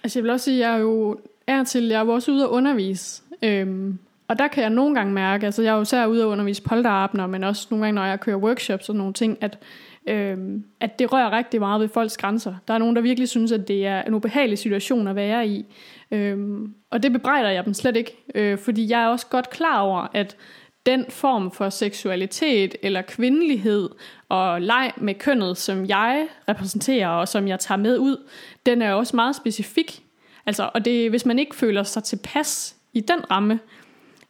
[0.04, 1.18] Altså jeg vil også sige, at jeg er jo
[1.48, 3.22] er til, jeg er også ude at undervise.
[3.44, 6.28] Øhm, og der kan jeg nogle gange mærke, altså jeg er jo især ude at
[6.28, 9.60] undervise polterabner, men også nogle gange, når jeg kører workshops og nogle ting, at,
[10.08, 12.56] øhm, at det rører rigtig meget ved folks grænser.
[12.68, 15.66] Der er nogen, der virkelig synes, at det er en ubehagelig situation at være i.
[16.12, 19.80] Øhm, og det bebrejder jeg dem slet ikke, øh, fordi jeg er også godt klar
[19.80, 20.38] over, at
[20.86, 23.90] den form for seksualitet eller kvindelighed
[24.30, 28.18] og leg med kønnet, som jeg repræsenterer og som jeg tager med ud,
[28.66, 30.04] den er også meget specifik.
[30.46, 33.60] Altså, og det, hvis man ikke føler sig tilpas i den ramme,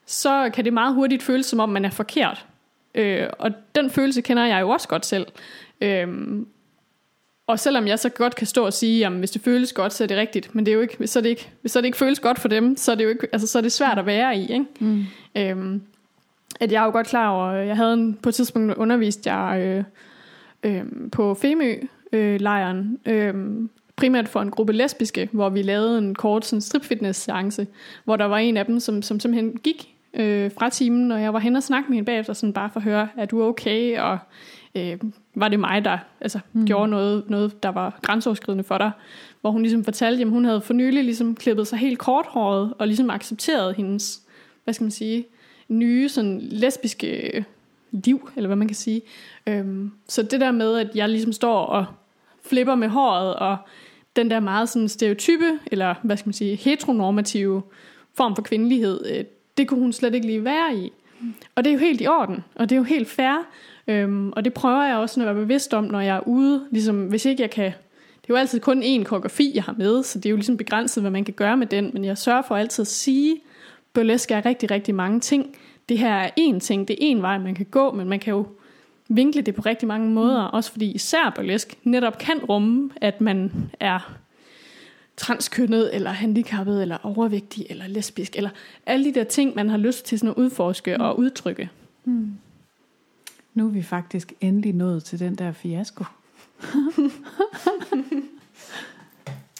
[0.05, 2.45] så kan det meget hurtigt føles som om, man er forkert.
[2.95, 5.28] Øh, og den følelse kender jeg jo også godt selv.
[5.82, 6.07] Øh,
[7.53, 10.03] og selvom jeg så godt kan stå og sige, at hvis det føles godt, så
[10.03, 11.85] er det rigtigt, men det er jo ikke, hvis så det ikke, hvis så det
[11.85, 13.99] ikke føles godt for dem, så er det jo ikke, altså, så er det svært
[13.99, 14.41] at være i.
[14.41, 14.65] Ikke?
[14.79, 15.03] Mm.
[15.37, 15.81] Øhm,
[16.59, 19.61] at jeg er jo godt klar over, jeg havde en, på et tidspunkt undervist jeg
[19.61, 19.83] øh,
[20.71, 23.33] øh, på Femø-lejren, øh,
[23.95, 27.67] primært for en gruppe lesbiske, hvor vi lavede en kort sådan stripfitness-seance,
[28.03, 31.33] hvor der var en af dem, som, som simpelthen gik øh, fra timen, og jeg
[31.33, 33.99] var hen og snakke med hende bagefter, sådan bare for at høre, er du okay,
[33.99, 34.17] og
[34.76, 34.97] øh,
[35.36, 36.65] var det mig, der altså, mm.
[36.65, 38.91] gjorde noget, noget, der var grænseoverskridende for dig,
[39.41, 42.88] hvor hun ligesom fortalte, at hun havde for nylig ligesom klippet sig helt korthåret, og
[42.88, 44.21] ligesom accepteret hendes,
[44.63, 45.26] hvad skal man sige,
[45.67, 47.45] nye sådan lesbiske
[47.91, 49.01] liv, eller hvad man kan sige.
[49.47, 51.86] Øhm, så det der med, at jeg ligesom står og
[52.45, 53.57] flipper med håret, og
[54.15, 57.61] den der meget sådan stereotype, eller hvad skal man sige, heteronormative
[58.13, 59.26] form for kvindelighed, øh,
[59.57, 60.91] det kunne hun slet ikke lige være i.
[61.55, 63.45] Og det er jo helt i orden, og det er jo helt fair,
[63.88, 67.05] øhm, og det prøver jeg også at være bevidst om, når jeg er ude, ligesom
[67.07, 70.19] hvis ikke jeg kan, det er jo altid kun én koreografi, jeg har med, så
[70.19, 72.55] det er jo ligesom begrænset, hvad man kan gøre med den, men jeg sørger for
[72.55, 73.41] altid at sige,
[73.93, 75.57] burlesk er rigtig, rigtig mange ting.
[75.89, 78.34] Det her er én ting, det er én vej, man kan gå, men man kan
[78.34, 78.47] jo
[79.07, 80.53] vinkle det på rigtig mange måder, mm.
[80.53, 84.18] også fordi især burlesk netop kan rumme, at man er
[85.18, 88.49] transkønnet, eller handicappet, eller overvægtig, eller lesbisk, eller
[88.85, 91.03] alle de der ting, man har lyst til sådan at udforske mm.
[91.03, 91.69] og udtrykke.
[92.05, 92.31] Mm.
[93.53, 96.03] Nu er vi faktisk endelig nået til den der fiasko.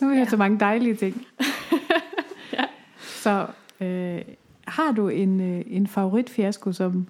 [0.02, 0.26] nu har vi ja.
[0.26, 1.26] så mange dejlige ting.
[2.53, 2.65] ja.
[3.02, 3.48] Så
[3.84, 4.22] Øh,
[4.68, 7.07] har du en, øh, en favoritfiasko, som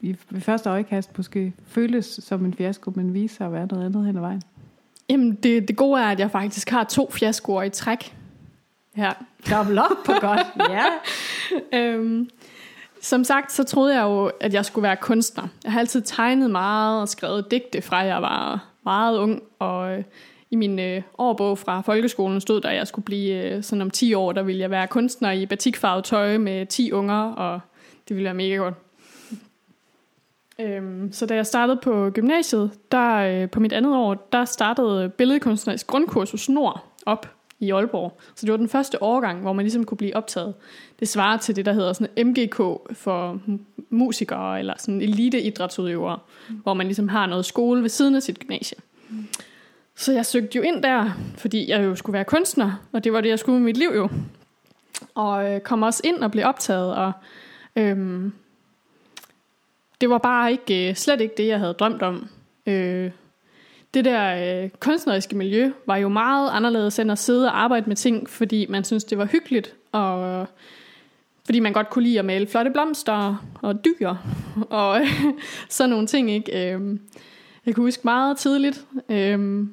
[0.00, 3.86] i ved første øjekast måske føles som en fiasko, men viser sig at være noget
[3.86, 4.42] andet hen ad vejen?
[5.10, 8.16] Jamen, det, det gode er, at jeg faktisk har to fiaskoer i træk.
[8.96, 9.12] Ja,
[9.50, 10.40] dobbelt op på godt.
[10.76, 10.84] ja.
[11.78, 12.30] øhm,
[13.02, 15.48] som sagt, så troede jeg jo, at jeg skulle være kunstner.
[15.64, 20.04] Jeg har altid tegnet meget og skrevet digte fra jeg var meget ung, og øh,
[20.50, 23.90] i min øh, årbog fra folkeskolen stod der, at jeg skulle blive øh, sådan om
[23.90, 27.60] 10 år, der ville jeg være kunstner i batikfarvet tøj med 10 unger, og
[28.08, 28.74] det ville være mega godt.
[30.58, 35.08] Øhm, så da jeg startede på gymnasiet, der øh, på mit andet år, der startede
[35.08, 38.18] billedkunstnerisk Grundkursus Nord op i Aalborg.
[38.34, 40.54] Så det var den første årgang, hvor man ligesom kunne blive optaget.
[41.00, 42.56] Det svarer til det, der hedder sådan MGK
[42.92, 43.40] for
[43.90, 46.18] musikere, eller sådan eliteidrætsudøvere,
[46.48, 46.54] mm.
[46.56, 48.78] hvor man ligesom har noget skole ved siden af sit gymnasie.
[49.08, 49.26] Mm.
[49.96, 53.20] Så jeg søgte jo ind der, fordi jeg jo skulle være kunstner, og det var
[53.20, 54.08] det, jeg skulle med mit liv jo.
[55.14, 57.12] Og øh, kom også ind og blev optaget, og
[57.76, 58.32] øhm,
[60.00, 62.28] det var bare ikke øh, slet ikke det, jeg havde drømt om.
[62.66, 63.10] Øh,
[63.94, 67.96] det der øh, kunstneriske miljø var jo meget anderledes end at sidde og arbejde med
[67.96, 70.46] ting, fordi man synes det var hyggeligt, og
[71.44, 74.14] fordi man godt kunne lide at male flotte blomster og dyr,
[74.70, 75.24] og øh,
[75.68, 76.30] sådan nogle ting.
[76.30, 76.74] Ikke?
[76.74, 76.98] Øh,
[77.66, 79.66] jeg kunne huske meget tidligt, øh,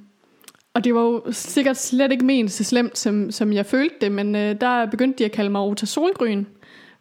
[0.73, 4.11] og det var jo sikkert slet ikke ment så slemt, som, som jeg følte det,
[4.11, 6.45] men øh, der begyndte de at kalde mig Ota Solgryn,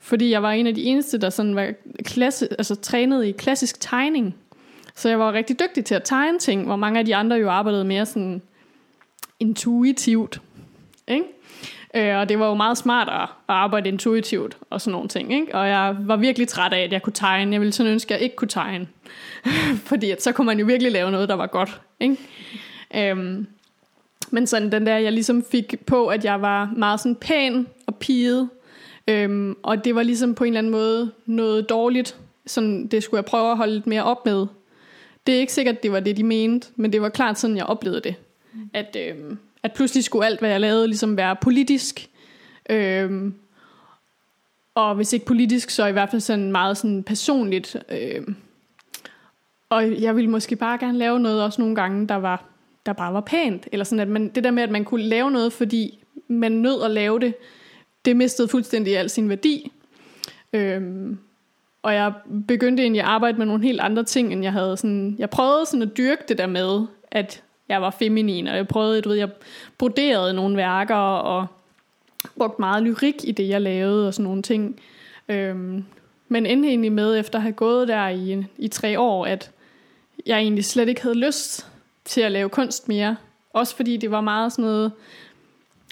[0.01, 1.73] fordi jeg var en af de eneste, der sådan var
[2.05, 4.35] klasse, altså, trænet i klassisk tegning.
[4.99, 7.51] Så jeg var rigtig dygtig til at tegne ting, hvor mange af de andre jo
[7.51, 8.43] arbejdede mere sådan
[9.41, 10.41] intuitivt.
[11.09, 11.25] Ikke?
[11.95, 15.33] Øh, og det var jo meget smart at arbejde intuitivt og sådan nogle ting.
[15.33, 15.55] Ikke?
[15.55, 17.53] Og jeg var virkelig træt af, at jeg kunne tegne.
[17.53, 18.89] Jeg ville sådan ønske, at jeg ikke kunne tegne.
[19.91, 21.81] Fordi at så kunne man jo virkelig lave noget, der var godt.
[22.01, 22.17] Ikke?
[22.97, 23.47] Øhm,
[24.31, 27.95] men sådan den der, jeg ligesom fik på, at jeg var meget sådan pæn og
[27.95, 28.49] piget.
[29.09, 32.17] Øhm, og det var ligesom på en eller anden måde noget dårligt.
[32.47, 34.47] Sådan, det skulle jeg prøve at holde lidt mere op med.
[35.29, 37.67] Det er ikke sikkert, det var det, de mente, men det var klart sådan, jeg
[37.67, 38.15] oplevede det.
[38.53, 38.71] Mm.
[38.73, 42.09] At, øhm, at pludselig skulle alt, hvad jeg lavede, ligesom være politisk.
[42.71, 43.35] Øhm,
[44.75, 47.77] og hvis ikke politisk, så i hvert fald sådan meget sådan personligt.
[47.89, 48.37] Øhm,
[49.69, 52.45] og jeg ville måske bare gerne lave noget også nogle gange, der var
[52.87, 53.69] der bare var pænt.
[53.73, 56.83] Eller sådan, at man, det der med, at man kunne lave noget, fordi man nød
[56.83, 57.35] at lave det,
[58.05, 59.73] det mistede fuldstændig al sin værdi.
[60.53, 61.19] Øhm,
[61.83, 62.13] og jeg
[62.49, 65.17] begyndte egentlig at arbejde med nogle helt andre ting, end jeg havde sådan...
[65.19, 69.01] Jeg prøvede sådan at dyrke det der med, at jeg var feminin, og jeg prøvede,
[69.01, 69.31] du ved, jeg
[69.79, 71.47] broderede nogle værker, og
[72.39, 74.81] brugte meget lyrik i det, jeg lavede, og sådan nogle ting.
[75.29, 75.85] Øhm,
[76.29, 79.51] men endte egentlig med, efter at have gået der i, i tre år, at
[80.27, 81.67] jeg egentlig slet ikke havde lyst
[82.05, 83.17] til at lave kunst mere.
[83.53, 84.93] Også fordi det var meget sådan noget,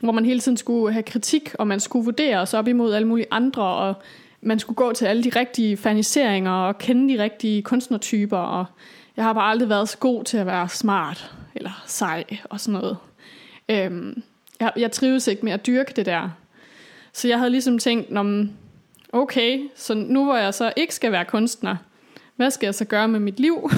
[0.03, 3.09] hvor man hele tiden skulle have kritik, og man skulle vurdere os op imod alle
[3.09, 3.95] mulige andre, og
[4.41, 8.65] man skulle gå til alle de rigtige faniseringer og kende de rigtige kunstnertyper, og
[9.17, 12.81] jeg har bare aldrig været så god til at være smart eller sej og sådan
[12.81, 12.97] noget.
[13.69, 14.23] Øhm,
[14.61, 16.31] jeg, jeg trives ikke med at dyrke det der.
[17.13, 18.11] Så jeg havde ligesom tænkt,
[19.13, 21.77] okay, så nu hvor jeg så ikke skal være kunstner,
[22.37, 23.71] hvad skal jeg så gøre med mit liv?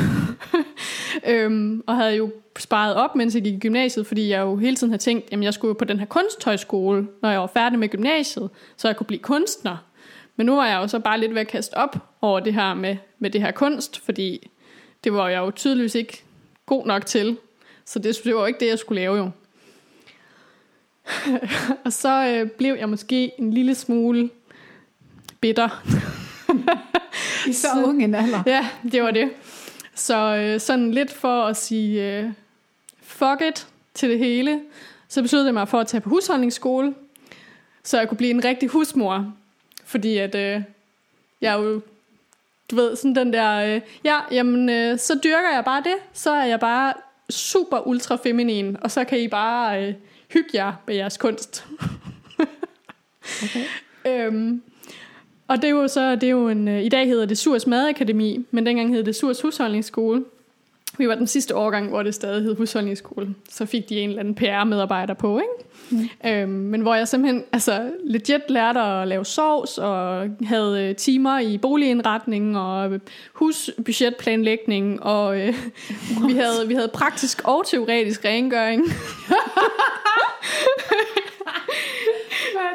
[1.30, 4.76] øhm, og havde jo sparet op, mens jeg gik i gymnasiet, fordi jeg jo hele
[4.76, 7.88] tiden havde tænkt, at jeg skulle på den her kunsthøjskole, når jeg var færdig med
[7.88, 9.76] gymnasiet, så jeg kunne blive kunstner.
[10.38, 12.74] Men nu var jeg jo så bare lidt ved at kaste op over det her
[12.74, 14.50] med, med det her kunst, fordi
[15.04, 16.22] det var jeg jo tydeligvis ikke
[16.66, 17.36] god nok til.
[17.84, 19.30] Så det, det var ikke det, jeg skulle lave jo.
[21.84, 24.30] og så øh, blev jeg måske en lille smule
[25.40, 25.84] bitter.
[27.48, 28.42] I så, så ung en alder.
[28.46, 29.30] Ja, det var det.
[29.94, 32.30] Så øh, sådan lidt for at sige øh,
[33.02, 34.60] fuck it til det hele,
[35.08, 36.94] så besluttede jeg mig for at tage på husholdningsskole,
[37.82, 39.32] så jeg kunne blive en rigtig husmor.
[39.88, 40.62] Fordi at øh,
[41.40, 41.80] jeg jo,
[42.70, 46.30] du ved, sådan den der, øh, ja, jamen, øh, så dyrker jeg bare det, så
[46.30, 46.94] er jeg bare
[47.30, 49.94] super ultra feminin, og så kan I bare øh,
[50.32, 51.66] hygge jer med jeres kunst.
[53.44, 53.64] okay.
[54.06, 54.62] øhm,
[55.48, 57.66] og det er jo så, det er jo en, øh, i dag hedder det Surs
[57.66, 60.24] Madakademi, men dengang hed det Surs Husholdningsskole.
[60.98, 63.34] Vi var den sidste årgang, hvor det stadig hed husholdningsskole.
[63.50, 65.67] Så fik de en eller anden PR-medarbejder på, ikke?
[65.90, 66.08] Mm.
[66.30, 71.38] Øhm, men hvor jeg simpelthen altså, legit lærte at lave sovs, og havde øh, timer
[71.38, 73.00] i boligindretning, og
[73.32, 75.54] husbudgetplanlægning, og øh,
[76.26, 78.84] vi, havde, vi havde praktisk og teoretisk rengøring.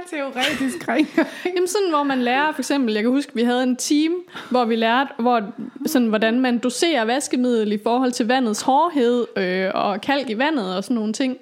[0.09, 1.55] teoretisk rengøring?
[1.55, 4.13] Jamen sådan, hvor man lærer, for eksempel, jeg kan huske, vi havde en team,
[4.49, 5.41] hvor vi lærte, hvor,
[5.85, 10.75] sådan, hvordan man doserer vaskemiddel i forhold til vandets hårdhed, øh, og kalk i vandet
[10.75, 11.37] og sådan nogle ting.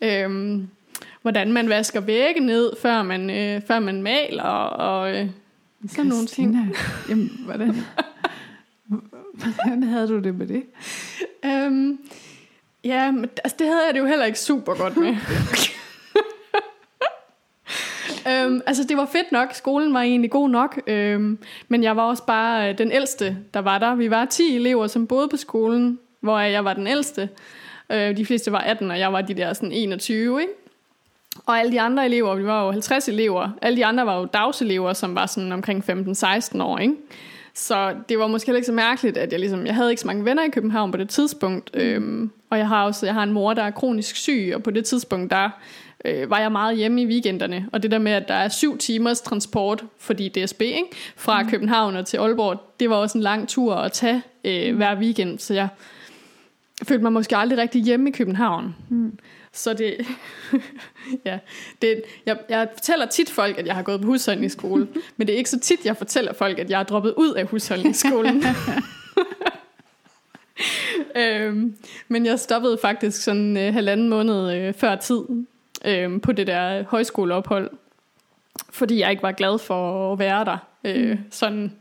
[0.00, 0.60] Øh,
[1.26, 5.28] hvordan man vasker vægge ned, før man, øh, før man maler, og øh,
[5.88, 6.56] sådan nogle ting.
[7.08, 7.76] Jamen, hvordan,
[9.40, 10.62] hvordan havde du det med det?
[11.44, 11.98] Øhm,
[12.84, 15.08] ja, men, altså, det havde jeg det jo heller ikke super godt med.
[18.30, 21.38] øhm, altså det var fedt nok, skolen var egentlig god nok, øhm,
[21.68, 23.94] men jeg var også bare øh, den ældste, der var der.
[23.94, 27.28] Vi var 10 elever, som boede på skolen, hvor jeg var den ældste.
[27.90, 30.52] Øh, de fleste var 18, og jeg var de der sådan 21, ikke?
[31.46, 34.24] Og alle de andre elever, vi var jo 50 elever, alle de andre var jo
[34.24, 36.94] dagselever, som var sådan omkring 15-16 år, ikke?
[37.54, 40.24] Så det var måske ikke så mærkeligt, at jeg ligesom, jeg havde ikke så mange
[40.24, 41.80] venner i København på det tidspunkt, mm.
[41.80, 44.70] øhm, og jeg har også, jeg har en mor, der er kronisk syg, og på
[44.70, 45.50] det tidspunkt, der
[46.04, 47.68] øh, var jeg meget hjemme i weekenderne.
[47.72, 50.84] Og det der med, at der er syv timers transport, fordi DSB, ikke?
[51.16, 51.50] fra mm.
[51.50, 55.38] København og til Aalborg, det var også en lang tur at tage øh, hver weekend.
[55.38, 55.68] Så jeg
[56.82, 58.74] følte mig måske aldrig rigtig hjemme i København.
[58.88, 59.18] Mm.
[59.56, 60.06] Så det,
[61.26, 61.38] ja,
[61.82, 65.38] det, jeg, jeg fortæller tit folk, at jeg har gået på husholdningsskole, men det er
[65.38, 68.44] ikke så tit, jeg fortæller folk, at jeg er droppet ud af husholdningsskolen.
[71.16, 71.76] øhm,
[72.08, 75.20] men jeg stoppede faktisk sådan øh, halvanden måned øh, før tid
[75.84, 77.70] øh, på det der højskoleophold,
[78.70, 80.58] fordi jeg ikke var glad for at være der.
[80.84, 81.18] Øh, mm.
[81.30, 81.72] Sådan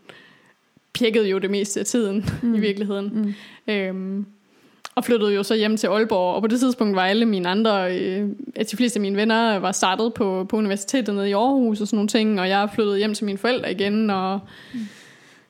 [0.94, 2.56] pjekkede jo det meste af tiden mm.
[2.56, 3.36] i virkeligheden.
[3.68, 3.74] Mm.
[3.74, 4.26] Øhm,
[4.96, 7.98] og flyttede jo så hjem til Aalborg, og på det tidspunkt var alle mine andre,
[8.00, 8.30] øh,
[8.72, 11.98] de fleste af mine venner var startet på, på universitetet nede i Aarhus og sådan
[11.98, 14.40] nogle ting, og jeg flyttede hjem til mine forældre igen, og
[14.74, 14.80] mm.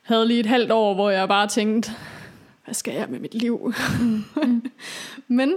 [0.01, 1.91] havde lige et halvt år, hvor jeg bare tænkte,
[2.65, 3.73] hvad skal jeg med mit liv?
[4.01, 4.23] Mm.
[5.37, 5.53] Men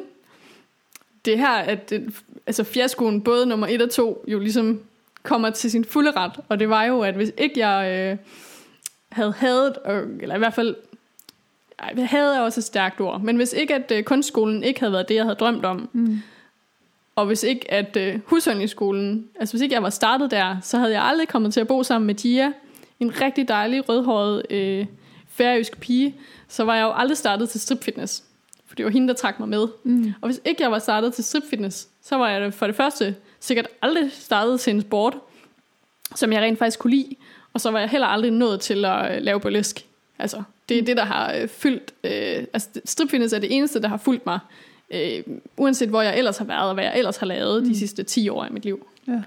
[1.25, 2.15] det her, at det,
[2.47, 4.81] altså fiaskoen, både nummer 1 og 2, jo ligesom
[5.23, 8.17] kommer til sin fulde ret, og det var jo, at hvis ikke jeg øh,
[9.13, 9.75] havde hadet,
[10.21, 10.77] eller i hvert fald
[11.97, 15.09] jeg havde også et stærkt ord, men hvis ikke at øh, kunstskolen ikke havde været
[15.09, 16.19] det, jeg havde drømt om, mm.
[17.17, 20.93] og hvis ikke at øh, husholdningsskolen, altså hvis ikke jeg var startet der, så havde
[20.93, 22.53] jeg aldrig kommet til at bo sammen med Gia,
[23.01, 24.87] en rigtig dejlig, rødhåret, øh,
[25.29, 26.15] færøsk pige,
[26.49, 28.25] så var jeg jo aldrig startet til stripfitness.
[28.67, 29.69] For det var hende, der trak mig med.
[29.85, 30.15] Mm.
[30.21, 33.67] Og hvis ikke jeg var startet til stripfitness, så var jeg for det første sikkert
[33.83, 35.19] aldrig startet til en sport,
[36.15, 37.15] som jeg rent faktisk kunne lide.
[37.53, 39.87] Og så var jeg heller aldrig nået til at øh, lave burlesk.
[40.19, 41.95] Altså, det er det, der har øh, fyldt...
[42.05, 44.39] Øh, altså, stripfitness er det eneste, der har fulgt mig,
[44.91, 45.23] øh,
[45.57, 47.69] uanset hvor jeg ellers har været, og hvad jeg ellers har lavet mm.
[47.69, 48.87] de sidste 10 år i mit liv.
[49.09, 49.23] Ja.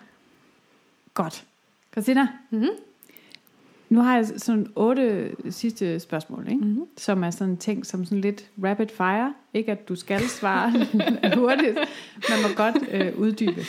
[1.13, 1.43] Godt.
[1.91, 2.69] Christina, mm-hmm.
[3.89, 6.65] nu har jeg sådan otte sidste spørgsmål, ikke?
[6.65, 6.85] Mm-hmm.
[6.97, 9.33] som er sådan ting som sådan lidt rapid fire.
[9.53, 10.71] Ikke at du skal svare
[11.37, 11.77] hurtigt,
[12.29, 13.65] man må godt øh, uddybe.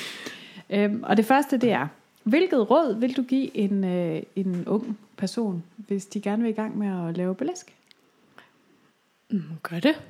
[0.70, 1.88] Øhm, og det første, det er,
[2.22, 6.54] hvilket råd vil du give en, øh, en ung person, hvis de gerne vil i
[6.54, 7.74] gang med at lave blæsk?
[9.30, 10.02] Mm, gør det.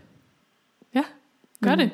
[0.94, 1.04] Ja,
[1.62, 1.78] gør mm.
[1.78, 1.90] det.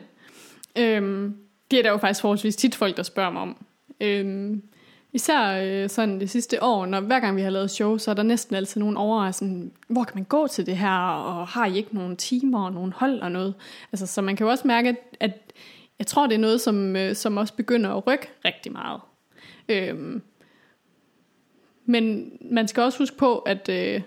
[0.76, 1.36] Øhm,
[1.70, 3.56] det er der jo faktisk forholdsvis tit folk, der spørger mig om.
[4.00, 4.62] Øhm,
[5.12, 8.14] især øh, sådan det sidste år, når hver gang vi har lavet show, så er
[8.14, 11.66] der næsten altid nogen over, sådan, hvor kan man gå til det her, og har
[11.66, 13.54] I ikke nogen timer og nogen hold og noget?
[13.92, 15.52] Altså, så man kan jo også mærke, at
[15.98, 19.00] jeg tror, det er noget, som, øh, som også begynder at rykke rigtig meget.
[19.68, 20.22] Øhm,
[21.84, 24.00] men man skal også huske på, at øh,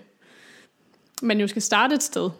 [1.22, 2.30] man jo skal starte et sted.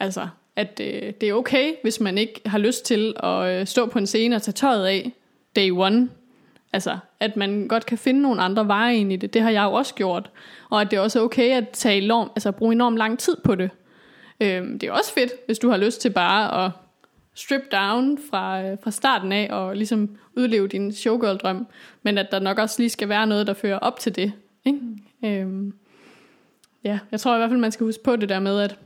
[0.00, 3.86] Altså, at øh, det er okay, hvis man ikke har lyst til at øh, stå
[3.86, 5.12] på en scene og tage tøjet af
[5.56, 6.08] day one.
[6.72, 9.34] Altså, at man godt kan finde nogle andre veje ind i det.
[9.34, 10.30] Det har jeg jo også gjort.
[10.70, 13.54] Og at det er også okay at tage enorm, altså, bruge enormt lang tid på
[13.54, 13.70] det.
[14.40, 16.70] Øh, det er også fedt, hvis du har lyst til bare at
[17.34, 21.66] strip down fra, øh, fra starten af og ligesom udleve din showgirl-drøm.
[22.02, 24.32] Men at der nok også lige skal være noget, der fører op til det.
[24.64, 24.78] Ikke?
[24.78, 25.28] Mm.
[25.28, 25.74] Øhm,
[26.84, 28.78] ja, jeg tror i hvert fald, man skal huske på det der med, at,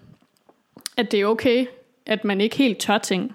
[0.97, 1.67] at det er okay,
[2.07, 3.35] at man ikke helt tør ting.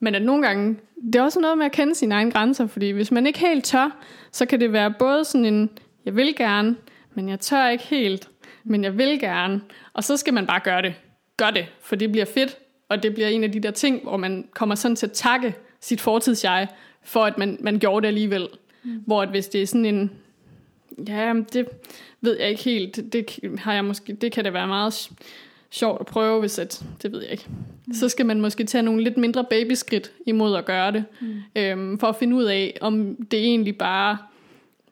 [0.00, 2.90] Men at nogle gange, det er også noget med at kende sine egne grænser, fordi
[2.90, 3.96] hvis man ikke helt tør,
[4.32, 5.70] så kan det være både sådan en,
[6.04, 6.76] jeg vil gerne,
[7.14, 8.28] men jeg tør ikke helt,
[8.64, 9.60] men jeg vil gerne.
[9.92, 10.94] Og så skal man bare gøre det.
[11.36, 14.16] Gør det, for det bliver fedt, og det bliver en af de der ting, hvor
[14.16, 16.68] man kommer sådan til at takke sit fortidsjeg,
[17.02, 18.48] for at man, man gjorde det alligevel.
[18.82, 19.02] Mm.
[19.06, 20.10] Hvor at hvis det er sådan en,
[21.08, 21.66] Ja, det
[22.20, 23.12] ved jeg ikke helt.
[23.12, 25.10] Det, har jeg måske, det kan da være meget
[25.70, 27.46] sjovt at prøve, hvis at, det ved jeg ikke.
[27.86, 27.94] Mm.
[27.94, 31.34] Så skal man måske tage nogle lidt mindre babyskridt imod at gøre det, mm.
[31.56, 34.18] øhm, for at finde ud af, om det egentlig bare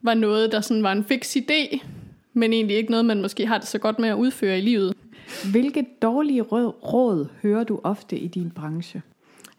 [0.03, 1.87] var noget, der sådan var en fix idé,
[2.33, 4.95] men egentlig ikke noget, man måske har det så godt med at udføre i livet.
[5.51, 9.03] Hvilke dårlige råd, råd hører du ofte i din branche?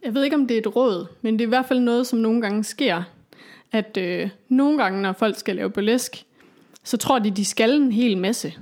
[0.04, 2.08] Jeg ved ikke, om det er et råd, men det er i hvert fald noget,
[2.08, 3.04] som nogle gange sker.
[3.72, 6.26] At øh, nogle gange, når folk skal lave burlesk,
[6.84, 8.54] så tror de, de skal en hel masse.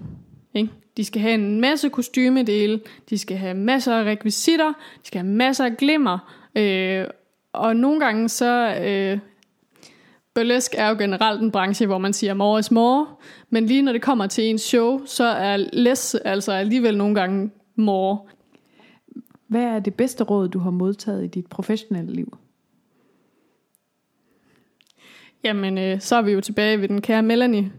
[0.53, 0.69] Ikke?
[0.97, 5.31] De skal have en masse kostymedele, de skal have masser af rekvisitter, de skal have
[5.31, 7.05] masser af glimmer, øh,
[7.53, 8.75] og nogle gange så...
[8.81, 9.19] Øh,
[10.33, 13.07] burlesk er jo generelt en branche, hvor man siger more is more,
[13.49, 17.51] men lige når det kommer til en show, så er less altså alligevel nogle gange
[17.75, 18.19] more.
[19.47, 22.37] Hvad er det bedste råd, du har modtaget i dit professionelle liv?
[25.43, 27.71] Jamen, øh, så er vi jo tilbage ved den kære Melanie,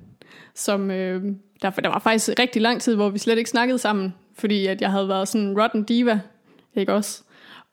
[0.55, 1.23] som øh,
[1.63, 4.81] der, der var faktisk rigtig lang tid, hvor vi slet ikke snakkede sammen, fordi at
[4.81, 6.21] jeg havde været sådan en rotten diva,
[6.75, 7.23] ikke også?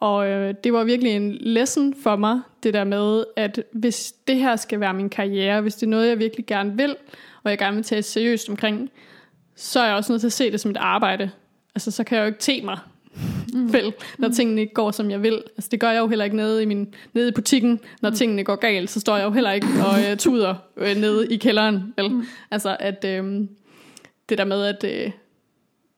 [0.02, 4.36] Og øh, det var virkelig en lesson for mig, det der med, at hvis det
[4.36, 6.96] her skal være min karriere, hvis det er noget, jeg virkelig gerne vil,
[7.44, 8.90] og jeg gerne vil tage seriøst omkring,
[9.56, 11.32] så er jeg også nødt til at se det som et arbejde.
[11.76, 12.78] Altså, så kan jeg jo ikke te mig.
[13.54, 13.74] mm.
[13.74, 14.34] vel, når mm.
[14.34, 15.44] tingene ikke går, som jeg vil.
[15.58, 17.80] Altså, det gør jeg jo heller ikke nede i, min, nede i butikken.
[18.02, 18.16] Når mm.
[18.16, 21.38] tingene går galt, så står jeg jo heller ikke og uh, tuder uh, nede i
[21.38, 21.94] kælderen.
[21.98, 22.12] Vel?
[22.12, 22.24] Mm.
[22.52, 23.48] Altså, at uh,
[24.30, 25.12] det der med, at uh,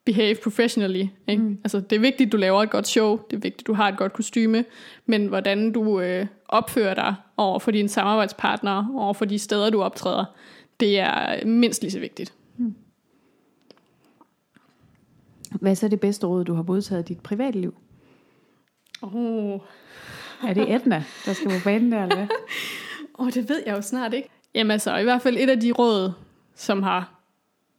[0.06, 1.08] behave professionally.
[1.28, 1.44] Ikke?
[1.44, 1.58] Mm.
[1.64, 3.20] Altså, det er vigtigt, du laver et godt show.
[3.32, 4.66] Det er vigtigt, du har et godt kostyme.
[5.06, 9.82] Men hvordan du uh, opfører dig over for dine samarbejdspartnere, over for de steder, du
[9.82, 10.26] optræder,
[10.80, 12.34] det er mindst lige så vigtigt.
[12.58, 12.76] Mm.
[15.52, 17.76] Hvad er så det bedste råd, du har modtaget i dit privatliv?
[19.02, 19.60] Oh.
[20.44, 22.28] Er det Edna, der skal på banen der, eller hvad?
[23.20, 24.30] Åh, oh, det ved jeg jo snart ikke.
[24.56, 26.12] Jamen altså, i hvert fald et af de råd,
[26.56, 27.20] som har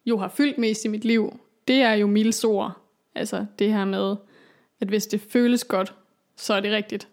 [0.06, 2.72] jo har fyldt mest i mit liv, det er jo Mils ord.
[3.14, 4.16] Altså det her med,
[4.80, 5.94] at hvis det føles godt,
[6.36, 7.08] så er det rigtigt.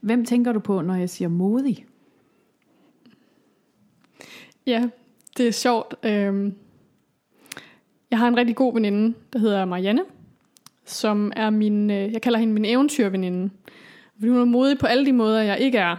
[0.00, 1.86] Hvem tænker du på, når jeg siger modig?
[4.66, 4.88] Ja,
[5.36, 5.94] det er sjovt.
[6.02, 6.54] Øhm,
[8.10, 10.02] jeg har en rigtig god veninde, der hedder Marianne,
[10.84, 13.50] som er min, øh, jeg kalder hende min eventyrveninde.
[14.14, 15.96] Fordi hun er modig på alle de måder, jeg ikke er.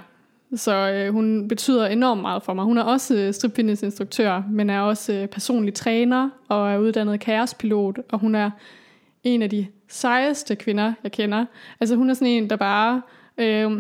[0.56, 2.66] Så øh, hun betyder enormt meget for mig.
[2.66, 8.00] Hun er også øh, stripfitnessinstruktør, men er også øh, personlig træner og er uddannet kaospilot,
[8.10, 8.52] og hun er
[9.24, 11.46] en af de sejeste kvinder, jeg kender.
[11.80, 13.02] Altså hun er sådan en, der bare
[13.38, 13.72] øh,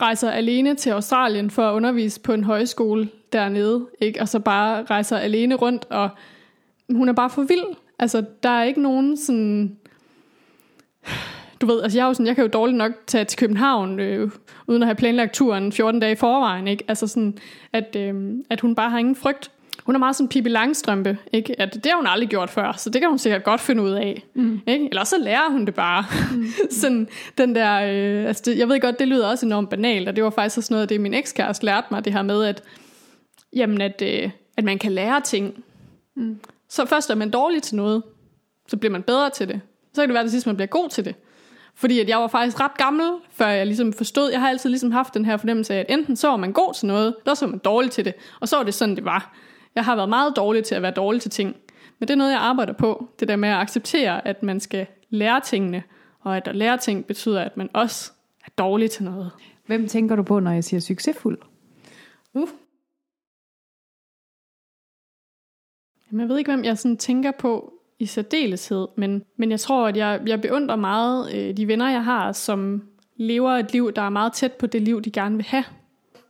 [0.00, 4.20] rejser alene til Australien for at undervise på en højskole dernede, ikke?
[4.20, 6.10] og så bare rejser alene rundt, og
[6.90, 7.76] hun er bare for vild.
[7.98, 9.76] Altså, der er ikke nogen sådan...
[11.64, 14.00] Du ved, altså jeg, er jo sådan, jeg kan jo dårligt nok tage til København,
[14.00, 14.30] øh,
[14.66, 16.84] uden at have planlagt turen 14 dage i forvejen, ikke?
[16.88, 17.38] Altså sådan,
[17.72, 18.14] at, øh,
[18.50, 19.50] at hun bare har ingen frygt.
[19.82, 21.60] Hun er meget sådan Pippi Langstrømpe, ikke?
[21.60, 23.90] At det har hun aldrig gjort før, så det kan hun sikkert godt finde ud
[23.90, 24.24] af.
[24.34, 24.60] Mm.
[24.66, 24.88] Ikke?
[24.88, 26.04] Eller så lærer hun det bare.
[26.34, 26.46] Mm.
[26.80, 27.08] sådan
[27.38, 30.24] den der, øh, altså det, jeg ved godt, det lyder også enormt banalt, og det
[30.24, 32.62] var faktisk også noget af det, min ekskæreste lærte mig, det her med, at,
[33.56, 35.64] jamen at, øh, at man kan lære ting.
[36.16, 36.38] Mm.
[36.68, 38.02] Så først er man dårlig til noget,
[38.68, 39.60] så bliver man bedre til det.
[39.94, 41.14] Så kan det være, at det sidst man bliver god til det.
[41.74, 44.92] Fordi at jeg var faktisk ret gammel, før jeg ligesom forstod, jeg har altid ligesom
[44.92, 47.46] haft den her fornemmelse af, at enten så var man god til noget, eller så
[47.46, 48.14] var man dårlig til det.
[48.40, 49.36] Og så var det sådan, det var.
[49.74, 51.56] Jeg har været meget dårlig til at være dårlig til ting.
[51.98, 53.08] Men det er noget, jeg arbejder på.
[53.20, 55.82] Det der med at acceptere, at man skal lære tingene,
[56.20, 58.12] og at at lære ting betyder, at man også
[58.44, 59.30] er dårlig til noget.
[59.66, 61.38] Hvem tænker du på, når jeg siger succesfuld?
[62.34, 62.48] Uh,
[66.14, 69.88] Jamen, jeg ved ikke, hvem jeg sådan tænker på i særdeleshed, men, men jeg tror,
[69.88, 72.82] at jeg, jeg beundrer meget øh, de venner, jeg har, som
[73.16, 75.64] lever et liv, der er meget tæt på det liv, de gerne vil have.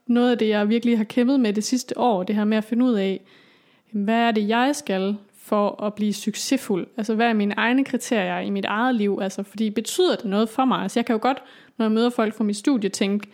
[0.07, 2.65] Noget af det, jeg virkelig har kæmpet med det sidste år, det her med at
[2.65, 3.21] finde ud af,
[3.93, 6.87] hvad er det, jeg skal for at blive succesfuld?
[6.97, 9.19] Altså, hvad er mine egne kriterier i mit eget liv?
[9.23, 10.83] Altså, fordi betyder det noget for mig?
[10.83, 11.43] Altså, jeg kan jo godt,
[11.79, 13.29] når jeg møder folk fra mit studie, tænke,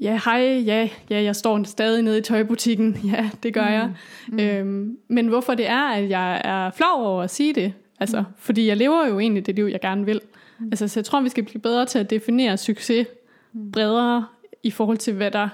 [0.00, 3.72] ja, hej, ja, ja, jeg står stadig nede i tøjbutikken, ja, det gør mm.
[3.72, 3.92] jeg.
[4.28, 4.40] Mm.
[4.40, 8.26] Øhm, men hvorfor det er, at jeg er flov over at sige det, altså, mm.
[8.38, 10.20] fordi jeg lever jo egentlig det liv, jeg gerne vil.
[10.58, 10.66] Mm.
[10.66, 13.06] Altså, så jeg tror, vi skal blive bedre til at definere succes
[13.52, 13.72] mm.
[13.72, 14.26] bredere
[14.62, 15.48] i forhold til, hvad der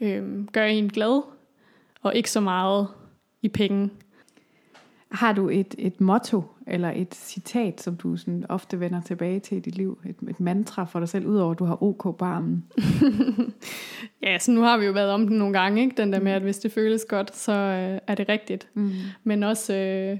[0.00, 1.22] øhm, gør en glad,
[2.02, 2.88] og ikke så meget
[3.42, 3.90] i penge.
[5.12, 9.56] Har du et, et motto eller et citat, som du sådan ofte vender tilbage til
[9.56, 9.98] i dit liv?
[10.06, 12.64] Et, et mantra for dig selv, udover at du har OK på armen?
[14.22, 15.96] ja, så nu har vi jo været om den nogle gange, ikke?
[15.96, 18.68] den der med, at hvis det føles godt, så øh, er det rigtigt.
[18.74, 18.92] Mm.
[19.24, 19.74] Men også...
[19.74, 20.18] Øh,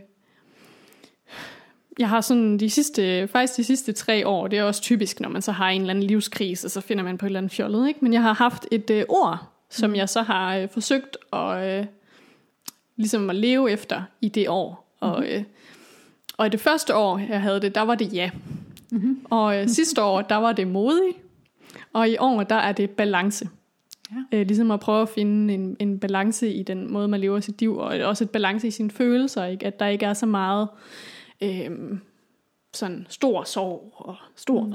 [1.99, 5.29] jeg har sådan de sidste, faktisk de sidste tre år, det er også typisk, når
[5.29, 7.89] man så har en eller anden livskrise, så finder man på et eller andet fjollet,
[7.89, 8.01] ikke?
[8.03, 9.39] Men jeg har haft et øh, ord,
[9.71, 9.97] som mm.
[9.97, 11.87] jeg så har øh, forsøgt at, øh,
[12.97, 14.82] ligesom at leve efter i det år.
[15.03, 15.09] Mm.
[15.09, 15.29] Og, mhm.
[15.29, 15.45] øh,
[16.37, 18.31] og i det første år, jeg havde det, der var det ja.
[18.91, 19.27] Mm-hmm.
[19.31, 21.15] Og øh, sidste år, der var det modig.
[21.93, 23.49] Og i år, der er det balance.
[24.11, 24.39] Ja.
[24.39, 27.61] Øh, ligesom at prøve at finde en, en balance i den måde, man lever sit
[27.61, 29.67] liv, og også et balance i sine følelser, ikke?
[29.67, 30.69] at der ikke er så meget
[31.43, 31.71] øh,
[32.75, 34.75] sådan stor sorg og stor mm.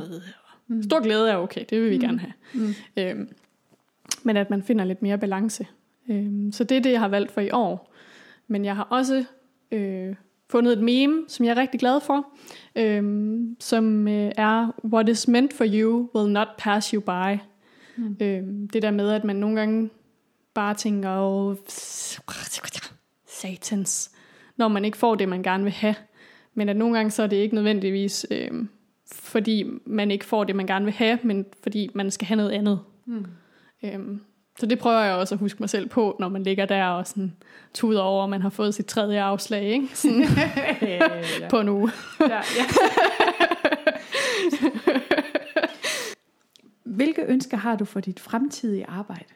[0.68, 0.84] Mm.
[0.84, 2.02] Stor glæde er okay, det vil vi mm.
[2.02, 2.34] gerne have.
[2.54, 2.74] Mm.
[2.98, 3.28] Øh,
[4.24, 5.68] men at man finder lidt mere balance.
[6.10, 7.94] Øh, så det er det, jeg har valgt for i år.
[8.48, 9.26] Men jeg har også
[9.72, 10.16] øh,
[10.50, 12.28] fundet et meme, som jeg er rigtig glad for,
[12.76, 13.04] øh,
[13.60, 17.38] som øh, er, What is meant for you will not pass you by.
[17.98, 18.18] Mm.
[18.22, 19.90] Øh, det der med, at man nogle gange
[20.54, 21.56] bare tænker, oh,
[23.28, 24.12] satans,
[24.58, 25.96] når man ikke får det, man gerne vil have.
[26.54, 28.52] Men at nogle gange så er det ikke nødvendigvis, øh,
[29.12, 32.52] fordi man ikke får det, man gerne vil have, men fordi man skal have noget
[32.52, 32.80] andet.
[33.06, 33.26] Mm.
[33.84, 34.18] Øh,
[34.60, 37.08] så det prøver jeg også at huske mig selv på, når man ligger der og
[37.08, 37.34] sådan
[37.74, 39.88] tuder over, at man har fået sit tredje afslag, ikke?
[39.94, 40.22] Sådan,
[40.82, 41.00] ja.
[41.50, 41.92] på en uge.
[42.20, 42.42] ja, ja.
[46.84, 49.34] Hvilke ønsker har du for dit fremtidige arbejde?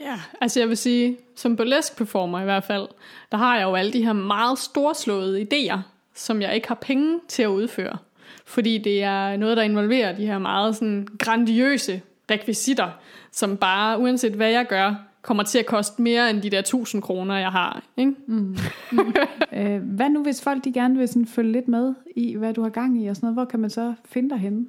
[0.00, 2.88] Ja, altså jeg vil sige, som burlesque performer i hvert fald,
[3.32, 5.78] der har jeg jo alle de her meget storslåede idéer,
[6.14, 7.96] som jeg ikke har penge til at udføre.
[8.44, 12.90] fordi det er noget, der involverer de her meget sådan grandiøse rekvisitter,
[13.32, 17.02] som bare, uanset hvad jeg gør, kommer til at koste mere end de der 1000
[17.02, 17.82] kroner, jeg har.
[17.96, 18.14] Ikke?
[18.26, 18.56] Mm.
[18.92, 19.14] Mm.
[19.58, 22.62] øh, hvad nu, hvis folk de gerne vil sådan følge lidt med i, hvad du
[22.62, 23.36] har gang i og sådan noget?
[23.36, 24.66] Hvor kan man så finde dig henne?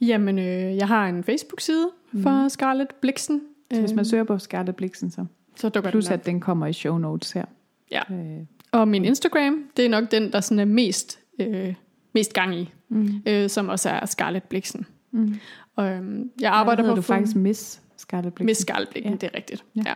[0.00, 2.22] Jamen, øh, jeg har en Facebook-side mm.
[2.22, 3.40] for Scarlett Blixen.
[3.72, 5.24] Så hvis man søger på Scarlett Blixen, så,
[5.56, 7.44] så dukker plus den at den kommer i show notes her.
[7.90, 8.02] Ja.
[8.10, 8.46] Øh.
[8.72, 11.74] Og min Instagram, det er nok den, der sådan er mest, øh,
[12.12, 13.22] mest gang i, mm.
[13.26, 14.86] øh, som også er Scarlett Blixen.
[15.10, 15.34] Mm.
[15.76, 16.94] Og øhm, jeg arbejder på...
[16.94, 18.46] du faktisk Miss Scarlett Blixen.
[18.46, 19.16] Miss Scarlett Blixen, ja.
[19.16, 19.64] det er rigtigt.
[19.76, 19.82] Ja.
[19.86, 19.94] ja.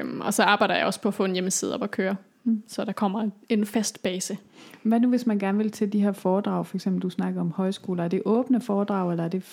[0.00, 2.16] Øhm, og så arbejder jeg også på at få en hjemmeside op at køre.
[2.44, 2.62] Mm.
[2.66, 4.38] Så der kommer en fast base.
[4.82, 7.50] Hvad nu, hvis man gerne vil til de her foredrag, for eksempel du snakker om
[7.50, 9.44] højskoler, er det åbne foredrag, eller er det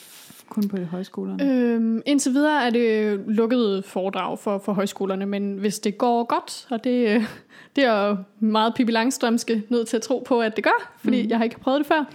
[0.49, 1.51] kun på højskolerne?
[1.51, 6.67] Øhm, indtil videre er det lukkede foredrag for, for højskolerne, men hvis det går godt,
[6.69, 7.25] og det,
[7.75, 11.23] det er jo meget Pippi Langstrømske nødt til at tro på, at det gør, fordi
[11.23, 11.29] mm.
[11.29, 12.05] jeg har ikke prøvet det før,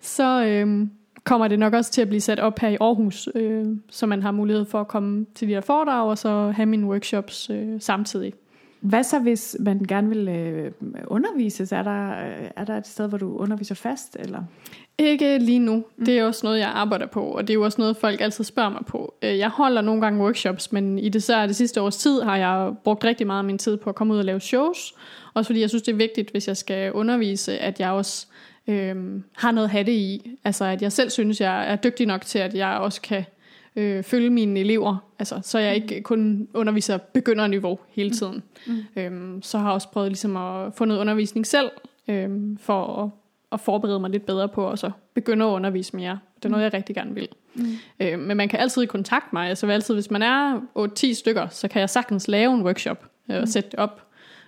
[0.00, 0.90] så øhm,
[1.28, 4.22] kommer det nok også til at blive sat op her i Aarhus, øh, så man
[4.22, 7.80] har mulighed for at komme til de her foredrag, og så have mine workshops øh,
[7.80, 8.32] samtidig.
[8.80, 10.70] Hvad så, hvis man gerne vil øh,
[11.06, 11.72] undervises?
[11.72, 12.10] Er der,
[12.56, 14.16] er der et sted, hvor du underviser fast?
[14.20, 14.42] Eller?
[14.98, 15.84] Ikke lige nu.
[15.96, 16.04] Mm.
[16.04, 18.44] Det er også noget, jeg arbejder på, og det er jo også noget, folk altid
[18.44, 19.14] spørger mig på.
[19.22, 22.36] Øh, jeg holder nogle gange workshops, men i det, så det sidste års tid har
[22.36, 24.94] jeg brugt rigtig meget af min tid på at komme ud og lave shows.
[25.34, 28.26] Også fordi jeg synes, det er vigtigt, hvis jeg skal undervise, at jeg også
[28.68, 30.30] øh, har noget at have det i.
[30.44, 33.24] Altså at jeg selv synes, jeg er dygtig nok til, at jeg også kan
[33.78, 38.42] øh, følge mine elever, altså, så jeg ikke kun underviser begynderniveau hele tiden.
[38.66, 38.84] Mm.
[38.96, 41.70] Øhm, så har jeg også prøvet ligesom at få noget undervisning selv,
[42.08, 43.10] øhm, for at,
[43.52, 46.18] at forberede mig lidt bedre på at så begynde at undervise mere.
[46.36, 47.28] Det er noget, jeg rigtig gerne vil.
[47.54, 47.64] Mm.
[48.00, 49.48] Øhm, men man kan altid kontakte mig.
[49.48, 53.36] Altså altid, hvis man er 8-10 stykker, så kan jeg sagtens lave en workshop øh,
[53.36, 53.46] og mm.
[53.46, 54.02] sætte det op,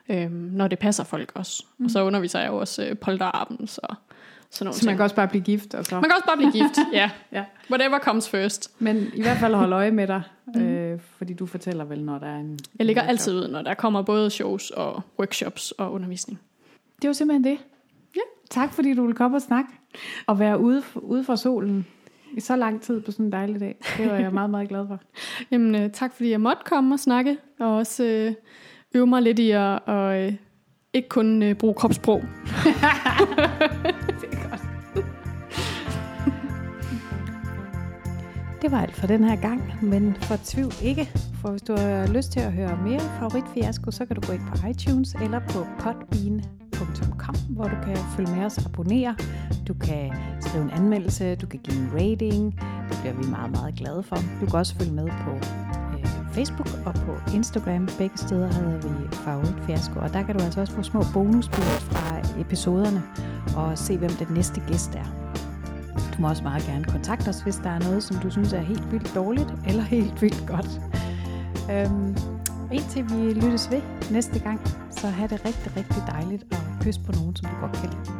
[0.08, 1.64] øh, når det passer folk også.
[1.78, 1.84] Mm.
[1.84, 3.18] Og så underviser jeg jo også øh,
[3.66, 3.94] så
[4.50, 5.74] sådan nogle så man kan også bare blive gift?
[5.74, 5.94] Og så...
[5.94, 7.10] Man kan også bare blive gift, ja.
[7.32, 7.44] ja.
[7.70, 8.70] Whatever comes first.
[8.78, 10.22] Men i hvert fald holde øje med dig,
[10.54, 10.62] mm.
[10.62, 12.58] øh, fordi du fortæller vel, når der er en...
[12.78, 16.40] Jeg ligger altid ud, når der kommer både shows og workshops og undervisning.
[17.02, 17.58] Det var simpelthen det.
[18.16, 18.20] Ja.
[18.50, 19.70] Tak fordi du ville komme og snakke,
[20.26, 21.86] og være ude, ude fra solen
[22.36, 23.76] i så lang tid på sådan en dejlig dag.
[23.96, 25.00] Det var jeg meget, meget glad for.
[25.50, 28.32] Jamen, øh, tak fordi jeg måtte komme og snakke, og også øh,
[28.94, 30.32] øve mig lidt i at og, øh,
[30.92, 32.24] ikke kun øh, bruge kropssprog.
[38.62, 41.10] Det var alt for den her gang, men for tvivl ikke,
[41.40, 44.42] for hvis du har lyst til at høre mere favoritfiasko, så kan du gå ind
[44.48, 49.16] på iTunes eller på podbean.com, hvor du kan følge med os og abonnere.
[49.68, 53.74] Du kan skrive en anmeldelse, du kan give en rating, det bliver vi meget, meget
[53.74, 54.16] glade for.
[54.40, 55.30] Du kan også følge med på
[55.98, 57.88] øh, Facebook og på Instagram.
[57.98, 62.40] Begge steder hedder vi Favoritfiasko, og der kan du altså også få små bonusbilleder fra
[62.40, 63.02] episoderne
[63.56, 65.30] og se, hvem den næste gæst er.
[66.20, 68.92] Må også meget gerne kontakte os, hvis der er noget, som du synes er helt
[68.92, 70.80] vildt dårligt, eller helt vildt godt.
[71.72, 72.16] Øhm,
[72.72, 74.60] indtil vi lyttes ved næste gang,
[74.90, 78.19] så have det rigtig, rigtig dejligt og kys på nogen, som du godt kan lide.